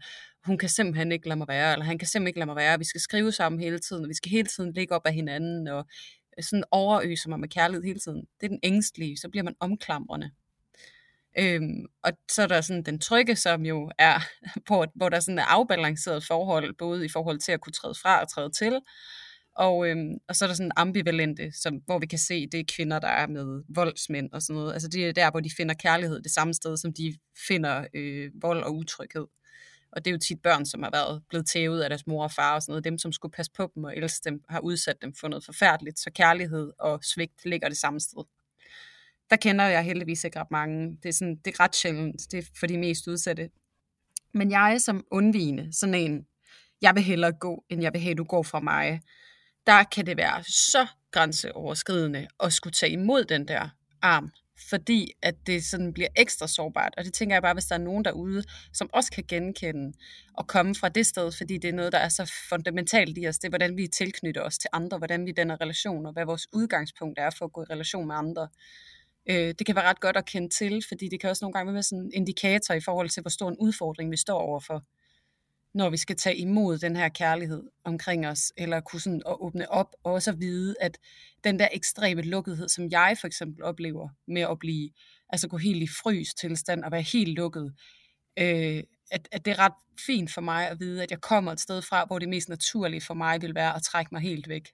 hun 0.45 0.57
kan 0.57 0.69
simpelthen 0.69 1.11
ikke 1.11 1.27
lade 1.27 1.37
mig 1.37 1.47
være, 1.47 1.73
eller 1.73 1.85
han 1.85 1.97
kan 1.97 2.07
simpelthen 2.07 2.27
ikke 2.27 2.39
lade 2.39 2.45
mig 2.45 2.55
være. 2.55 2.79
Vi 2.79 2.85
skal 2.85 3.01
skrive 3.01 3.31
sammen 3.31 3.61
hele 3.61 3.79
tiden, 3.79 4.03
og 4.03 4.09
vi 4.09 4.13
skal 4.13 4.31
hele 4.31 4.47
tiden 4.47 4.73
ligge 4.73 4.95
op 4.95 5.05
af 5.05 5.13
hinanden, 5.13 5.67
og 5.67 5.85
sådan 6.41 6.63
overøser 6.71 7.29
mig 7.29 7.39
med 7.39 7.49
kærlighed 7.49 7.83
hele 7.83 7.99
tiden. 7.99 8.21
Det 8.39 8.45
er 8.45 8.49
den 8.49 8.59
ængstlige, 8.63 9.17
så 9.17 9.29
bliver 9.29 9.43
man 9.43 9.55
omklamrende. 9.59 10.31
Øhm, 11.39 11.85
og 12.03 12.11
så 12.31 12.41
er 12.43 12.47
der 12.47 12.61
sådan 12.61 12.83
den 12.83 12.99
trygge, 12.99 13.35
som 13.35 13.65
jo 13.65 13.91
er, 13.97 14.19
hvor, 14.67 14.87
hvor 14.95 15.09
der 15.09 15.19
sådan 15.19 15.39
er 15.39 15.43
afbalanceret 15.43 16.23
forhold, 16.23 16.75
både 16.77 17.05
i 17.05 17.09
forhold 17.09 17.39
til 17.39 17.51
at 17.51 17.61
kunne 17.61 17.73
træde 17.73 17.95
fra 18.01 18.21
og 18.21 18.31
træde 18.31 18.49
til, 18.49 18.79
og, 19.57 19.87
øhm, 19.87 20.13
og 20.27 20.35
så 20.35 20.45
er 20.45 20.47
der 20.47 20.55
sådan 20.55 20.71
ambivalente, 20.75 21.51
som, 21.61 21.75
hvor 21.85 21.99
vi 21.99 22.05
kan 22.05 22.19
se, 22.19 22.47
det 22.47 22.59
er 22.59 22.63
kvinder, 22.75 22.99
der 22.99 23.07
er 23.07 23.27
med 23.27 23.63
voldsmænd 23.75 24.29
og 24.31 24.41
sådan 24.41 24.55
noget. 24.55 24.73
Altså 24.73 24.87
det 24.87 25.07
er 25.07 25.11
der, 25.11 25.31
hvor 25.31 25.39
de 25.39 25.49
finder 25.57 25.75
kærlighed 25.75 26.21
det 26.21 26.31
samme 26.31 26.53
sted, 26.53 26.77
som 26.77 26.93
de 26.93 27.17
finder 27.47 27.87
øh, 27.93 28.31
vold 28.41 28.63
og 28.63 28.75
utryghed. 28.75 29.27
Og 29.91 30.05
det 30.05 30.11
er 30.11 30.11
jo 30.11 30.19
tit 30.19 30.41
børn, 30.41 30.65
som 30.65 30.83
har 30.83 30.91
været 30.91 31.23
blevet 31.29 31.47
tævet 31.47 31.81
af 31.81 31.89
deres 31.89 32.07
mor 32.07 32.23
og 32.23 32.31
far 32.31 32.55
og 32.55 32.61
sådan 32.61 32.71
noget. 32.71 32.83
Dem, 32.83 32.97
som 32.97 33.11
skulle 33.11 33.31
passe 33.31 33.51
på 33.57 33.71
dem 33.75 33.83
og 33.83 33.97
elske 33.97 34.29
dem, 34.29 34.41
har 34.49 34.59
udsat 34.59 35.01
dem 35.01 35.13
for 35.13 35.27
noget 35.27 35.45
forfærdeligt. 35.45 35.99
Så 35.99 36.11
kærlighed 36.15 36.71
og 36.79 36.99
svigt 37.03 37.45
ligger 37.45 37.69
det 37.69 37.77
samme 37.77 37.99
sted. 37.99 38.23
Der 39.29 39.35
kender 39.35 39.65
jeg 39.65 39.83
heldigvis 39.83 40.23
ikke 40.23 40.39
ret 40.39 40.51
mange. 40.51 40.97
Det 41.03 41.09
er, 41.09 41.13
sådan, 41.13 41.35
det 41.45 41.53
er 41.53 41.59
ret 41.59 41.75
sjældent. 41.75 42.31
Det 42.31 42.39
er 42.39 42.43
for 42.59 42.67
de 42.67 42.77
mest 42.77 43.07
udsatte. 43.07 43.49
Men 44.33 44.51
jeg 44.51 44.81
som 44.81 45.05
undvigende, 45.11 45.73
sådan 45.73 45.95
en, 45.95 46.25
jeg 46.81 46.95
vil 46.95 47.03
hellere 47.03 47.31
gå, 47.31 47.63
end 47.69 47.81
jeg 47.81 47.93
vil 47.93 48.01
have, 48.01 48.15
du 48.15 48.23
går 48.23 48.43
fra 48.43 48.59
mig 48.59 49.01
der 49.67 49.83
kan 49.83 50.05
det 50.05 50.17
være 50.17 50.43
så 50.43 50.87
grænseoverskridende 51.11 52.27
at 52.43 52.53
skulle 52.53 52.73
tage 52.73 52.91
imod 52.91 53.25
den 53.25 53.47
der 53.47 53.69
arm, 54.01 54.31
fordi 54.69 55.11
at 55.21 55.35
det 55.47 55.63
sådan 55.63 55.93
bliver 55.93 56.07
ekstra 56.15 56.47
sårbart. 56.47 56.93
Og 56.97 57.05
det 57.05 57.13
tænker 57.13 57.35
jeg 57.35 57.41
bare, 57.41 57.53
hvis 57.53 57.65
der 57.65 57.75
er 57.75 57.79
nogen 57.79 58.05
derude, 58.05 58.43
som 58.73 58.89
også 58.93 59.11
kan 59.11 59.23
genkende 59.27 59.97
og 60.33 60.47
komme 60.47 60.75
fra 60.75 60.89
det 60.89 61.05
sted, 61.07 61.31
fordi 61.31 61.57
det 61.57 61.69
er 61.69 61.73
noget, 61.73 61.91
der 61.91 61.97
er 61.97 62.09
så 62.09 62.31
fundamentalt 62.49 63.17
i 63.17 63.27
os. 63.27 63.39
Det 63.39 63.47
er, 63.47 63.49
hvordan 63.49 63.77
vi 63.77 63.87
tilknytter 63.87 64.41
os 64.41 64.57
til 64.57 64.69
andre, 64.73 64.97
hvordan 64.97 65.25
vi 65.25 65.31
danner 65.31 65.61
relationer, 65.61 66.11
hvad 66.11 66.25
vores 66.25 66.47
udgangspunkt 66.53 67.19
er 67.19 67.29
for 67.29 67.45
at 67.45 67.53
gå 67.53 67.61
i 67.61 67.65
relation 67.69 68.07
med 68.07 68.15
andre. 68.15 68.47
Øh, 69.29 69.53
det 69.59 69.65
kan 69.65 69.75
være 69.75 69.85
ret 69.89 69.99
godt 69.99 70.17
at 70.17 70.25
kende 70.25 70.49
til, 70.49 70.83
fordi 70.87 71.07
det 71.09 71.19
kan 71.21 71.29
også 71.29 71.45
nogle 71.45 71.53
gange 71.53 71.73
være 71.73 71.83
sådan 71.83 72.03
en 72.03 72.11
indikator 72.13 72.73
i 72.73 72.79
forhold 72.79 73.09
til, 73.09 73.21
hvor 73.21 73.29
stor 73.29 73.49
en 73.49 73.57
udfordring 73.59 74.11
vi 74.11 74.17
står 74.17 74.39
overfor 74.39 74.83
når 75.77 75.89
vi 75.89 75.97
skal 75.97 76.15
tage 76.15 76.37
imod 76.37 76.77
den 76.77 76.95
her 76.95 77.09
kærlighed 77.09 77.63
omkring 77.83 78.27
os, 78.27 78.53
eller 78.57 78.79
kunne 78.79 78.99
sådan 78.99 79.21
at 79.25 79.35
åbne 79.39 79.71
op, 79.71 79.95
og 80.03 80.13
også 80.13 80.31
at 80.31 80.39
vide, 80.39 80.75
at 80.81 80.97
den 81.43 81.59
der 81.59 81.67
ekstreme 81.73 82.21
lukkethed, 82.21 82.69
som 82.69 82.91
jeg 82.91 83.17
for 83.21 83.27
eksempel 83.27 83.63
oplever 83.63 84.09
med 84.27 84.41
at 84.41 84.59
blive, 84.59 84.89
altså 85.29 85.47
gå 85.47 85.57
helt 85.57 85.83
i 85.83 85.87
frys 85.87 86.33
tilstand 86.33 86.83
og 86.83 86.91
være 86.91 87.01
helt 87.01 87.33
lukket, 87.33 87.73
øh, 88.39 88.83
at, 89.11 89.27
at 89.31 89.45
det 89.45 89.51
er 89.51 89.59
ret 89.59 89.73
fint 90.05 90.33
for 90.33 90.41
mig 90.41 90.69
at 90.69 90.79
vide, 90.79 91.03
at 91.03 91.11
jeg 91.11 91.21
kommer 91.21 91.51
et 91.51 91.59
sted 91.59 91.81
fra, 91.81 92.05
hvor 92.05 92.19
det 92.19 92.29
mest 92.29 92.49
naturlige 92.49 93.01
for 93.01 93.13
mig 93.13 93.41
vil 93.41 93.55
være 93.55 93.75
at 93.75 93.81
trække 93.81 94.09
mig 94.11 94.21
helt 94.21 94.49
væk. 94.49 94.67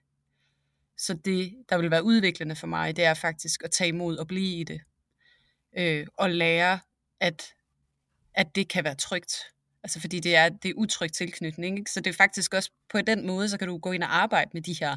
Så 0.98 1.14
det, 1.14 1.54
der 1.68 1.78
vil 1.78 1.90
være 1.90 2.04
udviklende 2.04 2.56
for 2.56 2.66
mig, 2.66 2.96
det 2.96 3.04
er 3.04 3.14
faktisk 3.14 3.62
at 3.64 3.70
tage 3.70 3.88
imod 3.88 4.16
og 4.16 4.26
blive 4.26 4.60
i 4.60 4.64
det. 4.64 4.80
Øh, 5.78 6.06
og 6.18 6.30
lære, 6.30 6.80
at, 7.20 7.54
at 8.34 8.54
det 8.54 8.68
kan 8.68 8.84
være 8.84 8.94
trygt 8.94 9.34
Altså 9.84 10.00
fordi 10.00 10.20
det 10.20 10.36
er, 10.36 10.48
det 10.48 10.68
er 10.68 10.74
utryg 10.76 11.12
tilknytning. 11.12 11.78
Ikke? 11.78 11.90
Så 11.90 12.00
det 12.00 12.10
er 12.10 12.14
faktisk 12.14 12.54
også 12.54 12.70
på 12.90 13.00
den 13.00 13.26
måde, 13.26 13.48
så 13.48 13.58
kan 13.58 13.68
du 13.68 13.78
gå 13.78 13.92
ind 13.92 14.02
og 14.02 14.16
arbejde 14.16 14.50
med 14.54 14.62
de 14.62 14.76
her 14.80 14.96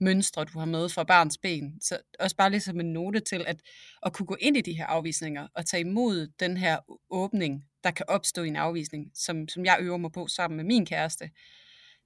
mønstre, 0.00 0.44
du 0.44 0.58
har 0.58 0.66
med 0.66 0.88
fra 0.88 1.04
barns 1.04 1.38
ben. 1.38 1.80
Så 1.80 1.98
også 2.18 2.36
bare 2.36 2.50
ligesom 2.50 2.80
en 2.80 2.92
note 2.92 3.20
til 3.20 3.44
at, 3.46 3.62
at 4.06 4.12
kunne 4.12 4.26
gå 4.26 4.36
ind 4.40 4.56
i 4.56 4.60
de 4.60 4.72
her 4.72 4.86
afvisninger 4.86 5.48
og 5.54 5.66
tage 5.66 5.80
imod 5.80 6.28
den 6.40 6.56
her 6.56 6.78
åbning, 7.10 7.64
der 7.84 7.90
kan 7.90 8.06
opstå 8.08 8.42
i 8.42 8.48
en 8.48 8.56
afvisning, 8.56 9.10
som, 9.14 9.48
som 9.48 9.64
jeg 9.64 9.76
øver 9.80 9.96
mig 9.96 10.12
på 10.12 10.26
sammen 10.26 10.56
med 10.56 10.64
min 10.64 10.86
kæreste. 10.86 11.30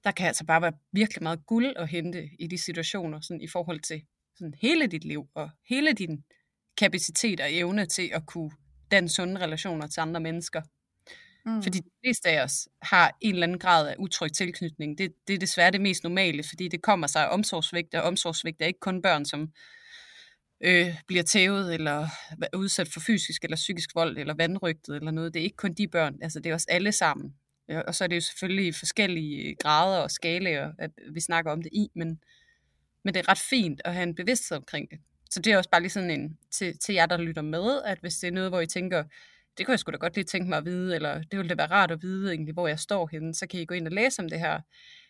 Der 0.05 0.11
kan 0.11 0.27
altså 0.27 0.45
bare 0.45 0.61
være 0.61 0.73
virkelig 0.91 1.23
meget 1.23 1.45
guld 1.45 1.73
at 1.75 1.87
hente 1.87 2.29
i 2.39 2.47
de 2.47 2.57
situationer, 2.57 3.21
sådan 3.21 3.41
i 3.41 3.47
forhold 3.47 3.79
til 3.79 4.01
sådan 4.35 4.53
hele 4.61 4.87
dit 4.87 5.03
liv 5.03 5.27
og 5.35 5.49
hele 5.69 5.93
din 5.93 6.23
kapacitet 6.77 7.39
og 7.41 7.53
evne 7.53 7.85
til 7.85 8.09
at 8.13 8.25
kunne 8.25 8.51
danne 8.91 9.09
sunde 9.09 9.41
relationer 9.41 9.87
til 9.87 10.01
andre 10.01 10.19
mennesker. 10.19 10.61
Mm. 11.45 11.63
Fordi 11.63 11.79
de 11.79 11.89
fleste 12.03 12.29
af 12.29 12.43
os 12.43 12.67
har 12.81 13.17
en 13.21 13.33
eller 13.33 13.47
anden 13.47 13.59
grad 13.59 13.87
af 13.87 13.95
utryg 13.99 14.31
tilknytning. 14.33 14.97
Det, 14.97 15.13
det 15.27 15.33
er 15.33 15.37
desværre 15.37 15.71
det 15.71 15.81
mest 15.81 16.03
normale, 16.03 16.43
fordi 16.43 16.67
det 16.67 16.81
kommer 16.81 17.07
sig 17.07 17.25
af 17.25 17.33
omsorgsvigt, 17.33 17.95
og 17.95 18.03
omsorgsvigt 18.03 18.61
er 18.61 18.65
ikke 18.65 18.79
kun 18.79 19.01
børn, 19.01 19.25
som 19.25 19.49
øh, 20.61 20.95
bliver 21.07 21.23
tævet, 21.23 21.73
eller 21.73 22.07
er 22.41 22.57
udsat 22.57 22.87
for 22.93 22.99
fysisk 22.99 23.43
eller 23.43 23.57
psykisk 23.57 23.95
vold, 23.95 24.17
eller 24.17 24.33
vandrygtet, 24.33 24.95
eller 24.95 25.11
noget. 25.11 25.33
Det 25.33 25.39
er 25.39 25.43
ikke 25.43 25.57
kun 25.57 25.73
de 25.73 25.87
børn, 25.87 26.17
altså 26.21 26.39
det 26.39 26.49
er 26.49 26.55
os 26.55 26.65
alle 26.65 26.91
sammen. 26.91 27.35
Øh, 27.69 27.81
og 27.87 27.95
så 27.95 28.03
er 28.03 28.07
det 28.07 28.15
jo 28.15 28.21
selvfølgelig 28.21 28.75
forskellige 28.75 29.49
øh, 29.49 29.55
grader 29.59 29.97
og 29.97 30.11
skalaer, 30.11 30.71
at 30.79 30.91
øh, 31.05 31.15
vi 31.15 31.19
snakker 31.19 31.51
om 31.51 31.61
det 31.61 31.69
i, 31.73 31.89
men, 31.95 32.19
men 33.03 33.13
det 33.13 33.19
er 33.19 33.29
ret 33.29 33.37
fint 33.37 33.81
at 33.85 33.93
have 33.93 34.03
en 34.03 34.15
bevidsthed 34.15 34.57
omkring 34.57 34.91
det. 34.91 34.99
Så 35.29 35.41
det 35.41 35.53
er 35.53 35.57
også 35.57 35.69
bare 35.69 35.81
lige 35.81 35.91
sådan 35.91 36.11
en 36.11 36.37
til, 36.51 36.77
til 36.77 36.95
jer, 36.95 37.05
der 37.05 37.17
lytter 37.17 37.41
med, 37.41 37.81
at 37.85 37.97
hvis 38.01 38.17
det 38.17 38.27
er 38.27 38.31
noget, 38.31 38.51
hvor 38.51 38.61
I 38.61 38.67
tænker, 38.67 39.03
det 39.57 39.65
kunne 39.65 39.71
jeg 39.71 39.79
sgu 39.79 39.91
da 39.91 39.97
godt 39.97 40.15
lige 40.15 40.25
tænke 40.25 40.49
mig 40.49 40.57
at 40.57 40.65
vide, 40.65 40.95
eller 40.95 41.23
det 41.23 41.37
ville 41.37 41.49
da 41.49 41.55
være 41.55 41.71
rart 41.71 41.91
at 41.91 42.01
vide 42.01 42.31
egentlig, 42.31 42.53
hvor 42.53 42.67
jeg 42.67 42.79
står 42.79 43.09
henne, 43.11 43.35
så 43.35 43.47
kan 43.47 43.59
I 43.59 43.65
gå 43.65 43.73
ind 43.73 43.87
og 43.87 43.93
læse 43.93 44.21
om 44.21 44.29
det 44.29 44.39
her, 44.39 44.61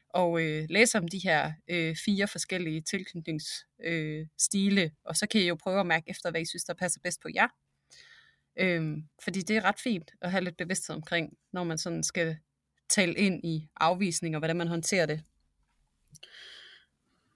og 0.09 0.41
øh, 0.41 0.65
læse 0.69 0.97
om 0.97 1.07
de 1.07 1.19
her 1.23 1.51
øh, 1.69 1.95
fire 2.05 2.27
forskellige 2.27 2.81
tilknytningsstile, 2.81 4.81
øh, 4.81 4.89
og 5.05 5.15
så 5.15 5.27
kan 5.27 5.41
I 5.41 5.47
jo 5.47 5.55
prøve 5.55 5.79
at 5.79 5.85
mærke 5.85 6.09
efter, 6.09 6.31
hvad 6.31 6.41
I 6.41 6.45
synes, 6.45 6.63
der 6.63 6.73
passer 6.73 6.99
bedst 7.03 7.21
på 7.21 7.29
jer. 7.35 7.47
Øhm, 8.57 9.03
fordi 9.23 9.41
det 9.41 9.57
er 9.57 9.65
ret 9.65 9.79
fint 9.79 10.11
at 10.21 10.31
have 10.31 10.43
lidt 10.43 10.57
bevidsthed 10.57 10.95
omkring, 10.95 11.37
når 11.53 11.63
man 11.63 11.77
sådan 11.77 12.03
skal 12.03 12.37
tale 12.89 13.13
ind 13.13 13.45
i 13.45 13.67
afvisning, 13.77 14.35
og 14.35 14.39
hvordan 14.39 14.55
man 14.55 14.67
håndterer 14.67 15.05
det. 15.05 15.23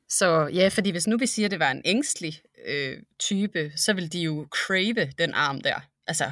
Så 0.10 0.49
ja, 0.53 0.67
fordi 0.67 0.91
hvis 0.91 1.08
nu 1.08 1.17
vi 1.17 1.25
siger, 1.25 1.47
at 1.47 1.51
det 1.51 1.60
var 1.60 1.71
en 1.71 1.82
ængstelig 1.86 2.41
øh, 2.65 2.97
type, 3.19 3.71
så 3.75 3.93
vil 3.93 4.13
de 4.13 4.19
jo 4.19 4.47
crave 4.51 5.12
den 5.17 5.34
arm 5.34 5.62
der. 5.62 5.79
Altså, 6.08 6.32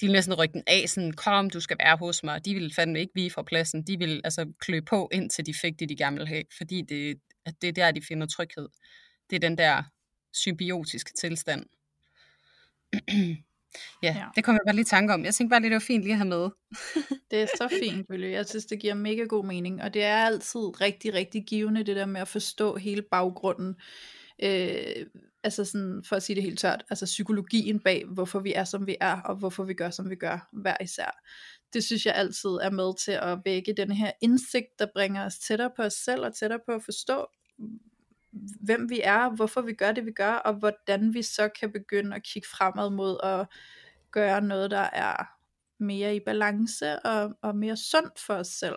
de 0.00 0.06
vil 0.06 0.12
næsten 0.12 0.34
rykke 0.34 0.52
den 0.52 0.62
af, 0.66 0.88
sådan, 0.88 1.12
kom, 1.12 1.50
du 1.50 1.60
skal 1.60 1.76
være 1.80 1.96
hos 1.96 2.22
mig. 2.22 2.44
De 2.44 2.54
vil 2.54 2.74
fandme 2.74 3.00
ikke 3.00 3.12
vige 3.14 3.30
fra 3.30 3.42
pladsen. 3.42 3.82
De 3.82 3.98
vil 3.98 4.20
altså 4.24 4.52
klø 4.60 4.80
på, 4.80 5.08
indtil 5.12 5.46
de 5.46 5.54
fik 5.54 5.80
det, 5.80 5.88
de 5.88 5.96
gerne 5.96 6.16
vil 6.16 6.28
have, 6.28 6.44
fordi 6.56 6.82
det, 6.82 7.20
at 7.46 7.54
det 7.62 7.68
er 7.68 7.72
der, 7.72 7.90
de 7.90 8.02
finder 8.08 8.26
tryghed. 8.26 8.68
Det 9.30 9.36
er 9.36 9.40
den 9.40 9.58
der 9.58 9.82
symbiotiske 10.32 11.12
tilstand. 11.18 11.66
ja, 14.02 14.14
ja, 14.18 14.24
det 14.36 14.44
kommer 14.44 14.60
jeg 14.60 14.66
bare 14.66 14.74
lige 14.74 14.82
i 14.82 14.94
tanke 14.94 15.14
om. 15.14 15.24
Jeg 15.24 15.34
tænkte 15.34 15.50
bare 15.50 15.60
lige, 15.60 15.70
det 15.70 15.74
var 15.74 15.80
fint 15.80 16.02
lige 16.02 16.12
at 16.12 16.18
have 16.18 16.28
med. 16.28 16.48
det 17.30 17.42
er 17.42 17.46
så 17.46 17.68
fint, 17.82 18.08
Bølle. 18.08 18.30
Jeg 18.30 18.46
synes, 18.46 18.66
det 18.66 18.80
giver 18.80 18.94
mega 18.94 19.22
god 19.22 19.44
mening. 19.44 19.82
Og 19.82 19.94
det 19.94 20.04
er 20.04 20.16
altid 20.16 20.80
rigtig, 20.80 21.14
rigtig 21.14 21.44
givende, 21.46 21.84
det 21.84 21.96
der 21.96 22.06
med 22.06 22.20
at 22.20 22.28
forstå 22.28 22.76
hele 22.76 23.02
baggrunden. 23.02 23.74
Øh, 24.42 25.06
altså 25.44 25.64
sådan, 25.64 26.02
for 26.08 26.16
at 26.16 26.22
sige 26.22 26.36
det 26.36 26.42
helt 26.42 26.58
tørt, 26.58 26.84
altså 26.90 27.04
psykologien 27.04 27.80
bag, 27.80 28.04
hvorfor 28.06 28.40
vi 28.40 28.52
er, 28.52 28.64
som 28.64 28.86
vi 28.86 28.96
er, 29.00 29.20
og 29.20 29.36
hvorfor 29.36 29.64
vi 29.64 29.74
gør, 29.74 29.90
som 29.90 30.10
vi 30.10 30.16
gør, 30.16 30.48
hver 30.52 30.76
især. 30.80 31.22
Det 31.72 31.84
synes 31.84 32.06
jeg 32.06 32.14
altid 32.14 32.50
er 32.50 32.70
med 32.70 32.98
til 33.04 33.12
at 33.12 33.38
vække 33.44 33.74
den 33.76 33.92
her 33.92 34.10
indsigt, 34.22 34.78
der 34.78 34.86
bringer 34.94 35.24
os 35.24 35.38
tættere 35.38 35.70
på 35.76 35.82
os 35.82 35.92
selv, 35.92 36.24
og 36.24 36.34
tættere 36.34 36.60
på 36.66 36.72
at 36.72 36.82
forstå, 36.84 37.26
hvem 38.60 38.90
vi 38.90 39.00
er, 39.04 39.30
hvorfor 39.30 39.60
vi 39.60 39.72
gør 39.72 39.92
det, 39.92 40.06
vi 40.06 40.12
gør, 40.12 40.32
og 40.32 40.54
hvordan 40.54 41.14
vi 41.14 41.22
så 41.22 41.48
kan 41.60 41.72
begynde 41.72 42.16
at 42.16 42.22
kigge 42.22 42.48
fremad 42.48 42.90
mod 42.90 43.18
at 43.22 43.46
gøre 44.10 44.40
noget, 44.40 44.70
der 44.70 44.88
er 44.92 45.24
mere 45.78 46.16
i 46.16 46.20
balance 46.20 46.98
og, 46.98 47.34
og 47.42 47.56
mere 47.56 47.76
sundt 47.76 48.20
for 48.26 48.34
os 48.34 48.48
selv. 48.48 48.76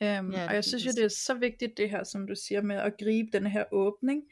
Um, 0.00 0.32
ja, 0.32 0.48
og 0.48 0.54
jeg 0.54 0.64
synes 0.64 0.86
jo, 0.86 0.90
det 0.96 1.04
er 1.04 1.08
så 1.08 1.34
vigtigt 1.34 1.76
det 1.76 1.90
her, 1.90 2.04
som 2.04 2.26
du 2.26 2.34
siger 2.34 2.62
med 2.62 2.76
at 2.76 2.92
gribe 2.98 3.28
den 3.32 3.46
her 3.46 3.64
åbning, 3.72 4.22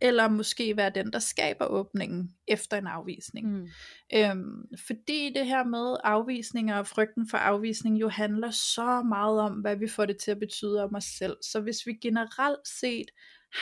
eller 0.00 0.28
måske 0.28 0.76
være 0.76 0.90
den, 0.90 1.12
der 1.12 1.18
skaber 1.18 1.66
åbningen 1.66 2.34
efter 2.48 2.76
en 2.76 2.86
afvisning. 2.86 3.52
Mm. 3.52 3.68
Øhm, 4.14 4.68
fordi 4.86 5.32
det 5.36 5.46
her 5.46 5.64
med 5.64 5.96
afvisninger 6.04 6.76
og 6.78 6.86
frygten 6.86 7.28
for 7.28 7.38
afvisning 7.38 8.00
jo 8.00 8.08
handler 8.08 8.50
så 8.50 9.02
meget 9.02 9.40
om, 9.40 9.52
hvad 9.52 9.76
vi 9.76 9.88
får 9.88 10.06
det 10.06 10.16
til 10.18 10.30
at 10.30 10.38
betyde 10.38 10.84
om 10.84 10.94
os 10.94 11.04
selv. 11.04 11.36
Så 11.42 11.60
hvis 11.60 11.86
vi 11.86 11.92
generelt 11.92 12.68
set 12.68 13.10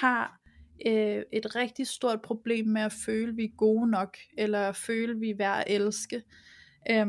har 0.00 0.43
øh, 0.86 1.22
et 1.32 1.56
rigtig 1.56 1.86
stort 1.86 2.22
problem 2.22 2.66
med 2.66 2.82
at 2.82 2.92
føle, 3.06 3.28
at 3.30 3.36
vi 3.36 3.44
er 3.44 3.56
gode 3.56 3.90
nok, 3.90 4.16
eller 4.38 4.68
at 4.68 4.76
føle, 4.76 5.12
at 5.12 5.20
vi 5.20 5.30
er 5.30 5.36
værd 5.36 5.64
at 5.66 5.74
elske, 5.74 6.22
øh, 6.90 7.06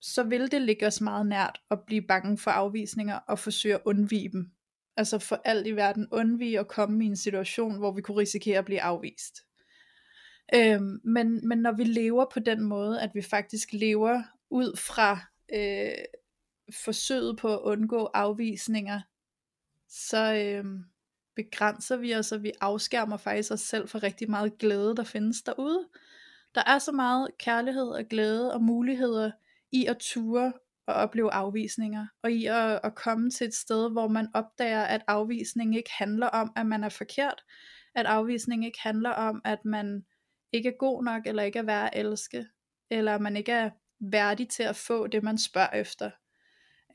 så 0.00 0.22
vil 0.22 0.50
det 0.50 0.62
ligge 0.62 0.86
os 0.86 1.00
meget 1.00 1.26
nært 1.26 1.60
at 1.70 1.78
blive 1.86 2.02
bange 2.02 2.38
for 2.38 2.50
afvisninger 2.50 3.14
og 3.14 3.38
forsøge 3.38 3.74
at 3.74 3.82
undvige 3.84 4.32
dem. 4.32 4.50
Altså 4.96 5.18
for 5.18 5.40
alt 5.44 5.66
i 5.66 5.76
verden 5.76 6.08
undvige 6.10 6.58
at 6.58 6.68
komme 6.68 7.04
i 7.04 7.06
en 7.06 7.16
situation, 7.16 7.78
hvor 7.78 7.92
vi 7.92 8.00
kunne 8.00 8.20
risikere 8.20 8.58
at 8.58 8.64
blive 8.64 8.80
afvist. 8.80 9.34
Øhm, 10.54 11.00
men, 11.04 11.48
men 11.48 11.58
når 11.58 11.72
vi 11.72 11.84
lever 11.84 12.26
på 12.32 12.40
den 12.40 12.62
måde, 12.62 13.00
at 13.00 13.10
vi 13.14 13.22
faktisk 13.22 13.72
lever 13.72 14.22
ud 14.50 14.76
fra 14.76 15.18
øh, 15.54 16.04
forsøget 16.84 17.38
på 17.38 17.54
at 17.54 17.60
undgå 17.60 18.10
afvisninger, 18.14 19.00
så 19.88 20.34
øh, 20.34 20.64
begrænser 21.36 21.96
vi 21.96 22.14
os, 22.14 22.32
og 22.32 22.42
vi 22.42 22.52
afskærmer 22.60 23.16
faktisk 23.16 23.52
os 23.52 23.60
selv 23.60 23.88
for 23.88 24.02
rigtig 24.02 24.30
meget 24.30 24.58
glæde, 24.58 24.96
der 24.96 25.04
findes 25.04 25.42
derude. 25.42 25.88
Der 26.54 26.62
er 26.66 26.78
så 26.78 26.92
meget 26.92 27.28
kærlighed 27.38 27.88
og 27.88 28.04
glæde 28.10 28.54
og 28.54 28.62
muligheder 28.62 29.30
i 29.72 29.86
at 29.86 29.96
ture 29.98 30.52
og 30.86 30.94
opleve 30.94 31.32
afvisninger, 31.32 32.06
og 32.22 32.32
i 32.32 32.46
at, 32.46 32.80
at 32.84 32.94
komme 32.94 33.30
til 33.30 33.46
et 33.46 33.54
sted, 33.54 33.90
hvor 33.90 34.08
man 34.08 34.28
opdager, 34.34 34.82
at 34.82 35.02
afvisning 35.06 35.76
ikke 35.76 35.90
handler 35.92 36.26
om, 36.26 36.52
at 36.56 36.66
man 36.66 36.84
er 36.84 36.88
forkert, 36.88 37.44
at 37.94 38.06
afvisning 38.06 38.64
ikke 38.64 38.80
handler 38.80 39.10
om, 39.10 39.42
at 39.44 39.64
man 39.64 40.04
ikke 40.52 40.68
er 40.68 40.76
god 40.78 41.04
nok, 41.04 41.26
eller 41.26 41.42
ikke 41.42 41.58
er 41.58 41.62
værd 41.62 41.90
at 41.92 42.06
elske, 42.06 42.46
eller 42.90 43.18
man 43.18 43.36
ikke 43.36 43.52
er 43.52 43.70
værdig 44.00 44.48
til 44.48 44.62
at 44.62 44.76
få 44.76 45.06
det, 45.06 45.22
man 45.22 45.38
spørger 45.38 45.70
efter. 45.70 46.10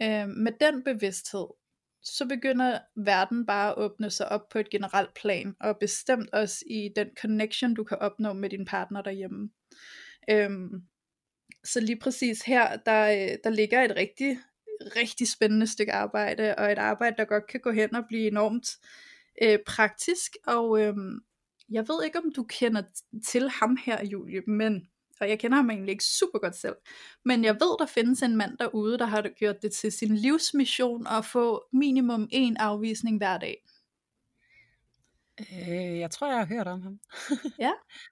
Øh, 0.01 0.27
med 0.27 0.51
den 0.59 0.83
bevidsthed, 0.83 1.47
så 2.07 2.25
begynder 2.25 2.79
verden 2.95 3.45
bare 3.45 3.69
at 3.69 3.77
åbne 3.77 4.11
sig 4.11 4.29
op 4.29 4.49
på 4.49 4.59
et 4.59 4.69
generelt 4.69 5.13
plan, 5.13 5.55
og 5.59 5.77
bestemt 5.77 6.29
også 6.33 6.63
i 6.67 6.89
den 6.95 7.07
connection, 7.21 7.73
du 7.73 7.83
kan 7.83 7.97
opnå 7.97 8.33
med 8.33 8.49
din 8.49 8.65
partner 8.65 9.01
derhjemme. 9.01 9.49
Øhm, 10.29 10.81
så 11.63 11.79
lige 11.79 11.99
præcis 11.99 12.41
her, 12.41 12.77
der, 12.77 13.07
øh, 13.11 13.37
der 13.43 13.49
ligger 13.49 13.83
et 13.83 13.95
rigtig, 13.95 14.37
rigtig 14.95 15.27
spændende 15.27 15.67
stykke 15.67 15.93
arbejde, 15.93 16.55
og 16.55 16.71
et 16.71 16.77
arbejde, 16.77 17.15
der 17.17 17.25
godt 17.25 17.47
kan 17.47 17.59
gå 17.59 17.71
hen 17.71 17.95
og 17.95 18.03
blive 18.07 18.27
enormt 18.27 18.69
øh, 19.41 19.59
praktisk, 19.67 20.31
og 20.47 20.81
øhm, 20.81 21.19
jeg 21.69 21.87
ved 21.87 22.03
ikke, 22.05 22.19
om 22.19 22.33
du 22.35 22.43
kender 22.43 22.81
til 23.27 23.49
ham 23.49 23.77
her, 23.85 24.05
Julie, 24.05 24.41
men 24.41 24.89
og 25.21 25.29
jeg 25.29 25.39
kender 25.39 25.57
ham 25.57 25.69
egentlig 25.69 25.91
ikke 25.91 26.03
super 26.03 26.39
godt 26.39 26.55
selv, 26.55 26.75
men 27.25 27.43
jeg 27.43 27.53
ved, 27.53 27.77
der 27.79 27.85
findes 27.85 28.21
en 28.21 28.37
mand 28.37 28.57
derude, 28.57 28.97
der 28.97 29.05
har 29.05 29.29
gjort 29.39 29.61
det 29.61 29.71
til 29.71 29.91
sin 29.91 30.15
livsmission 30.15 31.07
at 31.07 31.25
få 31.25 31.63
minimum 31.73 32.27
en 32.31 32.57
afvisning 32.57 33.17
hver 33.17 33.37
dag. 33.37 33.63
Øh, 35.39 35.99
jeg 35.99 36.11
tror, 36.11 36.27
jeg 36.27 36.37
har 36.37 36.45
hørt 36.45 36.67
om 36.67 36.81
ham. 36.81 36.99
ja, 37.65 37.71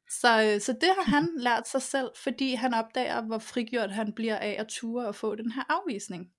så, 0.09 0.43
øh, 0.43 0.61
så 0.61 0.73
det 0.73 0.89
har 0.97 1.03
han 1.03 1.29
lært 1.37 1.67
sig 1.67 1.81
selv, 1.81 2.09
fordi 2.15 2.53
han 2.53 2.73
opdager, 2.73 3.21
hvor 3.21 3.37
frigjort 3.37 3.91
han 3.91 4.13
bliver 4.13 4.37
af 4.37 4.55
at 4.59 4.67
ture 4.67 5.07
og 5.07 5.15
få 5.15 5.35
den 5.35 5.51
her 5.51 5.63
afvisning. 5.69 6.31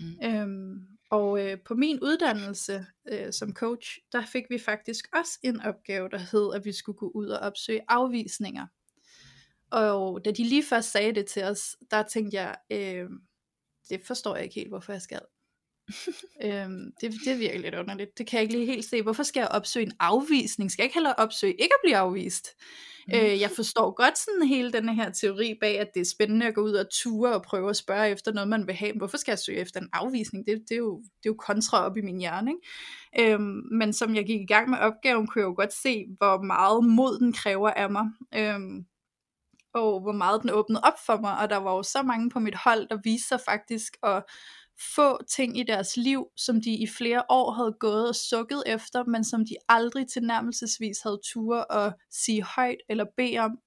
Mm. 0.00 0.26
Øhm, 0.28 0.98
og 1.10 1.44
øh, 1.44 1.58
på 1.64 1.74
min 1.74 2.00
uddannelse 2.02 2.86
øh, 3.08 3.32
som 3.32 3.54
coach, 3.54 3.98
der 4.12 4.26
fik 4.26 4.44
vi 4.50 4.58
faktisk 4.58 5.04
også 5.16 5.38
en 5.42 5.60
opgave, 5.60 6.08
der 6.08 6.18
hed, 6.18 6.54
at 6.54 6.64
vi 6.64 6.72
skulle 6.72 6.98
gå 6.98 7.10
ud 7.14 7.26
og 7.26 7.38
opsøge 7.38 7.80
afvisninger. 7.88 8.66
Og 9.70 10.24
da 10.24 10.30
de 10.30 10.44
lige 10.44 10.64
først 10.64 10.92
sagde 10.92 11.14
det 11.14 11.26
til 11.26 11.42
os, 11.44 11.76
der 11.90 12.02
tænkte 12.02 12.36
jeg, 12.36 12.56
øh, 12.72 13.08
det 13.90 14.00
forstår 14.06 14.36
jeg 14.36 14.44
ikke 14.44 14.54
helt, 14.54 14.68
hvorfor 14.68 14.92
jeg 14.92 15.02
skal. 15.02 15.20
øhm, 16.44 16.92
det, 17.00 17.12
det 17.24 17.32
er 17.32 17.36
virkelig 17.36 17.60
lidt 17.60 17.74
underligt. 17.74 18.18
Det 18.18 18.26
kan 18.26 18.36
jeg 18.36 18.42
ikke 18.42 18.54
lige 18.54 18.66
helt 18.66 18.84
se. 18.84 19.02
Hvorfor 19.02 19.22
skal 19.22 19.40
jeg 19.40 19.48
opsøge 19.48 19.86
en 19.86 19.92
afvisning? 20.00 20.70
Skal 20.70 20.82
jeg 20.82 20.86
ikke 20.86 20.94
heller 20.94 21.12
opsøge 21.12 21.52
ikke 21.52 21.74
at 21.74 21.80
blive 21.84 21.96
afvist? 21.96 22.48
Mm. 23.08 23.14
Øh, 23.14 23.40
jeg 23.40 23.50
forstår 23.50 23.90
godt 23.90 24.18
sådan 24.18 24.48
hele 24.48 24.72
denne 24.72 24.94
her 24.94 25.10
teori 25.10 25.54
bag, 25.60 25.80
at 25.80 25.88
det 25.94 26.00
er 26.00 26.04
spændende 26.04 26.46
at 26.46 26.54
gå 26.54 26.60
ud 26.60 26.72
og 26.72 26.86
ture 26.90 27.34
og 27.34 27.42
prøve 27.42 27.70
at 27.70 27.76
spørge 27.76 28.10
efter 28.10 28.32
noget, 28.32 28.48
man 28.48 28.66
vil 28.66 28.74
have. 28.74 28.92
Men 28.92 28.98
hvorfor 28.98 29.16
skal 29.16 29.32
jeg 29.32 29.38
søge 29.38 29.58
efter 29.58 29.80
en 29.80 29.88
afvisning? 29.92 30.46
Det, 30.46 30.62
det, 30.68 30.74
er, 30.74 30.78
jo, 30.78 30.98
det 30.98 31.28
er 31.28 31.32
jo 31.32 31.36
kontra 31.38 31.86
op 31.86 31.96
i 31.96 32.00
min 32.00 32.18
hjerne. 32.18 32.50
Ikke? 32.50 33.32
Øhm, 33.32 33.62
men 33.72 33.92
som 33.92 34.14
jeg 34.14 34.26
gik 34.26 34.40
i 34.40 34.46
gang 34.46 34.70
med 34.70 34.78
opgaven, 34.78 35.26
kunne 35.26 35.40
jeg 35.40 35.48
jo 35.48 35.54
godt 35.56 35.72
se, 35.72 36.06
hvor 36.18 36.42
meget 36.42 36.84
mod 36.84 37.18
den 37.18 37.32
kræver 37.32 37.70
af 37.70 37.90
mig. 37.90 38.04
Øhm, 38.34 38.86
og 39.74 40.00
hvor 40.00 40.12
meget 40.12 40.42
den 40.42 40.50
åbnede 40.50 40.80
op 40.84 40.98
for 41.06 41.20
mig, 41.20 41.38
og 41.38 41.50
der 41.50 41.56
var 41.56 41.72
jo 41.74 41.82
så 41.82 42.02
mange 42.02 42.30
på 42.30 42.38
mit 42.38 42.54
hold, 42.54 42.88
der 42.88 42.98
viste 43.04 43.28
sig 43.28 43.40
faktisk 43.40 43.96
at 44.02 44.24
få 44.96 45.24
ting 45.24 45.58
i 45.58 45.62
deres 45.62 45.96
liv, 45.96 46.26
som 46.36 46.60
de 46.60 46.74
i 46.74 46.86
flere 46.86 47.22
år 47.28 47.52
havde 47.52 47.76
gået 47.80 48.08
og 48.08 48.14
sukket 48.14 48.62
efter, 48.66 49.04
men 49.04 49.24
som 49.24 49.40
de 49.40 49.56
aldrig 49.68 50.08
tilnærmelsesvis 50.08 51.00
havde 51.02 51.20
tur 51.24 51.72
at 51.72 51.94
sige 52.10 52.42
højt, 52.42 52.78
eller 52.88 53.04
bede 53.16 53.38
om, 53.38 53.58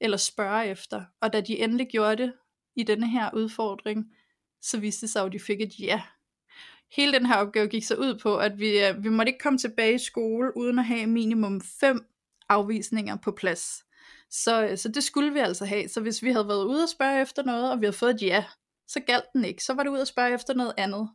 eller 0.00 0.16
spørge 0.16 0.66
efter. 0.66 1.04
Og 1.20 1.32
da 1.32 1.40
de 1.40 1.58
endelig 1.58 1.88
gjorde 1.88 2.22
det 2.22 2.32
i 2.76 2.82
denne 2.82 3.08
her 3.08 3.30
udfordring, 3.34 4.04
så 4.62 4.80
viste 4.80 5.06
det 5.06 5.10
sig 5.10 5.24
at 5.24 5.32
de 5.32 5.40
fik 5.40 5.60
et 5.60 5.78
ja. 5.80 6.02
Hele 6.96 7.12
den 7.12 7.26
her 7.26 7.36
opgave 7.36 7.68
gik 7.68 7.84
så 7.84 7.94
ud 7.94 8.18
på, 8.22 8.36
at 8.36 8.58
vi, 8.58 8.86
øh, 8.86 9.04
vi 9.04 9.08
måtte 9.08 9.30
ikke 9.32 9.42
komme 9.42 9.58
tilbage 9.58 9.94
i 9.94 9.98
skole, 9.98 10.56
uden 10.56 10.78
at 10.78 10.84
have 10.84 11.06
minimum 11.06 11.60
fem 11.80 12.06
afvisninger 12.48 13.16
på 13.16 13.32
plads. 13.32 13.84
Så, 14.30 14.66
øh, 14.66 14.78
så 14.78 14.88
det 14.88 15.04
skulle 15.04 15.32
vi 15.32 15.38
altså 15.38 15.64
have. 15.64 15.88
Så 15.88 16.00
hvis 16.00 16.22
vi 16.22 16.32
havde 16.32 16.48
været 16.48 16.64
ude 16.64 16.82
og 16.82 16.88
spørge 16.88 17.22
efter 17.22 17.42
noget, 17.42 17.72
og 17.72 17.80
vi 17.80 17.86
havde 17.86 17.96
fået 17.96 18.14
et 18.14 18.22
ja, 18.22 18.44
så 18.88 19.00
galt 19.00 19.24
den 19.32 19.44
ikke. 19.44 19.64
Så 19.64 19.74
var 19.74 19.82
det 19.82 19.90
ud 19.90 19.98
og 19.98 20.06
spørge 20.06 20.34
efter 20.34 20.54
noget 20.54 20.74
andet. 20.76 21.08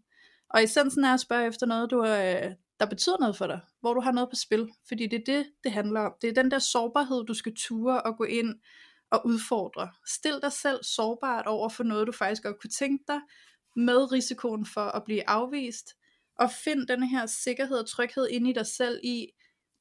Og 0.49 0.63
essensen 0.63 1.03
er 1.03 1.13
at 1.13 1.19
spørge 1.19 1.47
efter 1.47 1.65
noget, 1.65 1.91
du, 1.91 2.05
øh, 2.05 2.51
der 2.79 2.85
betyder 2.85 3.17
noget 3.19 3.37
for 3.37 3.47
dig, 3.47 3.59
hvor 3.81 3.93
du 3.93 4.01
har 4.01 4.11
noget 4.11 4.29
på 4.29 4.35
spil. 4.35 4.69
Fordi 4.87 5.07
det 5.07 5.19
er 5.19 5.33
det, 5.33 5.51
det 5.63 5.71
handler 5.71 5.99
om. 5.99 6.13
Det 6.21 6.29
er 6.29 6.33
den 6.33 6.51
der 6.51 6.59
sårbarhed, 6.59 7.25
du 7.25 7.33
skal 7.33 7.55
ture 7.55 8.01
og 8.01 8.17
gå 8.17 8.23
ind 8.23 8.55
og 9.11 9.25
udfordre. 9.25 9.89
Stil 10.07 10.39
dig 10.41 10.51
selv 10.51 10.83
sårbart 10.83 11.47
over 11.47 11.69
for 11.69 11.83
noget, 11.83 12.07
du 12.07 12.11
faktisk 12.11 12.43
godt 12.43 12.61
kunne 12.61 12.69
tænke 12.69 13.03
dig, 13.07 13.19
med 13.75 14.11
risikoen 14.11 14.65
for 14.65 14.81
at 14.81 15.03
blive 15.03 15.29
afvist. 15.29 15.93
Og 16.39 16.51
find 16.63 16.87
den 16.87 17.03
her 17.03 17.25
sikkerhed 17.25 17.77
og 17.77 17.89
tryghed 17.89 18.27
ind 18.27 18.47
i 18.47 18.53
dig 18.53 18.65
selv 18.65 18.99
i, 19.03 19.27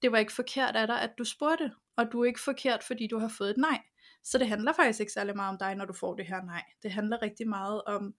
det 0.02 0.12
var 0.12 0.18
ikke 0.18 0.32
forkert 0.32 0.76
af 0.76 0.86
dig, 0.86 1.02
at 1.02 1.10
du 1.18 1.24
spurgte 1.24 1.72
og 1.96 2.12
du 2.12 2.20
er 2.20 2.24
ikke 2.24 2.40
forkert, 2.40 2.82
fordi 2.82 3.06
du 3.06 3.18
har 3.18 3.28
fået 3.28 3.50
et 3.50 3.56
nej. 3.56 3.82
Så 4.24 4.38
det 4.38 4.48
handler 4.48 4.72
faktisk 4.72 5.00
ikke 5.00 5.12
særlig 5.12 5.36
meget 5.36 5.50
om 5.50 5.58
dig, 5.58 5.74
når 5.74 5.84
du 5.84 5.92
får 5.92 6.14
det 6.14 6.26
her 6.26 6.42
nej. 6.42 6.62
Det 6.82 6.90
handler 6.90 7.22
rigtig 7.22 7.48
meget 7.48 7.82
om 7.82 8.14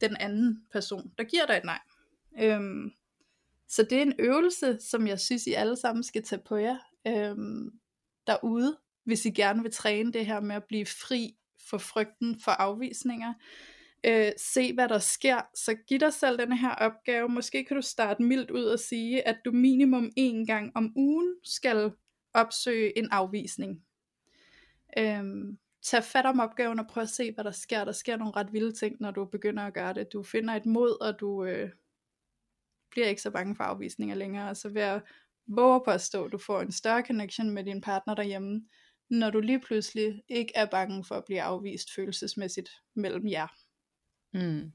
den 0.00 0.16
anden 0.16 0.66
person, 0.72 1.12
der 1.18 1.24
giver 1.24 1.46
dig 1.46 1.56
et 1.56 1.64
nej. 1.64 1.80
Øhm, 2.40 2.92
så 3.68 3.82
det 3.82 3.98
er 3.98 4.02
en 4.02 4.14
øvelse, 4.18 4.78
som 4.80 5.06
jeg 5.06 5.20
synes, 5.20 5.46
I 5.46 5.52
alle 5.52 5.76
sammen 5.76 6.04
skal 6.04 6.22
tage 6.22 6.42
på 6.42 6.56
jer 6.56 6.78
øhm, 7.06 7.70
derude, 8.26 8.76
hvis 9.04 9.24
I 9.24 9.30
gerne 9.30 9.62
vil 9.62 9.72
træne 9.72 10.12
det 10.12 10.26
her 10.26 10.40
med 10.40 10.56
at 10.56 10.64
blive 10.64 10.86
fri 10.86 11.36
for 11.70 11.78
frygten 11.78 12.40
for 12.40 12.50
afvisninger. 12.50 13.34
Øh, 14.06 14.32
se 14.36 14.74
hvad 14.74 14.88
der 14.88 14.98
sker, 14.98 15.40
så 15.54 15.74
giv 15.74 15.98
dig 15.98 16.12
selv 16.12 16.38
den 16.38 16.52
her 16.52 16.70
opgave. 16.70 17.28
Måske 17.28 17.64
kan 17.64 17.76
du 17.76 17.82
starte 17.82 18.22
mildt 18.22 18.50
ud 18.50 18.64
og 18.64 18.78
sige, 18.78 19.28
at 19.28 19.38
du 19.44 19.52
minimum 19.52 20.10
en 20.16 20.46
gang 20.46 20.72
om 20.74 20.92
ugen 20.96 21.34
skal 21.44 21.92
opsøge 22.34 22.98
en 22.98 23.08
afvisning. 23.10 23.82
Øhm, 24.98 25.58
tag 25.82 26.04
fat 26.04 26.26
om 26.26 26.40
opgaven 26.40 26.78
og 26.78 26.86
prøv 26.86 27.02
at 27.02 27.08
se, 27.08 27.32
hvad 27.32 27.44
der 27.44 27.50
sker. 27.50 27.84
Der 27.84 27.92
sker 27.92 28.16
nogle 28.16 28.36
ret 28.36 28.52
vilde 28.52 28.72
ting, 28.72 28.96
når 29.00 29.10
du 29.10 29.24
begynder 29.24 29.62
at 29.62 29.74
gøre 29.74 29.94
det. 29.94 30.12
Du 30.12 30.22
finder 30.22 30.54
et 30.54 30.66
mod, 30.66 31.00
og 31.00 31.20
du 31.20 31.44
øh, 31.44 31.70
bliver 32.90 33.08
ikke 33.08 33.22
så 33.22 33.30
bange 33.30 33.56
for 33.56 33.64
afvisninger 33.64 34.14
længere. 34.14 34.54
Så 34.54 34.68
ved 34.68 34.82
at 34.82 35.02
våge 35.46 35.80
på 35.84 35.90
at 35.90 36.00
stå, 36.00 36.28
du 36.28 36.38
får 36.38 36.60
en 36.60 36.72
større 36.72 37.02
connection 37.06 37.50
med 37.50 37.64
din 37.64 37.80
partner 37.80 38.14
derhjemme, 38.14 38.68
når 39.10 39.30
du 39.30 39.40
lige 39.40 39.60
pludselig 39.60 40.22
ikke 40.28 40.52
er 40.54 40.66
bange 40.66 41.04
for 41.04 41.14
at 41.14 41.24
blive 41.24 41.42
afvist 41.42 41.94
følelsesmæssigt 41.94 42.70
mellem 42.94 43.28
jer. 43.28 43.65
Mm. 44.40 44.72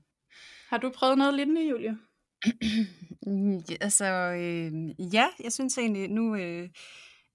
Har 0.70 0.78
du 0.78 0.92
prøvet 0.96 1.18
noget 1.18 1.34
lignende, 1.34 1.70
Julie? 1.70 1.98
altså, 3.86 4.06
øh, 4.06 4.72
ja, 5.14 5.28
jeg 5.44 5.54
synes 5.54 5.78
egentlig, 5.78 6.10
nu... 6.10 6.36
Øh 6.36 6.70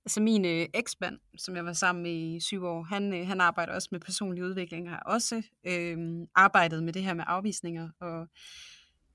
Altså 0.07 0.21
min 0.21 0.45
øh, 0.45 0.67
eksmand, 0.75 1.19
som 1.39 1.57
jeg 1.57 1.65
var 1.65 1.73
sammen 1.73 2.03
med 2.03 2.13
i 2.13 2.41
syv 2.41 2.65
år, 2.65 2.83
han, 2.83 3.15
øh, 3.15 3.27
han 3.27 3.41
arbejder 3.41 3.73
også 3.73 3.89
med 3.93 4.01
personlig 4.01 4.45
udvikling, 4.45 4.91
har 4.91 5.03
også 5.07 5.43
øh, 5.67 5.99
arbejdet 6.35 6.83
med 6.83 6.93
det 6.93 7.03
her 7.03 7.15
med 7.15 7.25
afvisninger, 7.27 7.89
og 8.01 8.29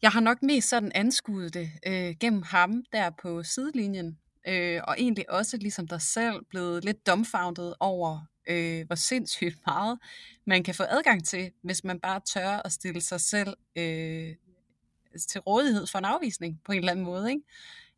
jeg 0.01 0.11
har 0.11 0.19
nok 0.19 0.43
mest 0.43 0.69
sådan 0.69 0.91
anskuet 0.95 1.53
det 1.53 1.69
øh, 1.87 2.15
gennem 2.19 2.41
ham 2.41 2.83
der 2.91 3.09
på 3.21 3.43
sidelinjen, 3.43 4.17
øh, 4.47 4.81
og 4.87 4.95
egentlig 4.97 5.31
også 5.31 5.57
ligesom 5.57 5.87
dig 5.87 6.01
selv 6.01 6.45
blevet 6.49 6.85
lidt 6.85 7.07
dumbfounded 7.07 7.73
over, 7.79 8.19
øh, 8.47 8.85
hvor 8.87 8.95
sindssygt 8.95 9.57
meget 9.67 9.99
man 10.45 10.63
kan 10.63 10.75
få 10.75 10.83
adgang 10.83 11.25
til, 11.25 11.51
hvis 11.63 11.83
man 11.83 11.99
bare 11.99 12.21
tør 12.33 12.61
at 12.65 12.71
stille 12.71 13.01
sig 13.01 13.21
selv 13.21 13.57
øh, 13.75 14.35
til 15.29 15.41
rådighed 15.41 15.87
for 15.87 15.99
en 15.99 16.05
afvisning 16.05 16.61
på 16.65 16.71
en 16.71 16.77
eller 16.77 16.91
anden 16.91 17.05
måde. 17.05 17.29
Ikke? 17.29 17.43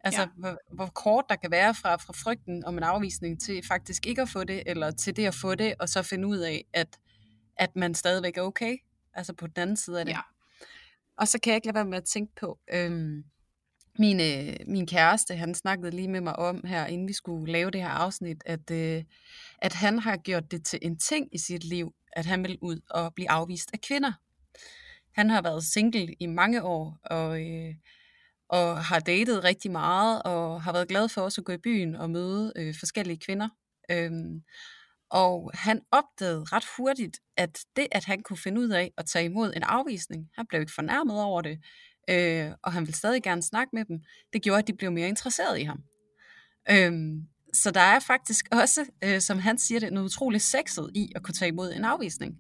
Altså, 0.04 0.22
ja. 0.22 0.28
hvor, 0.38 0.58
hvor 0.72 0.86
kort 0.86 1.26
der 1.30 1.36
kan 1.36 1.52
være 1.52 1.76
fra, 1.76 1.96
fra 1.96 2.14
frygten 2.14 2.66
om 2.66 2.78
en 2.78 2.84
afvisning 2.84 3.42
til 3.42 3.68
faktisk 3.68 4.08
ikke 4.08 4.22
at 4.22 4.30
få 4.30 4.44
det, 4.44 4.64
eller 4.66 4.92
til 4.92 5.16
det 5.16 5.26
at 5.26 5.36
få 5.36 5.56
det, 5.56 5.76
og 5.80 5.90
så 5.90 6.02
finde 6.02 6.28
ud 6.28 6.38
af, 6.38 6.66
at, 6.74 7.00
at 7.58 7.76
man 7.76 7.96
stadigvæk 7.96 8.38
er 8.38 8.42
okay. 8.42 8.78
Altså 9.14 9.34
på 9.34 9.48
den 9.48 9.62
anden 9.62 9.78
side 9.78 10.00
af 10.00 10.06
det. 10.06 10.12
Ja. 10.12 10.20
Og 11.18 11.28
så 11.28 11.40
kan 11.40 11.52
jeg 11.52 11.56
ikke 11.56 11.68
lade 11.68 11.76
være 11.76 11.86
med 11.86 11.98
at 11.98 12.04
tænke 12.04 12.36
på, 12.36 12.60
øhm, 12.74 13.24
min, 14.00 14.20
øh, 14.22 14.56
min 14.68 14.88
kæreste, 14.88 15.36
han 15.36 15.56
snakkede 15.56 15.92
lige 15.92 16.08
med 16.08 16.22
mig 16.22 16.36
om 16.36 16.64
her, 16.66 16.86
inden 16.86 17.08
vi 17.08 17.14
skulle 17.14 17.52
lave 17.52 17.72
det 17.72 17.82
her 17.82 17.90
afsnit, 17.90 18.44
at, 18.46 18.72
øh, 18.72 19.04
at 19.62 19.74
han 19.74 20.00
har 20.00 20.18
gjort 20.18 20.52
det 20.52 20.66
til 20.66 20.80
en 20.82 20.98
ting 21.00 21.28
i 21.32 21.38
sit 21.38 21.64
liv, 21.64 21.94
at 22.14 22.26
han 22.26 22.44
vil 22.44 22.58
ud 22.62 22.80
og 22.90 23.14
blive 23.16 23.32
afvist 23.32 23.70
af 23.74 23.82
kvinder. 23.82 24.12
Han 25.16 25.30
har 25.30 25.42
været 25.42 25.64
single 25.64 26.16
i 26.20 26.26
mange 26.26 26.64
år, 26.64 26.98
og... 27.04 27.42
Øh, 27.42 27.76
og 28.50 28.86
har 28.86 29.00
datet 29.00 29.44
rigtig 29.44 29.72
meget, 29.72 30.24
og 30.24 30.64
har 30.64 30.74
været 30.74 30.88
glad 30.88 31.10
for 31.10 31.22
også 31.22 31.42
at 31.42 31.46
gå 31.46 31.54
i 31.54 31.58
byen 31.58 31.96
og 31.96 32.10
møde 32.10 32.54
øh, 32.56 32.76
forskellige 32.80 33.20
kvinder. 33.26 33.50
Øhm, 33.92 34.44
Og 35.10 35.52
han 35.54 35.82
opdagede 35.92 36.44
ret 36.44 36.66
hurtigt, 36.78 37.20
at 37.38 37.60
det, 37.76 37.88
at 37.92 38.06
han 38.06 38.24
kunne 38.24 38.38
finde 38.38 38.62
ud 38.62 38.70
af 38.70 38.92
at 38.98 39.06
tage 39.06 39.26
imod 39.26 39.54
en 39.56 39.64
afvisning, 39.64 40.30
han 40.36 40.46
blev 40.48 40.62
ikke 40.62 40.74
fornærmet 40.76 41.22
over 41.22 41.42
det, 41.42 41.60
øh, 42.10 42.52
og 42.64 42.74
han 42.74 42.82
ville 42.82 42.98
stadig 42.98 43.24
gerne 43.24 43.42
snakke 43.42 43.76
med 43.76 43.86
dem, 43.86 44.00
det 44.34 44.42
gjorde, 44.42 44.60
at 44.60 44.68
de 44.68 44.74
blev 44.74 44.92
mere 44.92 45.08
interesseret 45.08 45.60
i 45.60 45.64
ham. 45.64 45.84
Øhm, 46.72 47.28
så 47.54 47.72
der 47.72 47.82
er 47.82 48.00
faktisk 48.00 48.46
også, 48.52 48.86
øh, 49.04 49.22
som 49.22 49.40
han 49.40 49.58
siger 49.58 49.80
det, 49.80 49.94
noget 49.94 50.06
utroligt 50.06 50.44
sexet 50.44 50.92
i 50.96 51.12
at 51.16 51.24
kunne 51.24 51.34
tage 51.34 51.50
imod 51.50 51.74
en 51.74 51.86
afvisning. 51.86 52.38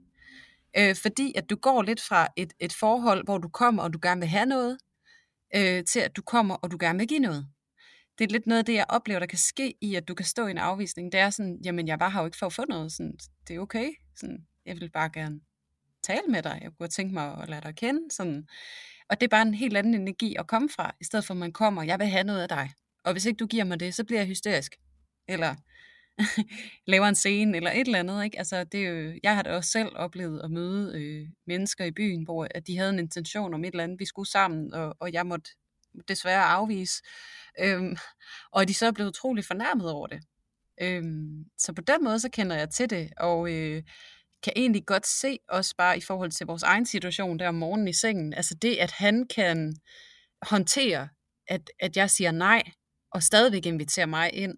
Øh, 0.77 0.95
fordi 0.95 1.33
at 1.35 1.49
du 1.49 1.55
går 1.55 1.81
lidt 1.81 2.01
fra 2.01 2.27
et, 2.35 2.53
et 2.59 2.73
forhold, 2.73 3.25
hvor 3.25 3.37
du 3.37 3.47
kommer, 3.47 3.83
og 3.83 3.93
du 3.93 3.99
gerne 4.01 4.21
vil 4.21 4.29
have 4.29 4.45
noget, 4.45 4.77
øh, 5.55 5.83
til 5.83 5.99
at 5.99 6.15
du 6.15 6.21
kommer, 6.21 6.55
og 6.55 6.71
du 6.71 6.77
gerne 6.79 6.99
vil 6.99 7.07
give 7.07 7.19
noget. 7.19 7.47
Det 8.17 8.23
er 8.23 8.31
lidt 8.31 8.47
noget 8.47 8.59
af 8.59 8.65
det, 8.65 8.73
jeg 8.73 8.85
oplever, 8.89 9.19
der 9.19 9.25
kan 9.25 9.37
ske 9.37 9.73
i, 9.81 9.95
at 9.95 10.07
du 10.07 10.13
kan 10.13 10.25
stå 10.25 10.47
i 10.47 10.51
en 10.51 10.57
afvisning. 10.57 11.11
Det 11.11 11.19
er 11.19 11.29
sådan, 11.29 11.59
jamen 11.65 11.87
jeg 11.87 11.99
var 11.99 12.09
her 12.09 12.19
jo 12.19 12.25
ikke 12.25 12.37
for 12.37 12.45
at 12.45 12.53
få 12.53 12.65
noget. 12.69 12.91
Sådan, 12.91 13.17
det 13.47 13.55
er 13.55 13.59
okay. 13.59 13.91
Sådan, 14.15 14.47
jeg 14.65 14.75
vil 14.79 14.89
bare 14.89 15.09
gerne 15.13 15.39
tale 16.03 16.27
med 16.29 16.43
dig. 16.43 16.59
Jeg 16.61 16.71
kunne 16.77 16.89
tænke 16.89 17.13
mig 17.13 17.37
at 17.41 17.49
lade 17.49 17.61
dig 17.61 17.75
kende. 17.75 18.01
Sådan. 18.11 18.47
Og 19.09 19.21
det 19.21 19.27
er 19.27 19.29
bare 19.29 19.41
en 19.41 19.53
helt 19.53 19.77
anden 19.77 19.93
energi 19.93 20.35
at 20.39 20.47
komme 20.47 20.69
fra, 20.69 20.95
i 21.01 21.03
stedet 21.03 21.25
for 21.25 21.33
at 21.33 21.37
man 21.37 21.51
kommer, 21.51 21.83
jeg 21.83 21.99
vil 21.99 22.07
have 22.07 22.23
noget 22.23 22.41
af 22.41 22.49
dig. 22.49 22.71
Og 23.03 23.11
hvis 23.11 23.25
ikke 23.25 23.37
du 23.37 23.47
giver 23.47 23.63
mig 23.63 23.79
det, 23.79 23.95
så 23.95 24.03
bliver 24.03 24.19
jeg 24.19 24.27
hysterisk. 24.27 24.75
Eller 25.27 25.55
laver 26.91 27.07
en 27.07 27.15
scene, 27.15 27.57
eller 27.57 27.71
et 27.71 27.87
eller 27.87 27.99
andet. 27.99 28.23
Ikke? 28.23 28.37
Altså, 28.37 28.63
det 28.63 28.85
er 28.85 28.89
jo, 28.89 29.19
jeg 29.23 29.35
har 29.35 29.41
da 29.41 29.55
også 29.55 29.71
selv 29.71 29.89
oplevet 29.95 30.41
at 30.43 30.51
møde 30.51 31.01
øh, 31.01 31.27
mennesker 31.47 31.85
i 31.85 31.91
byen, 31.91 32.23
hvor 32.23 32.47
at 32.51 32.67
de 32.67 32.77
havde 32.77 32.89
en 32.89 32.99
intention 32.99 33.53
om 33.53 33.63
et 33.63 33.67
eller 33.67 33.83
andet, 33.83 33.99
vi 33.99 34.05
skulle 34.05 34.29
sammen, 34.29 34.73
og, 34.73 34.95
og 34.99 35.13
jeg 35.13 35.25
måtte 35.25 35.51
desværre 36.07 36.43
afvise. 36.43 37.03
Øhm, 37.59 37.97
og 38.51 38.67
de 38.67 38.73
så 38.73 38.85
er 38.85 38.91
blevet 38.91 39.09
utrolig 39.09 39.45
fornærmet 39.45 39.91
over 39.91 40.07
det. 40.07 40.23
Øhm, 40.81 41.45
så 41.57 41.73
på 41.73 41.81
den 41.81 42.03
måde, 42.03 42.19
så 42.19 42.29
kender 42.29 42.55
jeg 42.55 42.69
til 42.69 42.89
det, 42.89 43.09
og 43.17 43.51
øh, 43.51 43.83
kan 44.43 44.53
egentlig 44.55 44.85
godt 44.85 45.07
se, 45.07 45.39
også 45.49 45.75
bare 45.77 45.97
i 45.97 46.01
forhold 46.01 46.31
til 46.31 46.45
vores 46.45 46.63
egen 46.63 46.85
situation 46.85 47.39
der 47.39 47.47
om 47.47 47.55
morgenen 47.55 47.87
i 47.87 47.93
sengen, 47.93 48.33
altså 48.33 48.55
det, 48.55 48.75
at 48.75 48.91
han 48.91 49.27
kan 49.35 49.75
håndtere, 50.41 51.07
at, 51.47 51.71
at 51.79 51.97
jeg 51.97 52.09
siger 52.09 52.31
nej, 52.31 52.63
og 53.11 53.23
stadigvæk 53.23 53.65
invitere 53.65 54.07
mig 54.07 54.33
ind, 54.33 54.57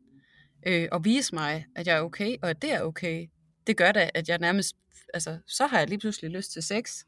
øh, 0.68 0.88
og 0.92 1.06
vise 1.06 1.36
mig, 1.36 1.66
at 1.76 1.88
jeg 1.88 1.98
er 1.98 2.02
okay, 2.02 2.38
og 2.42 2.50
at 2.50 2.62
det 2.62 2.72
er 2.72 2.82
okay, 2.82 3.28
det 3.68 3.78
gør 3.78 3.92
da, 3.92 4.10
at 4.14 4.30
jeg 4.30 4.38
nærmest, 4.40 4.76
altså, 5.14 5.40
så 5.48 5.68
har 5.68 5.80
jeg 5.80 5.90
lige 5.90 6.00
pludselig 6.00 6.32
lyst 6.32 6.52
til 6.52 6.64
sex. 6.64 7.04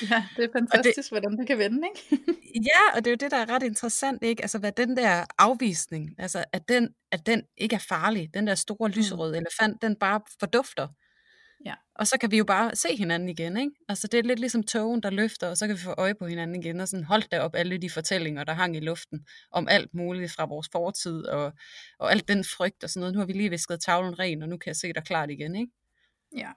ja, 0.10 0.24
det 0.36 0.44
er 0.44 0.48
fantastisk, 0.52 0.96
det, 0.96 1.10
hvordan 1.10 1.38
det 1.38 1.46
kan 1.46 1.58
vende, 1.58 1.88
ikke? 1.88 2.24
ja, 2.70 2.96
og 2.96 3.04
det 3.04 3.06
er 3.06 3.12
jo 3.12 3.16
det, 3.20 3.30
der 3.30 3.36
er 3.36 3.48
ret 3.48 3.62
interessant, 3.62 4.22
ikke? 4.22 4.42
Altså, 4.42 4.58
hvad 4.58 4.72
den 4.72 4.96
der 4.96 5.24
afvisning, 5.38 6.14
altså, 6.18 6.44
at 6.52 6.68
den, 6.68 6.88
at 7.12 7.26
den 7.26 7.42
ikke 7.56 7.74
er 7.74 7.84
farlig, 7.88 8.34
den 8.34 8.46
der 8.46 8.54
store 8.54 8.90
lyserøde 8.90 9.32
mm. 9.32 9.46
elefant, 9.46 9.82
den 9.82 9.96
bare 9.96 10.20
fordufter. 10.40 10.88
Ja. 11.66 11.74
Og 11.94 12.06
så 12.06 12.18
kan 12.20 12.30
vi 12.30 12.38
jo 12.38 12.44
bare 12.44 12.76
se 12.76 12.96
hinanden 12.96 13.28
igen, 13.28 13.56
ikke? 13.56 13.72
Altså 13.88 14.08
det 14.12 14.18
er 14.18 14.22
lidt 14.22 14.38
ligesom 14.38 14.62
togen, 14.62 15.02
der 15.02 15.10
løfter, 15.10 15.48
og 15.48 15.56
så 15.56 15.66
kan 15.66 15.76
vi 15.76 15.80
få 15.80 15.94
øje 15.98 16.14
på 16.14 16.26
hinanden 16.26 16.62
igen, 16.62 16.80
og 16.80 16.88
sådan 16.88 17.04
holdt 17.04 17.32
da 17.32 17.40
op 17.40 17.54
alle 17.54 17.78
de 17.78 17.90
fortællinger, 17.90 18.44
der 18.44 18.52
hang 18.52 18.76
i 18.76 18.80
luften, 18.80 19.26
om 19.52 19.68
alt 19.68 19.94
muligt 19.94 20.32
fra 20.32 20.46
vores 20.46 20.68
fortid, 20.72 21.26
og, 21.26 21.52
og 21.98 22.10
alt 22.10 22.28
den 22.28 22.44
frygt 22.44 22.84
og 22.84 22.90
sådan 22.90 23.00
noget. 23.00 23.14
Nu 23.14 23.18
har 23.18 23.26
vi 23.26 23.32
lige 23.32 23.50
visket 23.50 23.80
tavlen 23.80 24.18
ren, 24.18 24.42
og 24.42 24.48
nu 24.48 24.56
kan 24.56 24.68
jeg 24.68 24.76
se 24.76 24.92
dig 24.92 25.04
klart 25.04 25.30
igen, 25.30 25.56
ikke? 25.56 25.72
Ja. 26.36 26.50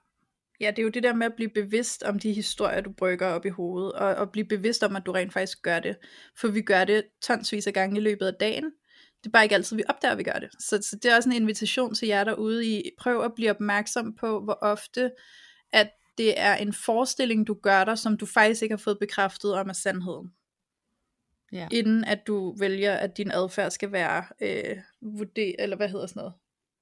Ja, 0.61 0.71
det 0.71 0.79
er 0.79 0.83
jo 0.83 0.89
det 0.89 1.03
der 1.03 1.13
med 1.13 1.25
at 1.25 1.33
blive 1.35 1.49
bevidst 1.49 2.03
om 2.03 2.19
de 2.19 2.33
historier, 2.33 2.81
du 2.81 2.91
brygger 2.97 3.27
op 3.27 3.45
i 3.45 3.49
hovedet, 3.49 3.93
og, 3.93 4.15
og 4.15 4.31
blive 4.31 4.45
bevidst 4.47 4.83
om, 4.83 4.95
at 4.95 5.05
du 5.05 5.11
rent 5.11 5.33
faktisk 5.33 5.61
gør 5.61 5.79
det. 5.79 5.97
For 6.39 6.47
vi 6.47 6.61
gør 6.61 6.85
det 6.85 7.03
tonsvis 7.21 7.67
af 7.67 7.73
gange 7.73 7.97
i 7.97 8.03
løbet 8.03 8.27
af 8.27 8.33
dagen, 8.39 8.71
det 9.23 9.29
er 9.29 9.31
bare 9.31 9.43
ikke 9.43 9.55
altid, 9.55 9.75
vi 9.77 9.83
opdager, 9.89 10.11
at 10.11 10.17
vi 10.17 10.23
gør 10.23 10.39
det. 10.39 10.49
Så, 10.59 10.79
så 10.81 10.95
det 11.03 11.11
er 11.11 11.15
også 11.15 11.29
en 11.29 11.35
invitation 11.35 11.95
til 11.95 12.07
jer 12.07 12.23
derude 12.23 12.65
i, 12.65 12.91
prøv 12.97 13.21
at 13.21 13.33
blive 13.35 13.49
opmærksom 13.49 14.15
på, 14.15 14.41
hvor 14.43 14.57
ofte, 14.61 15.11
at 15.71 15.89
det 16.17 16.39
er 16.39 16.55
en 16.55 16.73
forestilling, 16.73 17.47
du 17.47 17.53
gør 17.53 17.83
dig, 17.83 17.97
som 17.97 18.17
du 18.17 18.25
faktisk 18.25 18.61
ikke 18.61 18.73
har 18.73 18.77
fået 18.77 18.99
bekræftet 18.99 19.53
om 19.53 19.69
er 19.69 19.73
sandheden. 19.73 20.33
Ja. 21.51 21.67
Inden 21.71 22.05
at 22.05 22.27
du 22.27 22.55
vælger, 22.59 22.93
at 22.95 23.17
din 23.17 23.31
adfærd 23.31 23.71
skal 23.71 23.91
være 23.91 24.25
øh, 24.41 24.77
vurder, 25.01 25.53
eller 25.59 25.77
hvad 25.77 25.89
hedder 25.89 26.07
sådan 26.07 26.19
noget? 26.19 26.33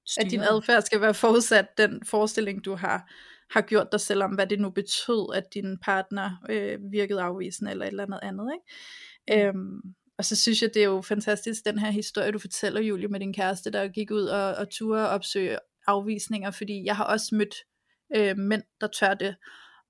Styret. 0.06 0.26
At 0.26 0.32
din 0.32 0.42
adfærd 0.42 0.82
skal 0.82 1.02
være 1.02 1.14
forudsat 1.14 1.78
den 1.78 2.06
forestilling, 2.06 2.66
du 2.66 2.76
har, 2.76 3.12
har 3.52 3.62
gjort 3.62 3.88
dig 3.92 4.00
selv 4.00 4.24
om, 4.24 4.32
hvad 4.32 4.48
det 4.48 4.60
nu 4.60 4.70
betød, 4.70 5.36
at 5.36 5.54
din 5.54 5.78
partner 5.80 6.44
øh, 6.50 6.80
virkede 6.92 7.22
afvisende, 7.22 7.72
eller 7.72 7.86
et 7.86 7.90
eller 7.90 8.04
andet 8.04 8.20
andet. 8.22 8.48
Ikke? 8.54 9.52
Mm. 9.52 9.60
Øhm, 9.60 9.82
og 10.18 10.26
så 10.26 10.36
synes 10.36 10.62
jeg, 10.62 10.74
det 10.74 10.82
er 10.82 10.88
jo 10.88 11.02
fantastisk, 11.02 11.66
den 11.66 11.80
her 11.80 11.92
historie, 11.92 12.32
du 12.32 12.40
fortæller, 12.40 12.82
Julie, 12.82 13.08
med 13.08 13.20
din 13.20 13.34
kæreste, 13.34 13.72
der 13.72 13.88
gik 13.88 14.12
ud 14.12 14.24
og, 14.24 14.56
og 14.56 14.70
turde 14.70 15.10
opsøge 15.10 15.60
afvisninger, 15.88 16.52
fordi 16.52 16.86
jeg 16.86 16.96
har 16.96 17.04
også 17.04 17.36
mødt 17.36 17.56
øh, 18.16 18.38
mænd, 18.38 18.64
der 18.82 18.88
tør 18.88 19.14
det, 19.14 19.36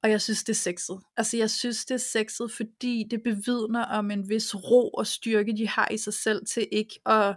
og 0.04 0.10
jeg 0.10 0.22
synes, 0.22 0.44
det 0.44 0.54
er 0.54 0.58
sexet. 0.58 1.00
Altså, 1.18 1.38
jeg 1.38 1.50
synes, 1.50 1.86
det 1.86 1.94
er 1.94 1.98
sexet, 1.98 2.52
fordi 2.52 3.06
det 3.12 3.24
bevidner 3.24 3.86
om 3.86 4.12
en 4.12 4.30
vis 4.30 4.56
ro 4.56 4.90
og 4.90 5.08
styrke, 5.08 5.58
de 5.58 5.68
har 5.68 5.88
i 5.92 5.98
sig 5.98 6.14
selv 6.14 6.46
til 6.46 6.68
ikke 6.72 7.00
at... 7.06 7.36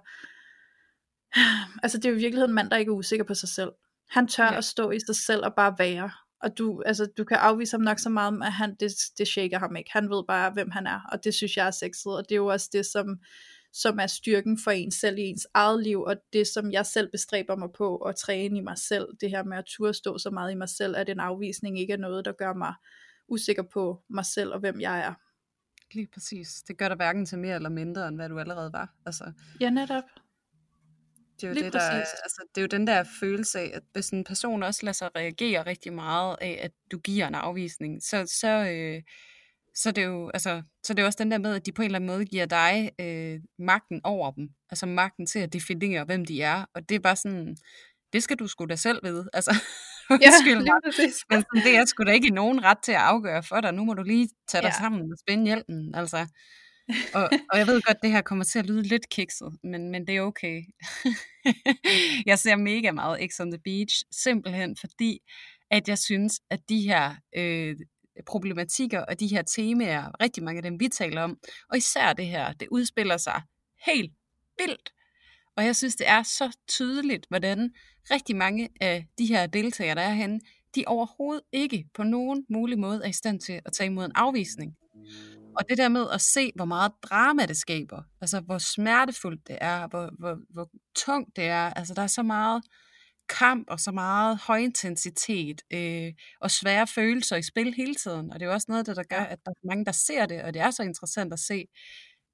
Altså, 1.82 1.99
det 1.99 2.05
er 2.05 2.11
jo 2.11 2.16
i 2.16 2.20
virkeligheden 2.20 2.51
en 2.51 2.55
mand, 2.55 2.70
der 2.70 2.76
ikke 2.76 2.91
er 2.91 2.95
usikker 2.95 3.24
på 3.24 3.34
sig 3.34 3.49
selv. 3.49 3.70
Han 4.11 4.28
tør 4.28 4.45
ja. 4.45 4.59
at 4.59 4.64
stå 4.64 4.91
i 4.91 5.01
sig 5.01 5.16
selv 5.16 5.45
og 5.45 5.55
bare 5.55 5.74
være 5.78 6.11
og 6.43 6.59
du, 6.59 6.82
altså, 6.86 7.07
du 7.18 7.24
kan 7.24 7.36
afvise 7.36 7.72
ham 7.72 7.80
nok 7.80 7.99
så 7.99 8.09
meget, 8.09 8.43
at 8.43 8.53
han, 8.53 8.76
det, 8.80 8.93
det 9.18 9.28
shaker 9.28 9.59
ham 9.59 9.76
ikke. 9.76 9.91
Han 9.93 10.11
ved 10.11 10.24
bare, 10.28 10.51
hvem 10.51 10.70
han 10.70 10.86
er, 10.86 11.01
og 11.12 11.24
det 11.24 11.34
synes 11.34 11.57
jeg 11.57 11.66
er 11.66 11.70
sexet, 11.70 12.16
og 12.16 12.24
det 12.28 12.32
er 12.32 12.36
jo 12.36 12.47
også 12.47 12.68
det, 12.72 12.86
som, 12.86 13.20
som 13.72 13.99
er 13.99 14.07
styrken 14.07 14.59
for 14.64 14.70
en 14.70 14.91
selv 14.91 15.18
i 15.18 15.22
ens 15.22 15.47
eget 15.55 15.82
liv, 15.82 16.01
og 16.01 16.16
det, 16.32 16.47
som 16.47 16.72
jeg 16.72 16.86
selv 16.86 17.11
bestræber 17.11 17.57
mig 17.57 17.68
på 17.72 17.97
at 17.97 18.16
træne 18.16 18.59
i 18.59 18.61
mig 18.61 18.78
selv, 18.78 19.09
det 19.20 19.30
her 19.30 19.45
med 19.45 19.59
at 19.59 19.64
turde 19.66 19.95
stå 19.95 20.18
så 20.18 20.30
meget 20.30 20.53
i 20.53 20.55
mig 20.55 20.68
selv, 20.68 20.97
at 20.97 21.09
en 21.09 21.20
afvisning 21.20 21.80
ikke 21.80 21.93
er 21.93 21.99
noget, 21.99 22.24
der 22.24 22.32
gør 22.32 22.55
mig 22.55 22.74
usikker 23.28 23.62
på 23.62 24.03
mig 24.09 24.26
selv 24.26 24.53
og 24.53 24.61
hvem 24.61 24.80
jeg 24.80 25.01
er. 25.01 25.14
Lige 25.95 26.09
præcis. 26.12 26.62
Det 26.68 26.78
gør 26.78 26.88
dig 26.88 26.97
hverken 26.97 27.26
til 27.26 27.38
mere 27.38 27.55
eller 27.55 27.68
mindre, 27.68 28.09
end 28.09 28.16
hvad 28.16 28.28
du 28.28 28.38
allerede 28.38 28.72
var. 28.72 28.95
Altså, 29.07 29.32
ja, 29.61 29.70
netop. 29.70 30.05
Det 31.41 31.45
er 31.45 31.49
jo, 31.49 31.64
det, 31.64 31.72
der, 31.72 31.80
altså, 31.91 32.43
det 32.55 32.61
er 32.61 32.62
jo 32.62 32.66
den 32.66 32.86
der 32.86 33.05
følelse 33.20 33.61
af, 33.61 33.70
at 33.74 33.82
hvis 33.93 34.11
en 34.11 34.24
person 34.24 34.62
også 34.62 34.80
lader 34.82 34.93
sig 34.93 35.16
reagere 35.16 35.66
rigtig 35.66 35.93
meget 35.93 36.36
af, 36.41 36.61
at 36.62 36.70
du 36.93 36.99
giver 36.99 37.28
en 37.28 37.34
afvisning, 37.34 38.03
så, 38.03 38.26
så, 38.26 38.49
øh, 38.49 39.03
så, 39.74 39.91
det 39.91 40.05
er 40.05 40.09
jo, 40.09 40.30
altså, 40.34 40.62
så 40.82 40.95
det 40.95 41.03
er 41.03 41.07
også 41.07 41.18
den 41.22 41.30
der 41.30 41.38
med, 41.38 41.55
at 41.55 41.66
de 41.66 41.72
på 41.72 41.82
en 41.82 41.86
eller 41.86 41.99
anden 41.99 42.11
måde 42.11 42.24
giver 42.24 42.47
dig 42.47 42.91
øh, 43.01 43.41
magten 43.59 44.01
over 44.05 44.30
dem. 44.30 44.49
Altså 44.70 44.86
magten 44.86 45.26
til 45.26 45.38
at 45.38 45.53
definere, 45.53 46.05
hvem 46.05 46.24
de 46.24 46.43
er. 46.43 46.64
Og 46.74 46.88
det 46.88 46.95
er 46.95 47.01
bare 47.01 47.16
sådan, 47.16 47.57
det 48.12 48.22
skal 48.22 48.36
du 48.36 48.47
sgu 48.47 48.64
da 48.64 48.76
selv 48.76 49.01
vide. 49.03 49.28
Altså, 49.38 49.55
ja, 50.11 50.16
det, 50.16 50.57
Men 51.30 51.43
sådan, 51.43 51.62
det 51.64 51.76
er 51.76 51.84
sgu 51.84 52.05
da 52.05 52.11
ikke 52.11 52.30
nogen 52.30 52.64
ret 52.64 52.78
til 52.82 52.93
at 52.93 52.99
afgøre 52.99 53.43
for 53.43 53.61
dig. 53.61 53.72
Nu 53.74 53.84
må 53.84 53.95
du 53.95 54.03
lige 54.03 54.28
tage 54.49 54.62
dig 54.62 54.68
ja. 54.68 54.78
sammen 54.78 55.12
og 55.12 55.18
spænde 55.18 55.45
hjælpen. 55.45 55.95
Altså, 55.95 56.26
og, 57.14 57.30
og 57.53 57.59
jeg 57.59 57.66
ved 57.66 57.82
godt, 57.82 57.97
det 58.03 58.11
her 58.11 58.20
kommer 58.20 58.45
til 58.45 58.59
at 58.59 58.66
lyde 58.66 58.82
lidt 58.82 59.09
kikset, 59.09 59.53
men, 59.64 59.91
men 59.91 60.07
det 60.07 60.16
er 60.16 60.20
okay. 60.20 60.62
jeg 62.26 62.38
ser 62.38 62.57
mega 62.57 62.91
meget 62.93 63.30
X 63.30 63.41
on 63.41 63.51
the 63.51 63.61
Beach, 63.64 64.05
simpelthen 64.11 64.76
fordi, 64.76 65.18
at 65.70 65.88
jeg 65.88 65.99
synes, 65.99 66.41
at 66.51 66.61
de 66.68 66.80
her 66.82 67.14
øh, 67.36 67.76
problematikker 68.26 69.01
og 69.01 69.20
de 69.20 69.26
her 69.26 69.43
temaer, 69.43 70.22
rigtig 70.22 70.43
mange 70.43 70.59
af 70.59 70.62
dem, 70.62 70.80
vi 70.80 70.88
taler 70.88 71.22
om, 71.22 71.38
og 71.70 71.76
især 71.76 72.12
det 72.12 72.26
her, 72.26 72.53
det 72.53 72.68
udspiller 72.70 73.16
sig 73.16 73.43
helt 73.86 74.12
vildt. 74.59 74.93
Og 75.57 75.64
jeg 75.64 75.76
synes, 75.76 75.97
det 75.97 76.09
er 76.09 76.22
så 76.22 76.57
tydeligt, 76.68 77.26
hvordan 77.28 77.70
rigtig 78.11 78.36
mange 78.36 78.68
af 78.80 79.07
de 79.18 79.26
her 79.26 79.47
deltagere, 79.47 79.95
der 79.95 80.01
er 80.01 80.14
henne, 80.14 80.41
de 80.74 80.84
overhovedet 80.86 81.43
ikke 81.53 81.86
på 81.95 82.03
nogen 82.03 82.47
mulig 82.49 82.78
måde 82.78 83.01
er 83.05 83.09
i 83.09 83.12
stand 83.12 83.41
til 83.41 83.61
at 83.64 83.72
tage 83.72 83.86
imod 83.86 84.05
en 84.05 84.12
afvisning. 84.14 84.76
Og 85.57 85.68
det 85.68 85.78
der 85.78 85.88
med 85.88 86.07
at 86.12 86.20
se, 86.20 86.53
hvor 86.55 86.64
meget 86.64 86.92
drama 87.03 87.46
det 87.46 87.57
skaber, 87.57 88.03
altså 88.20 88.40
hvor 88.40 88.59
smertefuldt 88.59 89.48
det 89.48 89.59
er, 89.61 89.88
hvor, 89.88 90.11
hvor, 90.18 90.38
hvor 90.51 90.68
tungt 90.96 91.36
det 91.36 91.44
er, 91.44 91.70
altså 91.70 91.94
der 91.94 92.03
er 92.03 92.07
så 92.07 92.22
meget 92.22 92.62
kamp 93.28 93.70
og 93.70 93.80
så 93.80 93.92
meget 93.92 94.38
højintensitet 94.38 95.62
øh, 95.72 96.12
og 96.40 96.51
svære 96.51 96.86
følelser 96.86 97.36
i 97.36 97.42
spil 97.42 97.74
hele 97.74 97.94
tiden. 97.94 98.32
Og 98.32 98.40
det 98.40 98.46
er 98.46 98.51
jo 98.51 98.53
også 98.53 98.66
noget, 98.68 98.86
der, 98.86 98.94
der 98.94 99.03
gør, 99.03 99.20
at 99.20 99.38
der 99.44 99.51
er 99.51 99.66
mange, 99.68 99.84
der 99.84 99.92
ser 99.92 100.26
det, 100.26 100.42
og 100.42 100.55
det 100.55 100.62
er 100.62 100.70
så 100.70 100.82
interessant 100.82 101.32
at 101.32 101.38
se. 101.38 101.66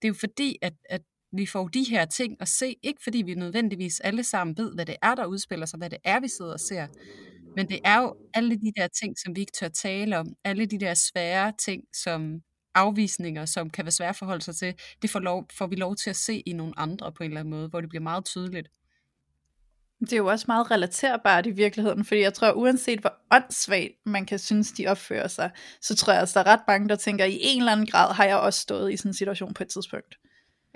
Det 0.02 0.04
er 0.04 0.08
jo 0.08 0.14
fordi, 0.14 0.56
at, 0.62 0.72
at 0.90 1.02
vi 1.32 1.46
får 1.46 1.68
de 1.68 1.84
her 1.84 2.04
ting 2.04 2.36
at 2.40 2.48
se, 2.48 2.76
ikke 2.82 3.00
fordi 3.04 3.22
vi 3.22 3.34
nødvendigvis 3.34 4.00
alle 4.00 4.24
sammen 4.24 4.56
ved, 4.58 4.74
hvad 4.74 4.86
det 4.86 4.96
er, 5.02 5.14
der 5.14 5.26
udspiller 5.26 5.66
sig, 5.66 5.78
hvad 5.78 5.90
det 5.90 5.98
er, 6.04 6.20
vi 6.20 6.28
sidder 6.28 6.52
og 6.52 6.60
ser, 6.60 6.86
men 7.56 7.68
det 7.68 7.80
er 7.84 8.00
jo 8.00 8.16
alle 8.34 8.56
de 8.56 8.72
der 8.76 8.88
ting, 8.88 9.18
som 9.18 9.36
vi 9.36 9.40
ikke 9.40 9.52
tør 9.52 9.68
tale 9.68 10.18
om, 10.18 10.26
alle 10.44 10.66
de 10.66 10.80
der 10.80 10.94
svære 10.94 11.52
ting, 11.58 11.84
som 11.94 12.40
afvisninger, 12.76 13.46
som 13.46 13.70
kan 13.70 13.84
være 13.84 13.92
svære 13.92 14.08
at 14.08 14.16
forholde 14.16 14.44
sig 14.44 14.56
til, 14.56 14.74
det 15.02 15.10
får, 15.10 15.20
lov, 15.20 15.46
får 15.58 15.66
vi 15.66 15.76
lov 15.76 15.96
til 15.96 16.10
at 16.10 16.16
se 16.16 16.42
i 16.46 16.52
nogle 16.52 16.72
andre 16.76 17.12
på 17.12 17.22
en 17.22 17.30
eller 17.30 17.40
anden 17.40 17.54
måde, 17.54 17.68
hvor 17.68 17.80
det 17.80 17.88
bliver 17.88 18.02
meget 18.02 18.24
tydeligt. 18.24 18.68
Det 20.00 20.12
er 20.12 20.16
jo 20.16 20.26
også 20.26 20.44
meget 20.48 20.70
relaterbart 20.70 21.46
i 21.46 21.50
virkeligheden, 21.50 22.04
fordi 22.04 22.20
jeg 22.20 22.34
tror, 22.34 22.52
uanset 22.52 23.00
hvor 23.00 23.12
åndssvagt 23.32 23.92
man 24.04 24.26
kan 24.26 24.38
synes, 24.38 24.72
de 24.72 24.86
opfører 24.86 25.28
sig, 25.28 25.50
så 25.80 25.96
tror 25.96 26.12
jeg, 26.12 26.22
at 26.22 26.30
der 26.34 26.40
er 26.40 26.46
ret 26.46 26.60
mange, 26.68 26.88
der 26.88 26.96
tænker, 26.96 27.24
at 27.24 27.30
i 27.30 27.38
en 27.40 27.58
eller 27.60 27.72
anden 27.72 27.86
grad 27.86 28.14
har 28.14 28.24
jeg 28.24 28.36
også 28.36 28.60
stået 28.60 28.92
i 28.92 28.96
sådan 28.96 29.10
en 29.10 29.14
situation 29.14 29.54
på 29.54 29.62
et 29.62 29.68
tidspunkt. 29.68 30.18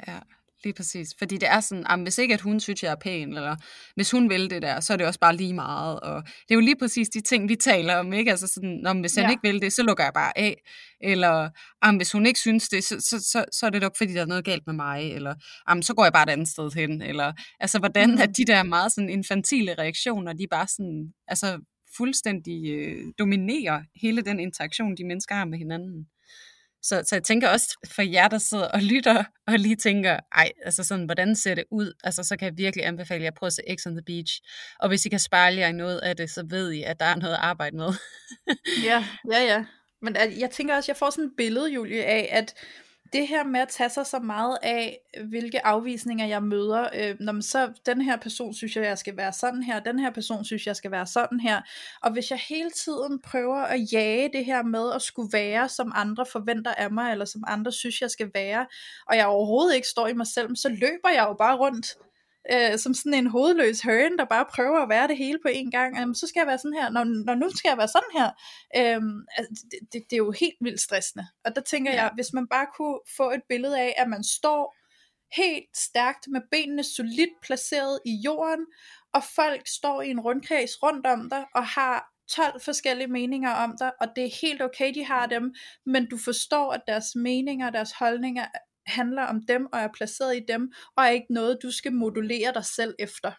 Ja, 0.09 0.19
lige 0.65 0.75
præcis. 0.75 1.15
Fordi 1.19 1.37
det 1.37 1.49
er 1.49 1.61
sådan, 1.61 1.87
at 1.89 2.01
hvis 2.01 2.19
ikke 2.19 2.35
at 2.35 2.41
hun 2.41 2.61
synes, 2.61 2.83
jeg 2.83 2.91
er 2.91 2.97
pæn, 2.97 3.29
eller 3.29 3.57
hvis 3.95 4.11
hun 4.11 4.31
vil 4.31 4.51
det 4.51 4.63
der, 4.63 4.81
så 4.81 4.93
er 4.93 4.97
det 4.97 5.07
også 5.07 5.21
bare 5.21 5.37
lige 5.37 5.55
meget. 5.55 6.01
Og 6.01 6.23
det 6.25 6.51
er 6.51 6.55
jo 6.55 6.61
lige 6.61 6.77
præcis 6.79 7.09
de 7.09 7.21
ting, 7.21 7.49
vi 7.49 7.57
taler 7.57 7.97
om, 7.97 8.13
ikke? 8.13 8.31
Altså 8.31 8.47
sådan, 8.47 8.87
om 8.87 9.01
hvis 9.01 9.15
han 9.15 9.25
ja. 9.25 9.31
ikke 9.31 9.41
vil 9.43 9.63
det, 9.63 9.73
så 9.73 9.83
lukker 9.83 10.05
jeg 10.05 10.13
bare 10.15 10.39
af. 10.39 10.63
Eller 11.01 11.51
om 11.83 11.97
hvis 11.97 12.13
hun 12.13 12.27
ikke 12.27 12.41
synes 12.41 12.69
det, 12.69 12.85
så, 12.85 12.97
så, 13.01 13.21
så, 13.21 13.45
så 13.53 13.67
er 13.67 13.71
det 13.71 13.83
nok, 13.83 13.97
fordi 13.97 14.13
der 14.13 14.21
er 14.21 14.27
noget 14.27 14.45
galt 14.45 14.67
med 14.67 14.75
mig. 14.75 15.13
Eller 15.13 15.35
om 15.67 15.83
så 15.83 15.95
går 15.95 16.05
jeg 16.05 16.13
bare 16.13 16.23
et 16.23 16.31
andet 16.31 16.49
sted 16.49 16.71
hen. 16.75 17.03
Eller 17.03 17.33
altså, 17.61 17.79
hvordan 17.79 18.11
mm. 18.11 18.21
at 18.21 18.37
de 18.37 18.45
der 18.45 18.63
meget 18.63 18.93
sådan 18.93 19.11
infantile 19.11 19.75
reaktioner, 19.79 20.33
de 20.33 20.47
bare 20.51 20.67
sådan, 20.69 21.13
altså 21.29 21.59
fuldstændig 21.97 22.71
øh, 22.71 23.05
dominerer 23.19 23.83
hele 24.03 24.23
den 24.23 24.41
interaktion, 24.41 24.97
de 24.97 25.05
mennesker 25.05 25.35
har 25.35 25.45
med 25.45 25.59
hinanden. 25.59 26.07
Så, 26.83 27.03
så 27.07 27.15
jeg 27.17 27.23
tænker 27.23 27.49
også 27.49 27.79
for 27.95 28.03
jer, 28.03 28.29
der 28.29 28.39
sidder 28.39 28.69
og 28.69 28.81
lytter, 28.83 29.25
og 29.47 29.59
lige 29.59 29.77
tænker, 29.77 30.21
ej, 30.33 30.53
altså 30.65 30.85
sådan, 30.85 31.05
hvordan 31.05 31.37
ser 31.37 31.55
det 31.55 31.65
ud? 31.71 31.93
Altså, 32.05 32.23
så 32.23 32.37
kan 32.37 32.49
jeg 32.49 32.59
virkelig 32.59 32.87
anbefale 32.87 33.23
jer 33.23 33.31
at 33.31 33.35
prøve 33.35 33.47
at 33.47 33.53
se 33.53 33.63
X 33.77 33.87
on 33.87 33.93
the 33.93 34.03
Beach. 34.03 34.41
Og 34.81 34.89
hvis 34.89 35.07
I 35.07 35.09
kan 35.09 35.19
spejle 35.19 35.61
jer 35.61 35.73
noget 35.73 35.99
af 35.99 36.17
det, 36.17 36.31
så 36.31 36.45
ved 36.49 36.73
I, 36.73 36.83
at 36.83 37.01
der 37.01 37.07
er 37.07 37.17
noget 37.17 37.35
at 37.35 37.41
arbejde 37.41 37.77
med. 37.77 37.89
ja, 38.89 39.05
ja, 39.33 39.43
ja. 39.43 39.65
Men 40.03 40.17
jeg 40.17 40.51
tænker 40.51 40.77
også, 40.77 40.93
jeg 40.93 40.97
får 40.97 41.11
sådan 41.11 41.25
et 41.25 41.33
billede, 41.37 41.73
Julie, 41.73 42.05
af, 42.05 42.29
at 42.33 42.55
det 43.13 43.29
her 43.29 43.45
med 43.45 43.61
at 43.61 43.69
tage 43.69 43.91
sig 43.91 44.07
så 44.07 44.19
meget 44.19 44.59
af, 44.63 44.99
hvilke 45.29 45.67
afvisninger 45.67 46.27
jeg 46.27 46.43
møder, 46.43 46.89
øh, 46.95 47.17
når 47.21 47.33
man 47.33 47.43
så, 47.43 47.73
den 47.87 48.01
her 48.01 48.17
person 48.17 48.55
synes 48.55 48.77
jeg, 48.77 48.85
jeg 48.85 48.99
skal 48.99 49.17
være 49.17 49.33
sådan 49.33 49.63
her, 49.63 49.81
den 49.81 49.99
her 49.99 50.11
person 50.11 50.45
synes 50.45 50.67
jeg 50.67 50.77
skal 50.77 50.91
være 50.91 51.07
sådan 51.07 51.41
her, 51.41 51.61
og 52.03 52.13
hvis 52.13 52.31
jeg 52.31 52.41
hele 52.49 52.71
tiden 52.71 53.21
prøver 53.23 53.57
at 53.57 53.93
jage 53.93 54.31
det 54.33 54.45
her 54.45 54.63
med 54.63 54.93
at 54.93 55.03
skulle 55.03 55.33
være, 55.33 55.69
som 55.69 55.93
andre 55.95 56.27
forventer 56.33 56.75
af 56.75 56.91
mig, 56.91 57.13
eller 57.13 57.25
som 57.25 57.45
andre 57.47 57.73
synes, 57.73 58.01
jeg 58.01 58.11
skal 58.11 58.31
være, 58.35 58.67
og 59.07 59.17
jeg 59.17 59.27
overhovedet 59.27 59.75
ikke 59.75 59.89
står 59.89 60.07
i 60.07 60.15
mig 60.15 60.27
selv, 60.27 60.57
så 60.57 60.69
løber 60.69 61.09
jeg 61.15 61.25
jo 61.29 61.35
bare 61.35 61.57
rundt 61.57 61.87
øh, 62.53 62.79
som 62.79 62.95
sådan 62.95 63.15
en 63.15 63.27
hovedløs 63.27 63.81
høn, 63.81 64.19
der 64.19 64.25
bare 64.25 64.47
prøver 64.55 64.83
at 64.83 64.89
være 64.89 65.09
det 65.09 65.17
hele 65.17 65.39
på 65.43 65.49
en 65.49 65.71
gang. 65.71 65.99
Jamen, 65.99 66.15
så 66.15 66.27
skal 66.27 66.41
jeg 66.41 66.47
være 66.47 66.59
sådan 66.59 66.79
her, 66.81 66.91
når, 66.91 67.05
når 67.05 67.35
nu 67.35 67.51
skal 67.51 67.69
jeg 67.69 67.79
være 67.79 67.89
sådan 67.89 68.13
her. 68.13 68.29
Øh, 68.77 69.03
altså, 69.37 69.65
det, 69.71 69.79
det, 69.93 70.03
det 70.11 70.13
er 70.17 70.25
jo 70.27 70.31
helt 70.31 70.57
vildt 70.61 70.81
stressende. 70.81 71.27
Og 71.45 71.55
der 71.57 71.61
tænker 71.61 71.93
ja. 71.93 72.03
jeg, 72.03 72.11
hvis 72.15 72.33
man 72.33 72.47
bare 72.49 72.67
kunne 72.77 72.99
få 73.17 73.31
et 73.31 73.43
billede 73.49 73.81
af, 73.81 73.95
at 73.97 74.09
man 74.09 74.25
står 74.25 74.77
helt 75.37 75.77
stærkt 75.77 76.29
med 76.29 76.41
benene 76.51 76.85
solidt 76.85 77.35
placeret 77.43 78.01
i 78.07 78.15
jorden, 78.25 78.67
og 79.15 79.23
folk 79.25 79.63
står 79.67 80.03
i 80.03 80.11
en 80.11 80.21
rundkreds 80.21 80.83
rundt 80.83 81.07
om 81.07 81.31
dig, 81.31 81.45
og 81.55 81.67
har 81.67 82.11
12 82.31 82.61
forskellige 82.61 83.09
meninger 83.09 83.51
om 83.51 83.75
dig, 83.79 83.93
og 84.01 84.09
det 84.17 84.25
er 84.25 84.41
helt 84.43 84.63
okay, 84.63 84.95
de 84.95 85.05
har 85.05 85.27
dem, 85.27 85.55
men 85.87 86.09
du 86.09 86.19
forstår, 86.19 86.73
at 86.73 86.83
deres 86.87 87.15
meninger, 87.15 87.71
deres 87.71 87.93
holdninger 87.93 88.47
handler 88.91 89.23
om 89.23 89.43
dem 89.49 89.67
og 89.73 89.79
er 89.81 89.89
placeret 89.95 90.37
i 90.37 90.41
dem, 90.49 90.73
og 90.97 91.05
er 91.05 91.09
ikke 91.09 91.35
noget, 91.35 91.59
du 91.63 91.71
skal 91.71 91.93
modulere 91.93 92.53
dig 92.55 92.65
selv 92.65 92.95
efter. 92.99 93.33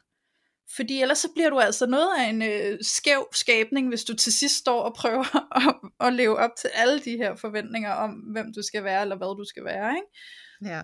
Fordi 0.76 1.02
ellers 1.02 1.18
så 1.18 1.30
bliver 1.36 1.49
du 1.49 1.60
altså 1.60 1.86
noget 1.86 2.10
af 2.20 2.30
en 2.30 2.41
øh, 2.41 2.78
skæv 2.82 3.28
skabning, 3.34 3.88
hvis 3.89 4.04
du 4.04 4.16
til 4.16 4.34
sidst 4.34 4.56
står 4.56 4.82
og 4.82 4.93
prøver 4.93 5.38
at, 5.60 6.08
at 6.08 6.14
leve 6.14 6.38
op 6.38 6.52
til 6.58 6.70
alle 6.74 6.99
de 6.99 7.18
her 7.18 7.36
forventninger 7.36 7.91
om, 7.91 8.12
hvem 8.12 8.54
du 8.54 8.62
skal 8.62 8.84
være, 8.84 9.02
eller 9.02 9.16
hvad 9.16 9.38
du 9.38 9.45
skal 9.45 9.66
være. 9.66 9.95
Ikke? 9.95 10.74
Ja. 10.74 10.82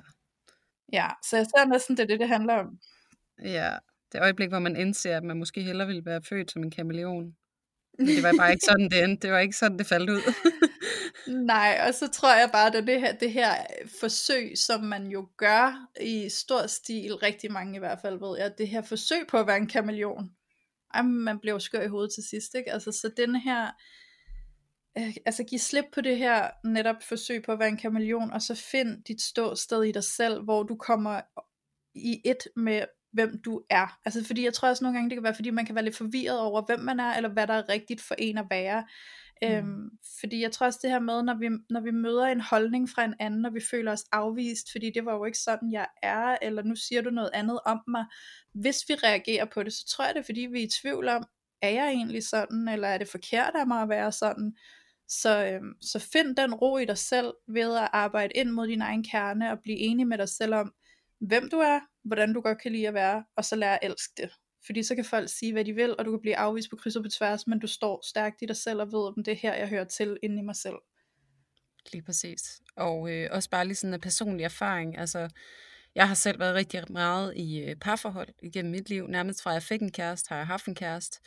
Ja, 0.93 1.07
så 1.29 1.37
jeg 1.37 1.45
ser 1.45 1.65
næsten, 1.65 1.97
det 1.97 2.03
er 2.03 2.07
det, 2.07 2.19
det 2.19 2.27
handler 2.27 2.53
om. 2.53 2.79
Ja, 3.43 3.71
det 4.11 4.21
øjeblik, 4.21 4.49
hvor 4.49 4.59
man 4.59 4.75
indser, 4.75 5.17
at 5.17 5.23
man 5.23 5.37
måske 5.37 5.61
hellere 5.61 5.87
ville 5.87 6.05
være 6.05 6.21
født 6.29 6.51
som 6.51 6.63
en 6.63 6.71
kameleon. 6.71 7.35
Men 7.99 8.07
det 8.07 8.23
var 8.23 8.33
bare 8.37 8.51
ikke 8.51 8.65
sådan, 8.69 8.89
det 8.89 9.03
endte. 9.03 9.27
Det 9.27 9.33
var 9.33 9.39
ikke 9.39 9.57
sådan, 9.57 9.77
det 9.77 9.87
faldt 9.87 10.09
ud. 10.09 10.21
Nej, 11.27 11.81
og 11.87 11.93
så 11.93 12.07
tror 12.07 12.35
jeg 12.35 12.49
bare, 12.51 12.77
at 12.77 12.87
det 12.87 12.99
her, 12.99 13.13
det 13.13 13.31
her 13.31 13.53
forsøg, 13.99 14.57
som 14.57 14.83
man 14.83 15.07
jo 15.07 15.27
gør 15.37 15.87
i 16.01 16.29
stor 16.29 16.67
stil, 16.67 17.15
rigtig 17.15 17.51
mange 17.51 17.75
i 17.75 17.79
hvert 17.79 17.99
fald 18.01 18.19
ved 18.19 18.39
jeg, 18.39 18.57
det 18.57 18.67
her 18.67 18.81
forsøg 18.81 19.27
på 19.27 19.37
at 19.37 19.47
være 19.47 19.57
en 19.57 19.67
kameleon, 19.67 20.31
jamen, 20.95 21.23
man 21.23 21.39
bliver 21.39 21.53
jo 21.53 21.59
skør 21.59 21.81
i 21.81 21.87
hovedet 21.87 22.13
til 22.13 22.23
sidst, 22.23 22.55
ikke? 22.55 22.73
Altså, 22.73 22.91
så 22.91 23.11
den 23.17 23.35
her, 23.35 23.71
øh, 24.97 25.15
altså 25.25 25.43
giv 25.43 25.59
slip 25.59 25.85
på 25.93 26.01
det 26.01 26.17
her 26.17 26.49
netop 26.63 27.03
forsøg 27.03 27.43
på 27.43 27.51
at 27.51 27.59
være 27.59 27.69
en 27.69 27.77
kameleon, 27.77 28.31
og 28.31 28.41
så 28.41 28.55
find 28.55 29.03
dit 29.03 29.21
ståsted 29.21 29.83
i 29.83 29.91
dig 29.91 30.03
selv, 30.03 30.43
hvor 30.43 30.63
du 30.63 30.75
kommer 30.75 31.21
i 31.95 32.21
et 32.25 32.47
med 32.55 32.85
hvem 33.13 33.41
du 33.45 33.61
er. 33.69 33.99
Altså 34.05 34.23
fordi 34.23 34.43
jeg 34.43 34.53
tror 34.53 34.69
også 34.69 34.83
nogle 34.83 34.97
gange, 34.97 35.09
det 35.09 35.15
kan 35.15 35.23
være, 35.23 35.35
fordi 35.35 35.49
man 35.49 35.65
kan 35.65 35.75
være 35.75 35.83
lidt 35.83 35.97
forvirret 35.97 36.39
over, 36.39 36.65
hvem 36.65 36.79
man 36.79 36.99
er, 36.99 37.13
eller 37.13 37.29
hvad 37.29 37.47
der 37.47 37.53
er 37.53 37.69
rigtigt 37.69 38.01
for 38.01 38.15
en 38.17 38.37
at 38.37 38.45
være. 38.49 38.83
Mm. 39.41 39.47
Øhm, 39.47 39.89
fordi 40.19 40.41
jeg 40.41 40.51
tror 40.51 40.65
også 40.65 40.79
det 40.81 40.89
her 40.89 40.99
med, 40.99 41.23
når 41.23 41.33
vi, 41.33 41.49
når 41.69 41.81
vi 41.81 41.91
møder 41.91 42.25
en 42.25 42.41
holdning 42.41 42.89
fra 42.89 43.05
en 43.05 43.13
anden, 43.19 43.45
og 43.45 43.53
vi 43.53 43.61
føler 43.71 43.91
os 43.91 44.03
afvist, 44.11 44.71
fordi 44.71 44.91
det 44.95 45.05
var 45.05 45.13
jo 45.13 45.25
ikke 45.25 45.37
sådan, 45.37 45.71
jeg 45.71 45.87
er, 46.03 46.37
eller 46.41 46.63
nu 46.63 46.75
siger 46.75 47.01
du 47.01 47.09
noget 47.09 47.29
andet 47.33 47.59
om 47.65 47.79
mig. 47.87 48.05
Hvis 48.53 48.83
vi 48.87 48.93
reagerer 48.93 49.45
på 49.45 49.63
det, 49.63 49.73
så 49.73 49.85
tror 49.87 50.05
jeg 50.05 50.13
det 50.15 50.19
er, 50.19 50.25
fordi 50.25 50.41
vi 50.41 50.59
er 50.59 50.65
i 50.65 50.69
tvivl 50.81 51.07
om, 51.07 51.23
er 51.61 51.69
jeg 51.69 51.87
egentlig 51.89 52.23
sådan, 52.23 52.67
eller 52.67 52.87
er 52.87 52.97
det 52.97 53.07
forkert 53.07 53.55
af 53.55 53.67
mig 53.67 53.81
at 53.81 53.89
være 53.89 54.11
sådan? 54.11 54.55
Så, 55.07 55.45
øhm, 55.45 55.73
så 55.81 55.99
find 55.99 56.35
den 56.35 56.53
ro 56.53 56.77
i 56.77 56.85
dig 56.85 56.97
selv 56.97 57.33
ved 57.47 57.77
at 57.77 57.89
arbejde 57.93 58.33
ind 58.35 58.49
mod 58.49 58.67
din 58.67 58.81
egen 58.81 59.03
kerne 59.03 59.51
og 59.51 59.59
blive 59.63 59.77
enig 59.77 60.07
med 60.07 60.17
dig 60.17 60.29
selv 60.29 60.53
om, 60.53 60.73
hvem 61.19 61.49
du 61.49 61.57
er, 61.57 61.79
hvordan 62.03 62.33
du 62.33 62.41
godt 62.41 62.61
kan 62.61 62.71
lide 62.71 62.87
at 62.87 62.93
være, 62.93 63.23
og 63.35 63.45
så 63.45 63.55
lære 63.55 63.83
at 63.83 63.91
elske 63.91 64.13
det. 64.17 64.31
Fordi 64.67 64.83
så 64.83 64.95
kan 64.95 65.05
folk 65.05 65.29
sige, 65.29 65.53
hvad 65.53 65.65
de 65.65 65.73
vil, 65.73 65.95
og 65.97 66.05
du 66.05 66.11
kan 66.11 66.21
blive 66.21 66.37
afvist 66.37 66.69
på 66.69 66.75
kryds 66.75 66.95
og 66.95 67.03
på 67.03 67.09
tværs, 67.09 67.47
men 67.47 67.59
du 67.59 67.67
står 67.67 68.01
stærkt 68.07 68.41
i 68.41 68.45
dig 68.45 68.55
selv 68.55 68.81
og 68.81 68.91
ved, 68.91 69.07
om 69.07 69.23
det 69.23 69.31
er 69.31 69.35
her, 69.35 69.53
jeg 69.53 69.69
hører 69.69 69.83
til 69.83 70.17
inde 70.23 70.39
i 70.39 70.41
mig 70.41 70.55
selv. 70.55 70.75
Lige 71.93 72.01
præcis. 72.01 72.61
Og 72.75 73.11
øh, 73.11 73.29
også 73.31 73.49
bare 73.49 73.65
lige 73.65 73.75
sådan 73.75 73.93
en 73.93 74.01
personlig 74.01 74.43
erfaring. 74.43 74.97
Altså, 74.97 75.29
jeg 75.95 76.07
har 76.07 76.15
selv 76.15 76.39
været 76.39 76.55
rigtig 76.55 76.83
meget 76.89 77.33
i 77.35 77.59
øh, 77.59 77.75
parforhold 77.75 78.27
igennem 78.43 78.71
mit 78.71 78.89
liv. 78.89 79.07
Nærmest 79.07 79.41
fra 79.41 79.51
jeg 79.51 79.63
fik 79.63 79.81
en 79.81 79.91
kæreste, 79.91 80.29
har 80.29 80.37
jeg 80.37 80.47
haft 80.47 80.65
en 80.65 80.75
kæreste. 80.75 81.19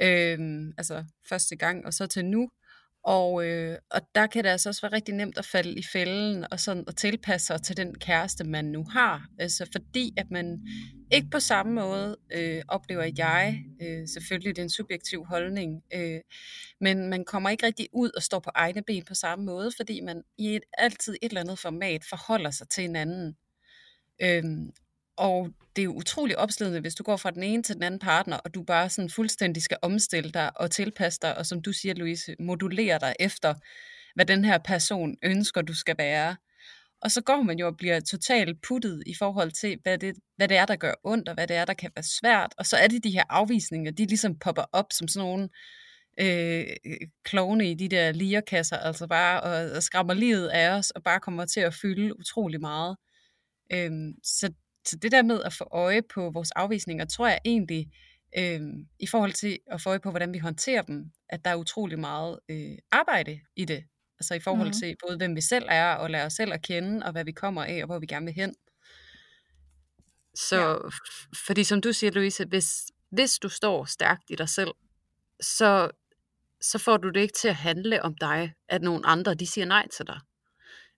Øh, 0.00 0.38
altså 0.78 1.04
første 1.28 1.56
gang, 1.56 1.86
og 1.86 1.94
så 1.94 2.06
til 2.06 2.24
nu. 2.24 2.50
Og, 3.08 3.46
øh, 3.46 3.78
og 3.90 4.00
der 4.14 4.26
kan 4.26 4.44
det 4.44 4.50
altså 4.50 4.68
også 4.68 4.80
være 4.80 4.92
rigtig 4.92 5.14
nemt 5.14 5.38
at 5.38 5.44
falde 5.44 5.78
i 5.78 5.82
fælden 5.92 6.44
og 6.50 6.60
sådan 6.60 6.84
at 6.88 6.96
tilpasse 6.96 7.46
sig 7.46 7.62
til 7.62 7.76
den 7.76 7.94
kæreste, 7.94 8.44
man 8.44 8.64
nu 8.64 8.84
har. 8.84 9.28
Altså 9.38 9.68
fordi 9.72 10.14
at 10.16 10.30
man 10.30 10.66
ikke 11.12 11.30
på 11.30 11.40
samme 11.40 11.72
måde 11.72 12.16
øh, 12.32 12.62
oplever 12.68 13.10
jeg, 13.18 13.64
øh, 13.82 14.08
selvfølgelig 14.08 14.56
det 14.56 14.62
er 14.62 14.66
en 14.66 14.70
subjektiv 14.70 15.24
holdning, 15.24 15.82
øh, 15.94 16.20
men 16.80 17.10
man 17.10 17.24
kommer 17.24 17.50
ikke 17.50 17.66
rigtig 17.66 17.88
ud 17.92 18.10
og 18.16 18.22
står 18.22 18.38
på 18.38 18.50
egne 18.54 18.82
ben 18.82 19.04
på 19.04 19.14
samme 19.14 19.44
måde, 19.44 19.70
fordi 19.76 20.00
man 20.00 20.22
i 20.38 20.56
et, 20.56 20.62
altid 20.78 21.16
et 21.22 21.28
eller 21.28 21.40
andet 21.40 21.58
format 21.58 22.04
forholder 22.08 22.50
sig 22.50 22.68
til 22.68 22.82
hinanden. 22.82 23.36
Øh, 24.22 24.44
og 25.18 25.48
det 25.76 25.82
er 25.82 25.84
jo 25.84 25.92
utrolig 25.92 26.38
opslidende, 26.38 26.80
hvis 26.80 26.94
du 26.94 27.02
går 27.02 27.16
fra 27.16 27.30
den 27.30 27.42
ene 27.42 27.62
til 27.62 27.74
den 27.74 27.82
anden 27.82 28.00
partner, 28.00 28.36
og 28.36 28.54
du 28.54 28.62
bare 28.62 28.90
sådan 28.90 29.10
fuldstændig 29.10 29.62
skal 29.62 29.76
omstille 29.82 30.30
dig 30.30 30.60
og 30.60 30.70
tilpasse 30.70 31.18
dig, 31.22 31.38
og 31.38 31.46
som 31.46 31.62
du 31.62 31.72
siger, 31.72 31.94
Louise, 31.94 32.36
modulere 32.40 32.98
dig 32.98 33.14
efter, 33.20 33.54
hvad 34.14 34.26
den 34.26 34.44
her 34.44 34.58
person 34.58 35.16
ønsker, 35.22 35.62
du 35.62 35.74
skal 35.74 35.94
være. 35.98 36.36
Og 37.02 37.10
så 37.10 37.20
går 37.20 37.42
man 37.42 37.58
jo 37.58 37.66
og 37.66 37.76
bliver 37.76 38.00
totalt 38.00 38.62
puttet 38.68 39.02
i 39.06 39.14
forhold 39.14 39.50
til, 39.50 39.78
hvad 39.82 39.98
det, 39.98 40.16
hvad 40.36 40.48
det 40.48 40.56
er, 40.56 40.66
der 40.66 40.76
gør 40.76 40.94
ondt, 41.04 41.28
og 41.28 41.34
hvad 41.34 41.46
det 41.46 41.56
er, 41.56 41.64
der 41.64 41.74
kan 41.74 41.90
være 41.96 42.02
svært. 42.20 42.54
Og 42.58 42.66
så 42.66 42.76
er 42.76 42.88
det 42.88 43.04
de 43.04 43.10
her 43.10 43.24
afvisninger, 43.28 43.90
de 43.90 44.06
ligesom 44.06 44.38
popper 44.38 44.64
op 44.72 44.86
som 44.92 45.08
sådan 45.08 45.28
nogle 45.28 45.48
øh, 46.20 46.66
klovne 47.24 47.70
i 47.70 47.74
de 47.74 47.88
der 47.88 48.12
lierkasser, 48.12 48.76
altså 48.76 49.06
bare 49.06 49.40
og, 49.40 49.76
og 49.76 49.82
skræmmer 49.82 50.14
livet 50.14 50.48
af 50.48 50.70
os, 50.70 50.90
og 50.90 51.02
bare 51.02 51.20
kommer 51.20 51.44
til 51.44 51.60
at 51.60 51.74
fylde 51.74 52.18
utrolig 52.18 52.60
meget. 52.60 52.96
Øhm, 53.72 54.12
så 54.24 54.52
så 54.90 54.96
det 54.96 55.12
der 55.12 55.22
med 55.22 55.42
at 55.42 55.52
få 55.52 55.68
øje 55.70 56.02
på 56.02 56.30
vores 56.30 56.50
afvisninger, 56.50 57.04
tror 57.04 57.28
jeg 57.28 57.40
egentlig, 57.44 57.90
øh, 58.38 58.60
i 58.98 59.06
forhold 59.06 59.32
til 59.32 59.58
at 59.66 59.80
få 59.80 59.88
øje 59.88 60.00
på, 60.00 60.10
hvordan 60.10 60.32
vi 60.32 60.38
håndterer 60.38 60.82
dem, 60.82 61.04
at 61.28 61.44
der 61.44 61.50
er 61.50 61.56
utrolig 61.56 61.98
meget 61.98 62.38
øh, 62.48 62.78
arbejde 62.90 63.40
i 63.56 63.64
det. 63.64 63.84
Altså 64.20 64.34
i 64.34 64.40
forhold 64.40 64.68
mm. 64.68 64.72
til 64.72 64.96
både, 65.06 65.16
hvem 65.16 65.36
vi 65.36 65.40
selv 65.40 65.64
er, 65.68 65.94
og 65.94 66.10
lære 66.10 66.26
os 66.26 66.32
selv 66.32 66.52
at 66.52 66.62
kende, 66.62 67.06
og 67.06 67.12
hvad 67.12 67.24
vi 67.24 67.32
kommer 67.32 67.64
af, 67.64 67.82
og 67.82 67.86
hvor 67.86 67.98
vi 67.98 68.06
gerne 68.06 68.26
vil 68.26 68.34
hen. 68.34 68.54
Så, 70.34 70.56
ja. 70.56 70.76
fordi 71.46 71.64
som 71.64 71.80
du 71.80 71.92
siger, 71.92 72.10
Louise, 72.10 72.44
hvis, 72.44 72.86
hvis 73.10 73.38
du 73.38 73.48
står 73.48 73.84
stærkt 73.84 74.30
i 74.30 74.34
dig 74.34 74.48
selv, 74.48 74.70
så, 75.40 75.90
så 76.60 76.78
får 76.78 76.96
du 76.96 77.08
det 77.08 77.20
ikke 77.20 77.34
til 77.34 77.48
at 77.48 77.54
handle 77.54 78.02
om 78.02 78.14
dig, 78.14 78.52
at 78.68 78.82
nogle 78.82 79.06
andre, 79.06 79.34
de 79.34 79.46
siger 79.46 79.64
nej 79.64 79.88
til 79.88 80.06
dig. 80.06 80.20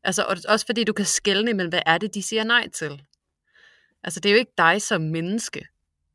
Altså, 0.02 0.44
også 0.48 0.66
fordi 0.66 0.84
du 0.84 0.92
kan 0.92 1.04
skelne, 1.04 1.54
men 1.54 1.68
hvad 1.68 1.82
er 1.86 1.98
det, 1.98 2.14
de 2.14 2.22
siger 2.22 2.44
nej 2.44 2.68
til? 2.68 3.02
Altså, 4.04 4.20
det 4.20 4.28
er 4.28 4.32
jo 4.32 4.38
ikke 4.38 4.52
dig 4.58 4.82
som 4.82 5.00
menneske, 5.00 5.66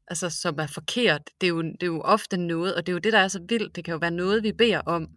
altså, 0.08 0.30
som 0.30 0.60
er 0.60 0.68
forkert. 0.68 1.22
Det 1.42 1.48
er, 1.48 1.52
jo, 1.52 1.62
det 1.62 1.84
er 1.84 1.88
jo 1.88 2.02
ofte 2.02 2.38
noget, 2.38 2.76
og 2.76 2.86
det 2.86 2.92
er 2.92 2.94
jo 2.94 3.00
det, 3.00 3.14
der 3.14 3.20
er 3.20 3.28
så 3.28 3.46
vildt. 3.50 3.76
Det 3.76 3.86
kan 3.86 3.92
jo 3.92 3.98
være 3.98 4.12
noget, 4.12 4.44
vi 4.44 4.52
beder 4.52 4.80
om, 4.80 5.08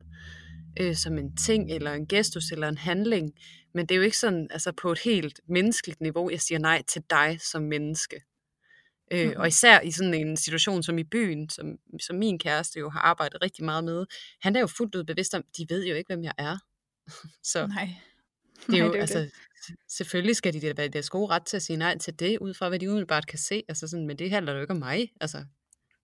øh, 0.81 0.97
som 0.97 1.19
en 1.19 1.37
ting, 1.37 1.71
eller 1.71 1.93
en 1.93 2.07
gestus, 2.07 2.51
eller 2.53 2.69
en 2.69 2.79
handling. 2.79 3.33
Men 3.75 3.87
det 3.87 3.95
er 3.95 3.97
jo 3.97 4.03
ikke 4.03 4.19
sådan, 4.19 4.49
altså 4.51 4.73
på 4.73 4.93
et 4.93 4.99
helt 4.99 5.41
menneskeligt 5.49 6.01
niveau, 6.01 6.31
jeg 6.31 6.41
siger 6.41 6.59
nej 6.59 6.83
til 6.83 7.03
dig 7.11 7.39
som 7.41 7.63
menneske. 7.63 8.23
Øh, 9.13 9.25
mm-hmm. 9.25 9.41
Og 9.41 9.49
især 9.49 9.81
i 9.81 9.91
sådan 9.91 10.15
en 10.15 10.37
situation 10.37 10.83
som 10.83 10.99
i 10.99 11.05
byen, 11.05 11.51
som, 11.51 11.77
som 12.01 12.17
min 12.17 12.39
kæreste 12.39 12.79
jo 12.79 12.91
har 12.91 13.01
arbejdet 13.01 13.43
rigtig 13.43 13.65
meget 13.65 13.85
med, 13.85 14.07
han 14.43 14.57
er 14.57 14.61
jo 14.61 14.67
fuldt 14.67 14.95
ud 14.95 15.05
bevidst 15.05 15.35
om, 15.35 15.45
de 15.57 15.67
ved 15.69 15.87
jo 15.87 15.95
ikke, 15.95 16.09
hvem 16.09 16.25
jeg 16.25 16.35
er. 16.39 16.59
så, 17.53 17.67
Nej. 17.67 17.89
Det 18.67 18.69
er 18.69 18.73
Nej, 18.73 18.87
jo, 18.87 18.87
det 18.93 18.97
er 18.97 19.01
altså, 19.01 19.19
det. 19.19 19.33
selvfølgelig 19.89 20.37
skal 20.37 20.53
de 20.53 20.77
være 20.77 20.89
deres 20.89 21.11
gode 21.11 21.29
ret 21.31 21.47
til 21.47 21.57
at 21.57 21.63
sige 21.63 21.77
nej 21.77 21.99
til 21.99 22.19
det, 22.19 22.39
ud 22.39 22.55
fra 22.55 22.69
hvad 22.69 22.79
de 22.79 22.89
umiddelbart 22.89 23.27
kan 23.27 23.39
se. 23.39 23.63
Altså 23.69 23.89
sådan, 23.89 24.07
men 24.07 24.19
det 24.19 24.31
handler 24.31 24.53
jo 24.55 24.61
ikke 24.61 24.71
om 24.71 24.77
mig. 24.79 25.13
Altså, 25.21 25.39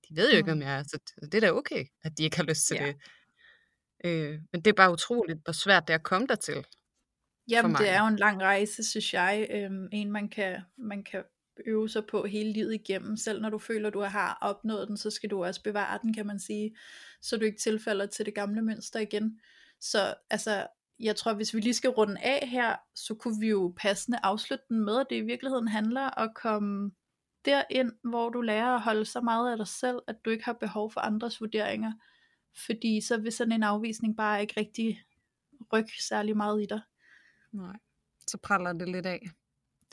de 0.09 0.16
ved 0.16 0.30
jo 0.30 0.36
ikke, 0.36 0.52
Mm. 0.52 0.59
hvem 0.59 0.68
jeg 0.68 0.78
er, 0.78 0.82
så 0.82 0.98
det 1.22 1.34
er 1.34 1.40
da 1.40 1.50
okay, 1.52 1.84
at 2.05 2.18
de 2.18 2.22
ikke 2.24 2.36
har 2.36 2.44
lyst 2.44 2.66
til 2.66 2.76
Ja. 2.80 2.86
det. 2.86 2.96
Øh, 4.05 4.40
men 4.52 4.61
det 4.62 4.66
er 4.66 4.72
bare 4.74 4.92
utroligt, 4.92 5.38
hvor 5.44 5.52
svært 5.52 5.88
det 5.88 5.94
er 5.94 5.98
at 5.98 6.05
komme 6.05 6.26
dertil 6.26 6.64
Jamen, 7.48 7.74
det 7.74 7.88
er 7.88 8.00
jo 8.00 8.07
en 8.07 8.16
lang 8.16 8.42
rejse, 8.42 8.90
synes 8.90 9.14
jeg. 9.14 9.46
Øhm, 9.50 9.88
en, 9.92 10.12
man 10.12 10.28
kan, 10.28 10.61
man 10.78 11.05
kan 11.05 11.22
øve 11.66 11.88
sig 11.88 12.02
på 12.11 12.26
hele 12.26 12.52
livet 12.52 12.74
igennem. 12.74 13.16
Selv 13.16 13.40
når 13.40 13.50
du 13.50 13.59
føler, 13.59 13.90
du 13.90 14.00
har 14.00 14.38
opnået 14.40 14.88
den, 14.88 14.96
så 14.96 15.11
skal 15.11 15.30
du 15.30 15.44
også 15.44 15.62
bevare 15.62 15.98
den, 16.02 16.14
kan 16.14 16.26
man 16.26 16.38
sige. 16.40 16.76
Så 17.22 17.36
du 17.36 17.44
ikke 17.44 17.59
tilfælder 17.59 18.07
til 18.07 18.26
det 18.26 18.34
gamle 18.34 18.62
mønster 18.62 19.00
igen. 19.00 19.40
Så 19.80 20.14
altså, 20.30 20.66
jeg 21.01 21.16
tror, 21.16 21.34
hvis 21.34 21.55
vi 21.55 21.61
lige 21.61 21.74
skal 21.74 21.90
runde 21.90 22.20
af 22.20 22.49
her, 22.49 22.76
så 22.95 23.14
kunne 23.14 23.40
vi 23.40 23.49
jo 23.49 23.74
passende 23.76 24.18
afslutte 24.22 24.64
den 24.68 24.84
med, 24.84 25.01
at 25.01 25.07
det 25.11 25.16
i 25.16 25.20
virkeligheden 25.20 25.68
handler 25.68 26.03
om 26.03 26.28
at 26.28 26.34
komme 26.34 26.92
derind, 27.45 27.92
hvor 28.03 28.28
du 28.30 28.40
lærer 28.40 28.74
at 28.74 28.82
holde 28.82 29.05
så 29.05 29.20
meget 29.20 29.51
af 29.51 29.57
dig 29.57 29.68
selv, 29.68 29.99
at 30.07 30.24
du 30.24 30.30
ikke 30.30 30.45
har 30.45 30.53
behov 30.53 30.90
for 30.90 31.01
andres 31.01 31.40
vurderinger. 31.40 31.92
Fordi 32.66 33.01
så 33.01 33.16
vil 33.16 33.32
sådan 33.32 33.53
en 33.53 33.62
afvisning 33.62 34.16
bare 34.16 34.40
ikke 34.40 34.55
rigtig 34.61 35.05
rykke 35.72 36.03
særlig 36.03 36.36
meget 36.36 36.62
i 36.62 36.66
dig. 36.66 36.80
Nej. 37.53 37.76
Så 38.26 38.38
praller 38.38 38.72
det 38.72 38.88
lidt 38.88 39.07
af. 39.07 39.30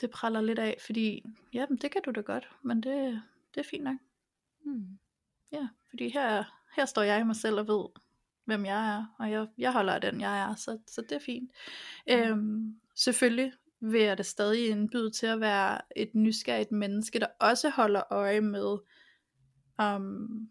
det 0.00 0.10
praller 0.10 0.40
lidt 0.40 0.58
af, 0.58 0.76
fordi, 0.86 1.24
ja, 1.52 1.66
det 1.80 1.90
kan 1.90 2.02
du 2.02 2.10
da 2.10 2.20
godt, 2.20 2.48
men 2.62 2.82
det, 2.82 3.22
det 3.54 3.60
er 3.60 3.68
fint 3.70 3.84
nok. 3.84 3.96
Hmm. 4.64 4.98
Ja, 5.52 5.68
fordi 5.90 6.08
her, 6.08 6.44
her 6.76 6.84
står 6.84 7.02
jeg 7.02 7.20
i 7.20 7.24
mig 7.24 7.36
selv 7.36 7.58
og 7.58 7.68
ved, 7.68 7.84
hvem 8.44 8.64
jeg 8.64 8.96
er, 8.96 9.14
og 9.18 9.30
jeg, 9.30 9.46
jeg 9.58 9.72
holder 9.72 9.92
af 9.92 10.00
den, 10.00 10.20
jeg 10.20 10.40
er, 10.40 10.54
så, 10.54 10.78
så 10.88 11.02
det 11.02 11.12
er 11.12 11.20
fint. 11.26 11.50
Øhm, 12.10 12.74
selvfølgelig 12.96 13.52
vil 13.80 14.00
jeg 14.00 14.18
da 14.18 14.22
stadig 14.22 14.68
indbyde 14.68 15.10
til 15.10 15.26
at 15.26 15.40
være 15.40 15.80
et 15.96 16.10
nysgerrigt 16.14 16.72
menneske, 16.72 17.18
der 17.20 17.26
også 17.40 17.68
holder 17.68 18.02
øje 18.12 18.40
med, 18.40 18.78
um, 19.82 20.48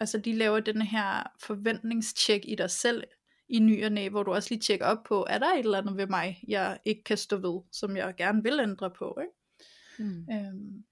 altså 0.00 0.18
de 0.18 0.32
laver 0.32 0.60
den 0.60 0.82
her 0.82 1.22
forventningstjek 1.42 2.40
i 2.44 2.54
dig 2.54 2.70
selv, 2.70 3.04
i 3.48 3.58
ny 3.58 3.84
og 3.84 3.92
næ, 3.92 4.08
hvor 4.08 4.22
du 4.22 4.32
også 4.32 4.50
lige 4.50 4.60
tjekker 4.60 4.86
op 4.86 5.04
på, 5.04 5.26
er 5.28 5.38
der 5.38 5.52
et 5.52 5.58
eller 5.58 5.78
andet 5.78 5.96
ved 5.96 6.06
mig, 6.06 6.44
jeg 6.48 6.78
ikke 6.84 7.04
kan 7.04 7.16
stå 7.16 7.36
ved, 7.36 7.60
som 7.72 7.96
jeg 7.96 8.14
gerne 8.16 8.42
vil 8.42 8.60
ændre 8.60 8.90
på, 8.90 9.18
ikke? 9.20 9.32
Hmm. 9.98 10.26
Øhm, 10.32 10.84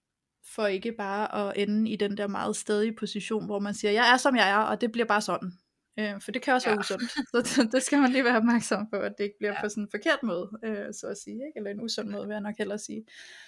for 0.55 0.67
ikke 0.67 0.93
bare 0.93 1.35
at 1.35 1.69
ende 1.69 1.91
i 1.91 1.97
den 1.97 2.17
der 2.17 2.27
meget 2.27 2.57
stedige 2.57 2.97
position, 2.97 3.47
hvor 3.47 3.59
man 3.59 3.75
siger, 3.75 3.93
jeg 3.93 4.13
er 4.13 4.17
som 4.17 4.37
jeg 4.37 4.51
er, 4.51 4.57
og 4.57 4.81
det 4.81 4.93
bliver 4.93 5.07
bare 5.07 5.21
sådan. 5.21 5.53
Øh, 5.99 6.21
for 6.21 6.31
det 6.33 6.43
kan 6.43 6.55
også 6.55 6.69
være 6.69 6.75
Ja. 6.77 6.81
usundt. 6.81 7.11
Så 7.47 7.61
det, 7.63 7.73
det 7.73 7.83
skal 7.83 7.99
man 8.01 8.11
lige 8.11 8.25
være 8.25 8.37
opmærksom 8.37 8.87
på, 8.91 8.97
at 8.97 9.13
det 9.19 9.25
ikke 9.25 9.37
bliver 9.39 9.53
Ja. 9.53 9.63
på 9.63 9.69
sådan 9.69 9.83
en 9.85 9.89
forkert 9.91 10.23
måde, 10.23 10.51
øh, 10.65 10.95
så 10.95 11.07
at 11.07 11.17
sige. 11.19 11.35
Ikke? 11.35 11.53
Eller 11.57 11.71
en 11.71 11.81
usund 11.81 12.09
måde, 12.09 12.27
vil 12.27 12.35
jeg 12.35 12.41
nok 12.41 12.55
hellere 12.59 12.79
sige. 12.79 13.05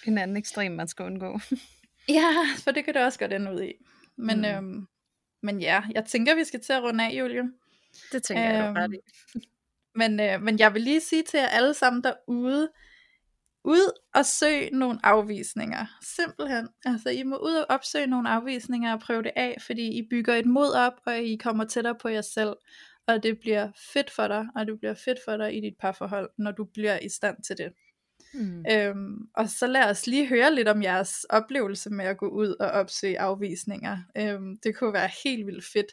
En 0.07 0.19
anden 0.19 0.37
ekstrem, 0.37 0.73
man 0.73 0.89
skal 0.89 1.05
undgå. 1.05 1.41
Ja, 2.09 2.33
for 2.65 2.71
det 2.71 2.85
kan 2.85 2.95
det 2.95 3.03
også 3.05 3.19
godt 3.19 3.33
ende 3.33 3.53
ud 3.53 3.63
i. 3.63 3.73
Men, 4.17 4.39
Mm. 4.39 4.45
øhm, 4.45 4.87
men 5.43 5.61
ja, 5.61 5.83
jeg 5.95 6.05
tænker, 6.05 6.35
vi 6.35 6.45
skal 6.45 6.61
til 6.61 6.73
at 6.73 6.83
runde 6.83 7.05
af, 7.05 7.11
Julie. 7.19 7.43
Det 8.13 8.23
tænker 8.23 8.45
jeg, 8.45 8.69
du 8.75 8.81
ret 8.81 8.95
i. 8.95 8.99
Men, 9.95 10.21
øh, 10.21 10.43
men 10.43 10.59
jeg 10.59 10.75
vil 10.75 10.83
lige 10.83 11.01
sige 11.01 11.23
til 11.23 11.39
jer 11.41 11.47
alle 11.49 11.75
sammen 11.75 12.05
derude, 12.05 12.69
ud 13.67 13.93
og 14.15 14.27
søg 14.27 14.69
nogle 14.73 14.99
afvisninger. 15.03 15.87
Simpelthen. 16.17 16.69
Altså, 16.85 17.09
I 17.09 17.23
må 17.23 17.37
ud 17.37 17.55
og 17.55 17.67
opsøge 17.69 18.07
nogle 18.07 18.29
afvisninger 18.29 18.93
og 18.93 19.01
prøve 19.01 19.23
det 19.23 19.33
af, 19.37 19.57
fordi 19.61 19.99
I 19.99 20.09
bygger 20.11 20.35
et 20.35 20.47
mod 20.47 20.73
op, 20.73 20.93
og 21.07 21.19
I 21.19 21.37
kommer 21.37 21.65
tættere 21.65 21.95
på 21.95 22.09
jer 22.09 22.21
selv. 22.21 22.57
Og 23.07 23.23
det 23.23 23.39
bliver 23.41 23.69
fedt 23.93 24.11
for 24.11 24.29
dig, 24.29 24.47
og 24.55 24.67
det 24.67 24.79
bliver 24.79 24.95
fedt 24.95 25.19
for 25.25 25.37
dig 25.37 25.57
i 25.57 25.61
dit 25.61 25.75
parforhold, 25.81 26.31
når 26.39 26.51
du 26.51 26.65
bliver 26.65 26.99
i 26.99 27.09
stand 27.09 27.37
til 27.43 27.57
det. 27.59 27.73
Hmm. 28.35 28.65
Øhm, 28.71 29.17
og 29.37 29.49
så 29.49 29.67
lad 29.67 29.91
os 29.91 30.07
lige 30.07 30.27
høre 30.27 30.55
lidt 30.55 30.69
om 30.69 30.83
jeres 30.83 31.25
oplevelse 31.25 31.91
med 31.91 32.05
at 32.05 32.19
gå 32.19 32.29
ud 32.29 32.55
og 32.61 32.71
opsøge 32.71 33.21
afvisninger. 33.21 33.99
Øhm, 34.17 34.57
det 34.57 34.77
kunne 34.77 34.93
være 34.93 35.11
helt 35.25 35.47
vildt 35.47 35.65
fedt 35.65 35.93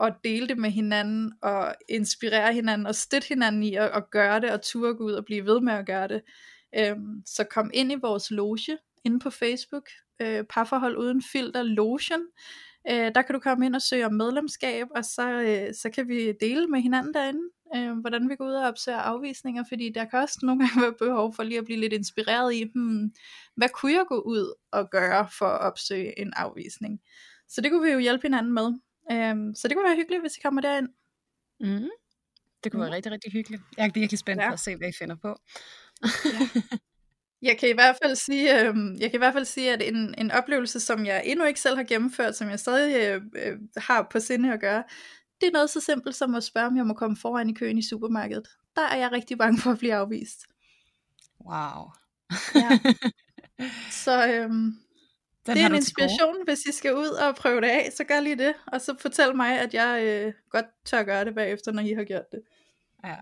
at 0.00 0.14
dele 0.24 0.48
det 0.48 0.58
med 0.58 0.70
hinanden, 0.70 1.32
og 1.42 1.74
inspirere 1.88 2.52
hinanden, 2.52 2.86
og 2.86 2.94
støtte 2.94 3.28
hinanden 3.28 3.62
i 3.62 3.74
at, 3.74 3.90
at 3.94 4.10
gøre 4.10 4.40
det, 4.40 4.50
og 4.50 4.62
turde 4.62 4.94
gå 4.94 5.04
ud 5.04 5.12
og 5.12 5.24
blive 5.24 5.46
ved 5.46 5.60
med 5.60 5.72
at 5.72 5.86
gøre 5.86 6.08
det. 6.08 6.22
Øhm, 6.78 7.22
så 7.26 7.44
kom 7.44 7.70
ind 7.74 7.92
i 7.92 7.94
vores 7.94 8.30
loge, 8.30 8.78
inde 9.04 9.18
på 9.18 9.30
Facebook, 9.30 9.88
øh, 10.20 10.44
Parforhold 10.44 10.96
Uden 10.96 11.22
Filter 11.22 11.62
Logen. 11.62 12.26
Øh, 12.90 13.14
der 13.14 13.22
kan 13.22 13.32
du 13.34 13.38
komme 13.40 13.66
ind 13.66 13.74
og 13.74 13.82
søge 13.82 14.06
om 14.06 14.12
medlemskab, 14.12 14.86
og 14.96 15.04
så, 15.04 15.30
øh, 15.30 15.74
så 15.74 15.90
kan 15.94 16.08
vi 16.08 16.32
dele 16.40 16.66
med 16.66 16.80
hinanden 16.80 17.14
derinde, 17.14 17.40
øh, 17.76 17.92
hvordan 17.98 18.28
vi 18.28 18.36
går 18.36 18.46
ud 18.46 18.52
og 18.54 18.68
opsøger 18.68 18.98
afvisninger, 18.98 19.64
fordi 19.68 19.88
der 19.94 20.04
kan 20.04 20.18
også 20.18 20.38
nogle 20.42 20.60
gange 20.60 20.80
være 20.86 20.94
behov 20.98 21.34
for 21.34 21.42
lige 21.42 21.58
at 21.58 21.64
blive 21.64 21.80
lidt 21.80 21.92
inspireret 21.92 22.54
i, 22.54 22.64
hmm, 22.74 23.12
hvad 23.56 23.68
kunne 23.68 23.92
jeg 23.92 24.04
gå 24.08 24.20
ud 24.20 24.54
og 24.72 24.90
gøre 24.90 25.28
for 25.38 25.46
at 25.46 25.60
opsøge 25.60 26.18
en 26.20 26.32
afvisning. 26.36 27.00
Så 27.48 27.60
det 27.60 27.70
kunne 27.70 27.82
vi 27.86 27.92
jo 27.92 27.98
hjælpe 27.98 28.22
hinanden 28.22 28.52
med. 28.52 28.66
Øh, 29.12 29.54
så 29.56 29.68
det 29.68 29.76
kunne 29.76 29.84
være 29.88 29.96
hyggeligt, 29.96 30.22
hvis 30.22 30.36
I 30.36 30.40
kommer 30.40 30.60
derind. 30.60 30.88
Mm. 31.60 31.88
Det 32.64 32.72
kunne 32.72 32.80
Mm. 32.80 32.86
være 32.86 32.96
rigtig, 32.96 33.12
rigtig 33.12 33.32
hyggeligt. 33.32 33.62
Jeg 33.76 33.86
er 33.86 33.90
virkelig 33.94 34.18
spændt 34.18 34.42
Ja. 34.42 34.48
på 34.48 34.52
at 34.52 34.60
se, 34.60 34.76
hvad 34.76 34.88
I 34.88 34.92
finder 34.98 35.16
på. 35.16 35.36
Jeg 37.42 37.58
kan 37.58 37.68
i 37.68 37.72
hvert 37.72 37.96
fald 38.02 38.16
sige, 38.16 38.60
øh, 38.60 38.74
jeg 39.00 39.10
kan 39.10 39.14
i 39.14 39.18
hvert 39.18 39.32
fald 39.32 39.44
sige, 39.44 39.72
at 39.72 39.82
en, 39.82 40.14
en 40.18 40.30
oplevelse, 40.30 40.80
som 40.80 41.06
jeg 41.06 41.22
endnu 41.24 41.44
ikke 41.44 41.60
selv 41.60 41.76
har 41.76 41.84
gennemført, 41.84 42.36
som 42.36 42.50
jeg 42.50 42.60
stadig 42.60 42.96
øh, 42.96 43.22
øh, 43.36 43.58
har 43.76 44.06
på 44.10 44.20
sinde 44.20 44.52
at 44.52 44.60
gøre, 44.60 44.84
det 45.40 45.46
er 45.46 45.52
noget 45.52 45.70
så 45.70 45.80
simpelt 45.80 46.16
som 46.16 46.34
at 46.34 46.44
spørge, 46.44 46.66
om 46.66 46.76
jeg 46.76 46.86
må 46.86 46.94
komme 46.94 47.16
foran 47.16 47.50
i 47.50 47.54
køen 47.54 47.78
i 47.78 47.82
supermarkedet. 47.82 48.48
Der 48.76 48.82
er 48.82 48.96
jeg 48.96 49.12
rigtig 49.12 49.38
bange 49.38 49.60
for 49.60 49.70
at 49.70 49.78
blive 49.78 49.94
afvist. 49.94 50.44
Wow. 51.46 51.90
Ja. 52.54 52.78
Så 54.04 54.28
øhm, 54.28 54.76
Den 55.46 55.56
det 55.56 55.62
er 55.62 55.66
en 55.66 55.74
inspiration, 55.74 56.44
hvis 56.44 56.64
I 56.66 56.72
skal 56.72 56.94
ud 56.94 57.08
og 57.08 57.36
prøve 57.36 57.60
det 57.60 57.66
af, 57.68 57.92
så 57.96 58.04
gør 58.04 58.20
lige 58.20 58.36
det, 58.36 58.54
og 58.66 58.80
så 58.80 58.94
fortæl 59.00 59.36
mig, 59.36 59.60
at 59.60 59.74
jeg 59.74 60.02
øh, 60.04 60.32
godt 60.50 60.66
tør 60.84 61.02
gøre 61.02 61.24
det 61.24 61.34
bagefter, 61.34 61.72
når 61.72 61.82
I 61.82 61.92
har 61.92 62.04
gjort 62.04 62.30
det. 62.32 62.40
Ja. 63.04 63.16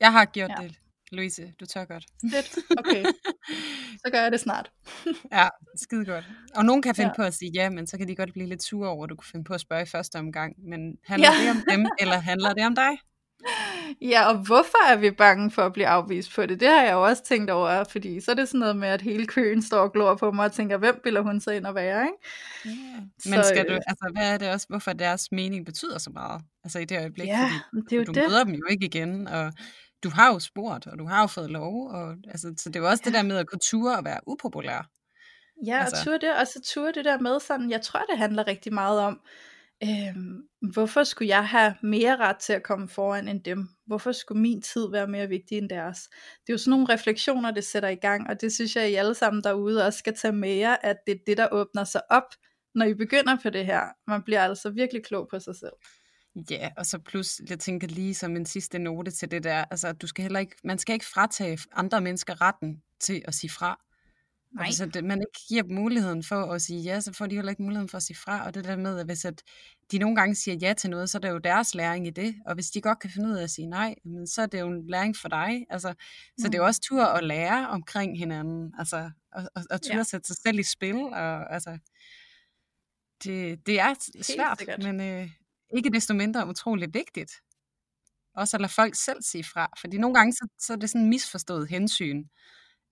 Jeg 0.00 0.12
har 0.12 0.24
gjort 0.24 0.50
Ja. 0.58 0.62
det, 0.62 0.76
Louise. 1.12 1.52
Du 1.60 1.66
tør 1.66 1.84
godt. 1.84 2.04
Fedt, 2.32 2.58
okay. 2.78 3.04
Så 4.04 4.10
gør 4.12 4.20
jeg 4.22 4.32
det 4.32 4.40
snart. 4.40 4.70
Ja, 5.32 5.48
skide 5.76 6.04
godt. 6.04 6.24
Og 6.54 6.64
nogen 6.64 6.82
kan 6.82 6.94
finde 6.94 7.08
Ja. 7.10 7.16
på 7.16 7.22
at 7.22 7.34
sige 7.34 7.50
ja, 7.54 7.70
men 7.70 7.86
så 7.86 7.98
kan 7.98 8.08
de 8.08 8.16
godt 8.16 8.32
blive 8.32 8.48
lidt 8.48 8.62
sure 8.62 8.88
over, 8.88 9.04
at 9.04 9.10
du 9.10 9.16
kunne 9.16 9.28
finde 9.32 9.44
på 9.44 9.54
at 9.54 9.60
spørge 9.60 9.82
i 9.82 9.86
første 9.86 10.16
omgang. 10.18 10.54
Men 10.68 10.96
handler 11.06 11.28
Ja. 11.32 11.42
det 11.42 11.50
om 11.50 11.62
dem, 11.70 11.86
eller 12.00 12.18
handler 12.18 12.52
det 12.52 12.66
om 12.66 12.74
dig? 12.74 12.90
Ja, 14.02 14.28
og 14.28 14.36
hvorfor 14.46 14.92
er 14.92 14.96
vi 14.96 15.10
bange 15.10 15.50
for 15.50 15.62
at 15.62 15.72
blive 15.72 15.86
afvist 15.86 16.34
på 16.34 16.46
det? 16.46 16.60
Det 16.60 16.68
har 16.68 16.82
jeg 16.82 16.92
jo 16.92 17.04
også 17.04 17.24
tænkt 17.24 17.50
over, 17.50 17.84
fordi 17.84 18.20
så 18.20 18.30
er 18.30 18.34
det 18.34 18.48
sådan 18.48 18.58
noget 18.60 18.76
med, 18.76 18.88
at 18.88 19.02
hele 19.02 19.26
køen 19.26 19.62
står 19.62 19.78
og 19.78 19.92
glor 19.92 20.14
på 20.14 20.30
mig 20.30 20.44
og 20.44 20.52
tænker, 20.52 20.76
hvem 20.76 21.00
bilder 21.04 21.20
hun 21.20 21.40
sig 21.40 21.56
ind 21.56 21.66
at 21.66 21.74
være, 21.74 22.02
ikke? 22.02 22.78
Yeah. 22.80 23.02
Så, 23.18 23.30
Men 23.30 23.44
skal 23.44 23.64
du, 23.68 23.72
øh, 23.72 23.80
altså, 23.86 24.10
hvad 24.12 24.32
er 24.34 24.38
det 24.38 24.50
også, 24.50 24.66
hvorfor 24.68 24.92
deres 24.92 25.32
mening 25.32 25.66
betyder 25.66 25.98
så 25.98 26.10
meget? 26.10 26.42
Altså 26.64 26.78
i 26.78 26.84
det 26.84 26.98
øjeblik, 26.98 27.26
Ja, 27.26 27.50
fordi 27.72 27.84
det 27.84 27.92
er 27.92 27.96
jo 27.96 28.04
du 28.04 28.12
det. 28.12 28.22
møder 28.28 28.44
dem 28.44 28.54
jo 28.54 28.64
ikke 28.70 28.86
igen, 28.86 29.28
og 29.28 29.52
du 30.02 30.10
har 30.10 30.32
jo 30.32 30.38
spurgt, 30.38 30.86
og 30.86 30.98
du 30.98 31.06
har 31.06 31.20
jo 31.20 31.26
fået 31.26 31.50
lov, 31.50 31.88
og 31.88 32.16
altså, 32.28 32.54
så 32.56 32.68
det 32.68 32.76
er 32.76 32.80
jo 32.80 32.88
også 32.88 33.02
ja. 33.04 33.10
det 33.10 33.16
der 33.16 33.22
med 33.22 33.36
at 33.36 33.46
kunne 33.46 33.58
ture 33.62 33.98
og 33.98 34.04
være 34.04 34.20
upopulær. 34.26 34.90
Ja, 35.66 35.78
Altså. 35.80 35.96
og 35.96 36.04
turde 36.04 36.26
det, 36.26 36.36
og 36.36 36.46
så 36.46 36.60
turde 36.64 36.92
det 36.92 37.04
der 37.04 37.18
med 37.18 37.40
sådan, 37.40 37.70
jeg 37.70 37.82
tror 37.82 38.00
det 38.10 38.18
handler 38.18 38.46
rigtig 38.46 38.74
meget 38.74 39.00
om, 39.00 39.20
øhm, 39.82 40.42
hvorfor 40.72 41.04
skulle 41.04 41.28
jeg 41.28 41.48
have 41.48 41.74
mere 41.82 42.16
ret 42.16 42.36
til 42.36 42.52
at 42.52 42.62
komme 42.62 42.88
foran 42.88 43.28
end 43.28 43.44
dem? 43.44 43.68
Hvorfor 43.86 44.12
skulle 44.12 44.40
min 44.42 44.62
tid 44.62 44.90
være 44.90 45.06
mere 45.06 45.28
vigtig 45.28 45.58
end 45.58 45.68
deres? 45.68 45.98
Det 46.40 46.48
er 46.48 46.52
jo 46.52 46.58
sådan 46.58 46.70
nogle 46.70 46.88
refleksioner, 46.88 47.50
det 47.50 47.64
sætter 47.64 47.88
i 47.88 47.94
gang, 47.94 48.28
og 48.30 48.40
det 48.40 48.52
synes 48.52 48.76
jeg, 48.76 48.90
I 48.90 48.94
alle 48.94 49.14
sammen 49.14 49.44
derude 49.44 49.86
også 49.86 49.98
skal 49.98 50.16
tage 50.16 50.32
med 50.32 50.54
jer, 50.54 50.76
at 50.82 50.96
det 51.06 51.12
er 51.12 51.18
det, 51.26 51.36
der 51.36 51.48
åbner 51.52 51.84
sig 51.84 52.02
op, 52.10 52.34
når 52.74 52.86
I 52.86 52.94
begynder 52.94 53.36
på 53.42 53.50
det 53.50 53.66
her. 53.66 53.82
Man 54.06 54.22
bliver 54.22 54.40
altså 54.40 54.70
virkelig 54.70 55.04
klog 55.04 55.28
på 55.30 55.40
sig 55.40 55.56
selv. 55.56 55.72
Ja, 56.50 56.70
og 56.76 56.86
så 56.86 56.98
plus, 56.98 57.40
jeg 57.50 57.58
tænker 57.58 57.86
lige 57.88 58.14
som 58.14 58.36
en 58.36 58.46
sidste 58.46 58.78
note 58.78 59.10
til 59.10 59.30
det 59.30 59.44
der, 59.44 59.64
altså 59.70 59.92
du 59.92 60.06
skal 60.06 60.22
heller 60.22 60.40
ikke, 60.40 60.56
man 60.64 60.78
skal 60.78 60.92
ikke 60.92 61.06
fratage 61.06 61.58
andre 61.72 62.00
mennesker 62.00 62.40
retten 62.40 62.82
til 63.00 63.22
at 63.24 63.34
sige 63.34 63.50
fra. 63.50 63.80
Nej. 64.54 64.66
hvis 64.66 64.80
at 64.80 65.04
man 65.04 65.18
ikke 65.20 65.40
giver 65.48 65.62
dem 65.62 65.74
muligheden 65.74 66.22
for 66.24 66.52
at 66.52 66.62
sige 66.62 66.80
ja, 66.80 67.00
så 67.00 67.12
får 67.12 67.26
de 67.26 67.34
heller 67.34 67.50
ikke 67.50 67.62
muligheden 67.62 67.88
for 67.88 67.96
at 67.96 68.02
sige 68.02 68.16
fra. 68.16 68.46
Og 68.46 68.54
det 68.54 68.64
der 68.64 68.76
med, 68.76 68.98
at 68.98 69.06
hvis 69.06 69.24
at 69.24 69.42
de 69.92 69.98
nogle 69.98 70.16
gange 70.16 70.34
siger 70.34 70.56
ja 70.62 70.72
til 70.72 70.90
noget, 70.90 71.10
så 71.10 71.18
er 71.18 71.20
det 71.20 71.28
jo 71.28 71.38
deres 71.38 71.74
læring 71.74 72.06
i 72.06 72.10
det. 72.10 72.34
Og 72.46 72.54
hvis 72.54 72.70
de 72.70 72.80
godt 72.80 72.98
kan 72.98 73.10
finde 73.10 73.28
ud 73.28 73.34
af 73.34 73.42
at 73.42 73.50
sige 73.50 73.66
nej, 73.66 73.94
men 74.04 74.26
så 74.26 74.42
er 74.42 74.46
det 74.46 74.60
jo 74.60 74.68
en 74.68 74.86
læring 74.90 75.16
for 75.16 75.28
dig. 75.28 75.66
Altså, 75.70 75.94
så 76.38 76.46
det 76.46 76.54
er 76.54 76.58
jo 76.58 76.64
Mm. 76.64 76.66
også 76.66 76.80
tur 76.80 77.04
at 77.04 77.24
lære 77.24 77.68
omkring 77.68 78.18
hinanden. 78.18 78.74
Altså, 78.78 79.10
og, 79.32 79.42
og, 79.54 79.62
og 79.70 79.82
tur 79.82 79.94
Ja. 79.94 80.00
at 80.00 80.06
sætte 80.06 80.26
sig 80.26 80.36
selv 80.42 80.58
i 80.58 80.62
spil. 80.62 80.96
Og, 80.96 81.54
altså, 81.54 81.78
det, 83.24 83.66
det 83.66 83.80
er 83.80 83.94
svært, 84.22 84.78
men 84.82 85.00
øh, 85.00 85.30
ikke 85.76 85.90
desto 85.90 86.14
mindre 86.14 86.48
utroligt 86.48 86.94
vigtigt. 86.94 87.32
Også 88.34 88.56
at 88.56 88.60
lade 88.60 88.72
folk 88.72 88.94
selv 88.94 89.22
sige 89.22 89.44
fra. 89.44 89.70
Fordi 89.80 89.98
nogle 89.98 90.14
gange, 90.14 90.32
så, 90.32 90.48
så 90.58 90.72
er 90.72 90.76
det 90.76 90.90
sådan 90.90 91.02
en 91.02 91.10
misforstået 91.10 91.68
hensyn. 91.68 92.24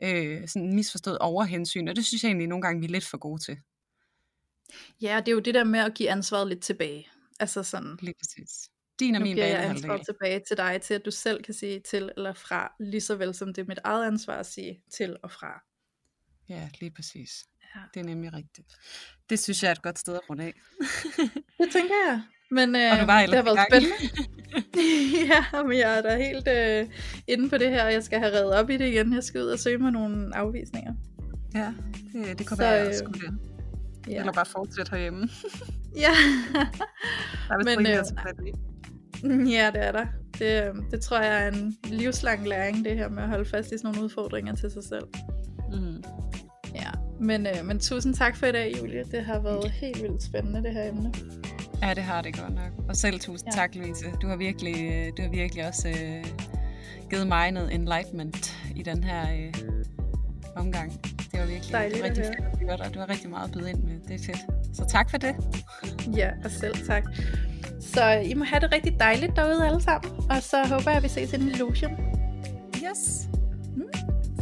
Øh, 0.02 0.48
sådan 0.48 0.68
en 0.68 0.74
misforstået 0.74 1.18
overhensyn. 1.18 1.88
Og 1.88 1.96
det 1.96 2.06
synes 2.06 2.22
jeg 2.22 2.28
egentlig 2.28 2.48
nogle 2.48 2.62
gange, 2.62 2.80
vi 2.80 2.86
er 2.86 2.90
lidt 2.90 3.06
for 3.06 3.18
gode 3.18 3.42
til. 3.42 3.58
Ja, 5.00 5.16
det 5.20 5.28
er 5.28 5.32
jo 5.32 5.40
det 5.40 5.54
der 5.54 5.64
med 5.64 5.80
at 5.80 5.94
give 5.94 6.10
ansvaret 6.10 6.48
lidt 6.48 6.62
tilbage. 6.62 7.08
Altså 7.40 7.62
sådan, 7.62 7.98
Lige 8.02 8.14
præcis. 8.20 8.70
Din 9.00 9.14
og 9.14 9.20
nu 9.20 9.26
min 9.26 9.34
giver 9.34 9.46
jeg 9.46 9.64
ansvaret 9.64 10.06
tilbage 10.06 10.40
til 10.48 10.56
dig, 10.56 10.82
til 10.82 10.94
at 10.94 11.04
du 11.04 11.10
selv 11.10 11.42
kan 11.42 11.54
sige 11.54 11.80
til 11.80 12.12
eller 12.16 12.32
fra, 12.32 12.72
lige 12.80 13.00
så 13.00 13.16
vel 13.16 13.34
som 13.34 13.54
det 13.54 13.62
er 13.62 13.66
mit 13.66 13.78
eget 13.84 14.06
ansvar 14.06 14.36
at 14.36 14.46
sige 14.46 14.82
til 14.92 15.16
og 15.22 15.30
fra. 15.30 15.62
Ja, 16.48 16.70
lige 16.80 16.90
præcis. 16.90 17.44
Ja. 17.74 17.80
Det 17.94 18.00
er 18.00 18.04
nemlig 18.04 18.32
rigtigt. 18.32 18.72
Det 19.30 19.38
synes 19.38 19.62
jeg 19.62 19.68
er 19.68 19.72
et 19.72 19.82
godt 19.82 19.98
sted 19.98 20.14
at 20.14 20.30
runde 20.30 20.44
af. 20.44 20.54
Det 21.58 21.72
tænker 21.72 21.94
jeg. 22.08 22.22
Men 22.50 22.76
øh, 22.76 22.92
Og 22.92 22.98
du 23.00 23.06
var 23.06 23.20
det 23.26 23.34
har 23.34 23.42
været 23.42 23.56
gang. 23.56 23.68
spændende. 23.70 23.96
ja, 25.32 25.62
men 25.62 25.78
jeg 25.78 25.98
er 25.98 26.02
da 26.02 26.16
helt 26.16 26.48
øh, 26.48 26.86
inde 27.28 27.50
på 27.50 27.58
det 27.58 27.70
her, 27.70 27.84
og 27.84 27.92
jeg 27.92 28.02
skal 28.02 28.18
have 28.18 28.32
reddet 28.32 28.52
op 28.54 28.70
i 28.70 28.76
det 28.76 28.86
igen. 28.88 29.14
Jeg 29.14 29.22
skal 29.22 29.40
ud 29.40 29.46
og 29.46 29.58
søge 29.58 29.78
mig 29.78 29.92
nogle 29.92 30.36
afvisninger. 30.36 30.92
Ja, 31.54 31.72
det, 32.12 32.38
det 32.38 32.46
kunne 32.46 32.56
Så, 32.56 32.62
være, 32.62 32.72
jeg 32.72 32.86
øh, 32.88 32.94
skulle 32.94 33.20
det. 33.20 33.38
Ja, 34.08 34.18
Eller 34.20 34.32
bare 34.32 34.46
fortsætte 34.46 34.90
herhjemme. 34.90 35.28
ja. 35.96 36.10
Der 37.48 37.54
er 37.54 37.64
Men, 37.64 37.68
rigeligt 37.68 38.12
øh, 39.24 39.52
ja 39.56 39.70
det 39.74 39.84
er 39.86 39.92
der. 39.92 40.06
Det, 40.38 40.62
øh, 40.68 40.74
det 40.90 41.00
tror 41.00 41.20
jeg 41.20 41.44
er 41.44 41.48
en 41.52 41.76
livslang 41.84 42.48
læring, 42.48 42.84
det 42.84 42.96
her 42.96 43.08
med 43.08 43.22
at 43.22 43.28
holde 43.28 43.44
fast 43.44 43.72
i 43.72 43.78
sådan 43.78 43.88
nogle 43.88 44.02
udfordringer 44.04 44.54
til 44.54 44.70
sig 44.70 44.84
selv. 44.84 45.04
Mm. 45.72 46.02
Ja, 46.74 46.90
men, 47.20 47.46
øh, 47.46 47.64
men 47.64 47.78
tusind 47.80 48.14
tak 48.14 48.36
for 48.36 48.46
i 48.46 48.52
dag, 48.52 48.74
Julie. 48.80 49.04
Det 49.10 49.24
har 49.24 49.40
været 49.40 49.70
helt 49.70 50.02
vildt 50.02 50.22
spændende, 50.22 50.62
det 50.62 50.72
her 50.72 50.88
emne. 50.88 51.12
Ja, 51.82 51.94
det 51.94 52.02
har 52.02 52.22
det 52.22 52.38
godt 52.40 52.54
nok. 52.54 52.88
Og 52.88 52.96
selv 52.96 53.20
tusind 53.20 53.48
Ja. 53.52 53.60
tak, 53.60 53.74
Louise. 53.74 54.04
Du 54.22 54.28
har 54.28 54.36
virkelig, 54.36 55.10
du 55.16 55.22
har 55.22 55.28
virkelig 55.28 55.66
også 55.68 55.88
øh, 55.88 56.24
givet 57.10 57.26
mig 57.26 57.50
noget 57.52 57.74
enlightenment 57.74 58.56
i 58.76 58.82
den 58.82 59.04
her 59.04 59.22
øh, 59.32 59.54
omgang. 60.56 60.92
Det 61.32 61.40
var 61.40 61.46
virkelig 61.46 61.72
Dejligt 61.72 62.04
rigtig 62.04 62.24
fedt 62.24 62.36
at 62.52 62.58
høre 62.68 62.76
dig. 62.76 62.94
Du 62.94 62.98
har 62.98 63.08
rigtig 63.08 63.30
meget 63.30 63.44
at 63.48 63.52
byde 63.52 63.70
ind 63.70 63.78
med. 63.82 63.92
Det 64.08 64.14
er 64.14 64.24
fedt. 64.26 64.76
Så 64.76 64.84
tak 64.88 65.10
for 65.10 65.16
det. 65.18 65.34
Ja, 66.16 66.30
og 66.44 66.50
selv 66.50 66.86
tak. 66.86 67.04
Så 67.80 68.10
I 68.10 68.34
må 68.34 68.44
have 68.44 68.60
det 68.60 68.72
rigtig 68.72 69.00
dejligt 69.00 69.36
derude 69.36 69.66
alle 69.66 69.82
sammen. 69.82 70.12
Og 70.30 70.42
så 70.42 70.64
håber 70.68 70.90
jeg, 70.90 70.96
at 70.96 71.02
vi 71.02 71.08
ses 71.08 71.32
i 71.32 71.36
illusion. 71.36 71.92
Yes. 72.74 73.28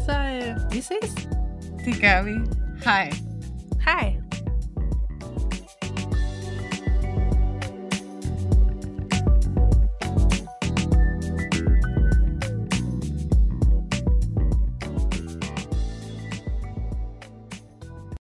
Så 0.07 0.12
øh, 0.18 0.72
vi 0.72 0.80
ses. 0.80 1.28
Det 1.85 2.01
gør 2.01 2.22
vi. 2.22 2.30
Hej. 2.85 3.12
Hej. 3.85 4.16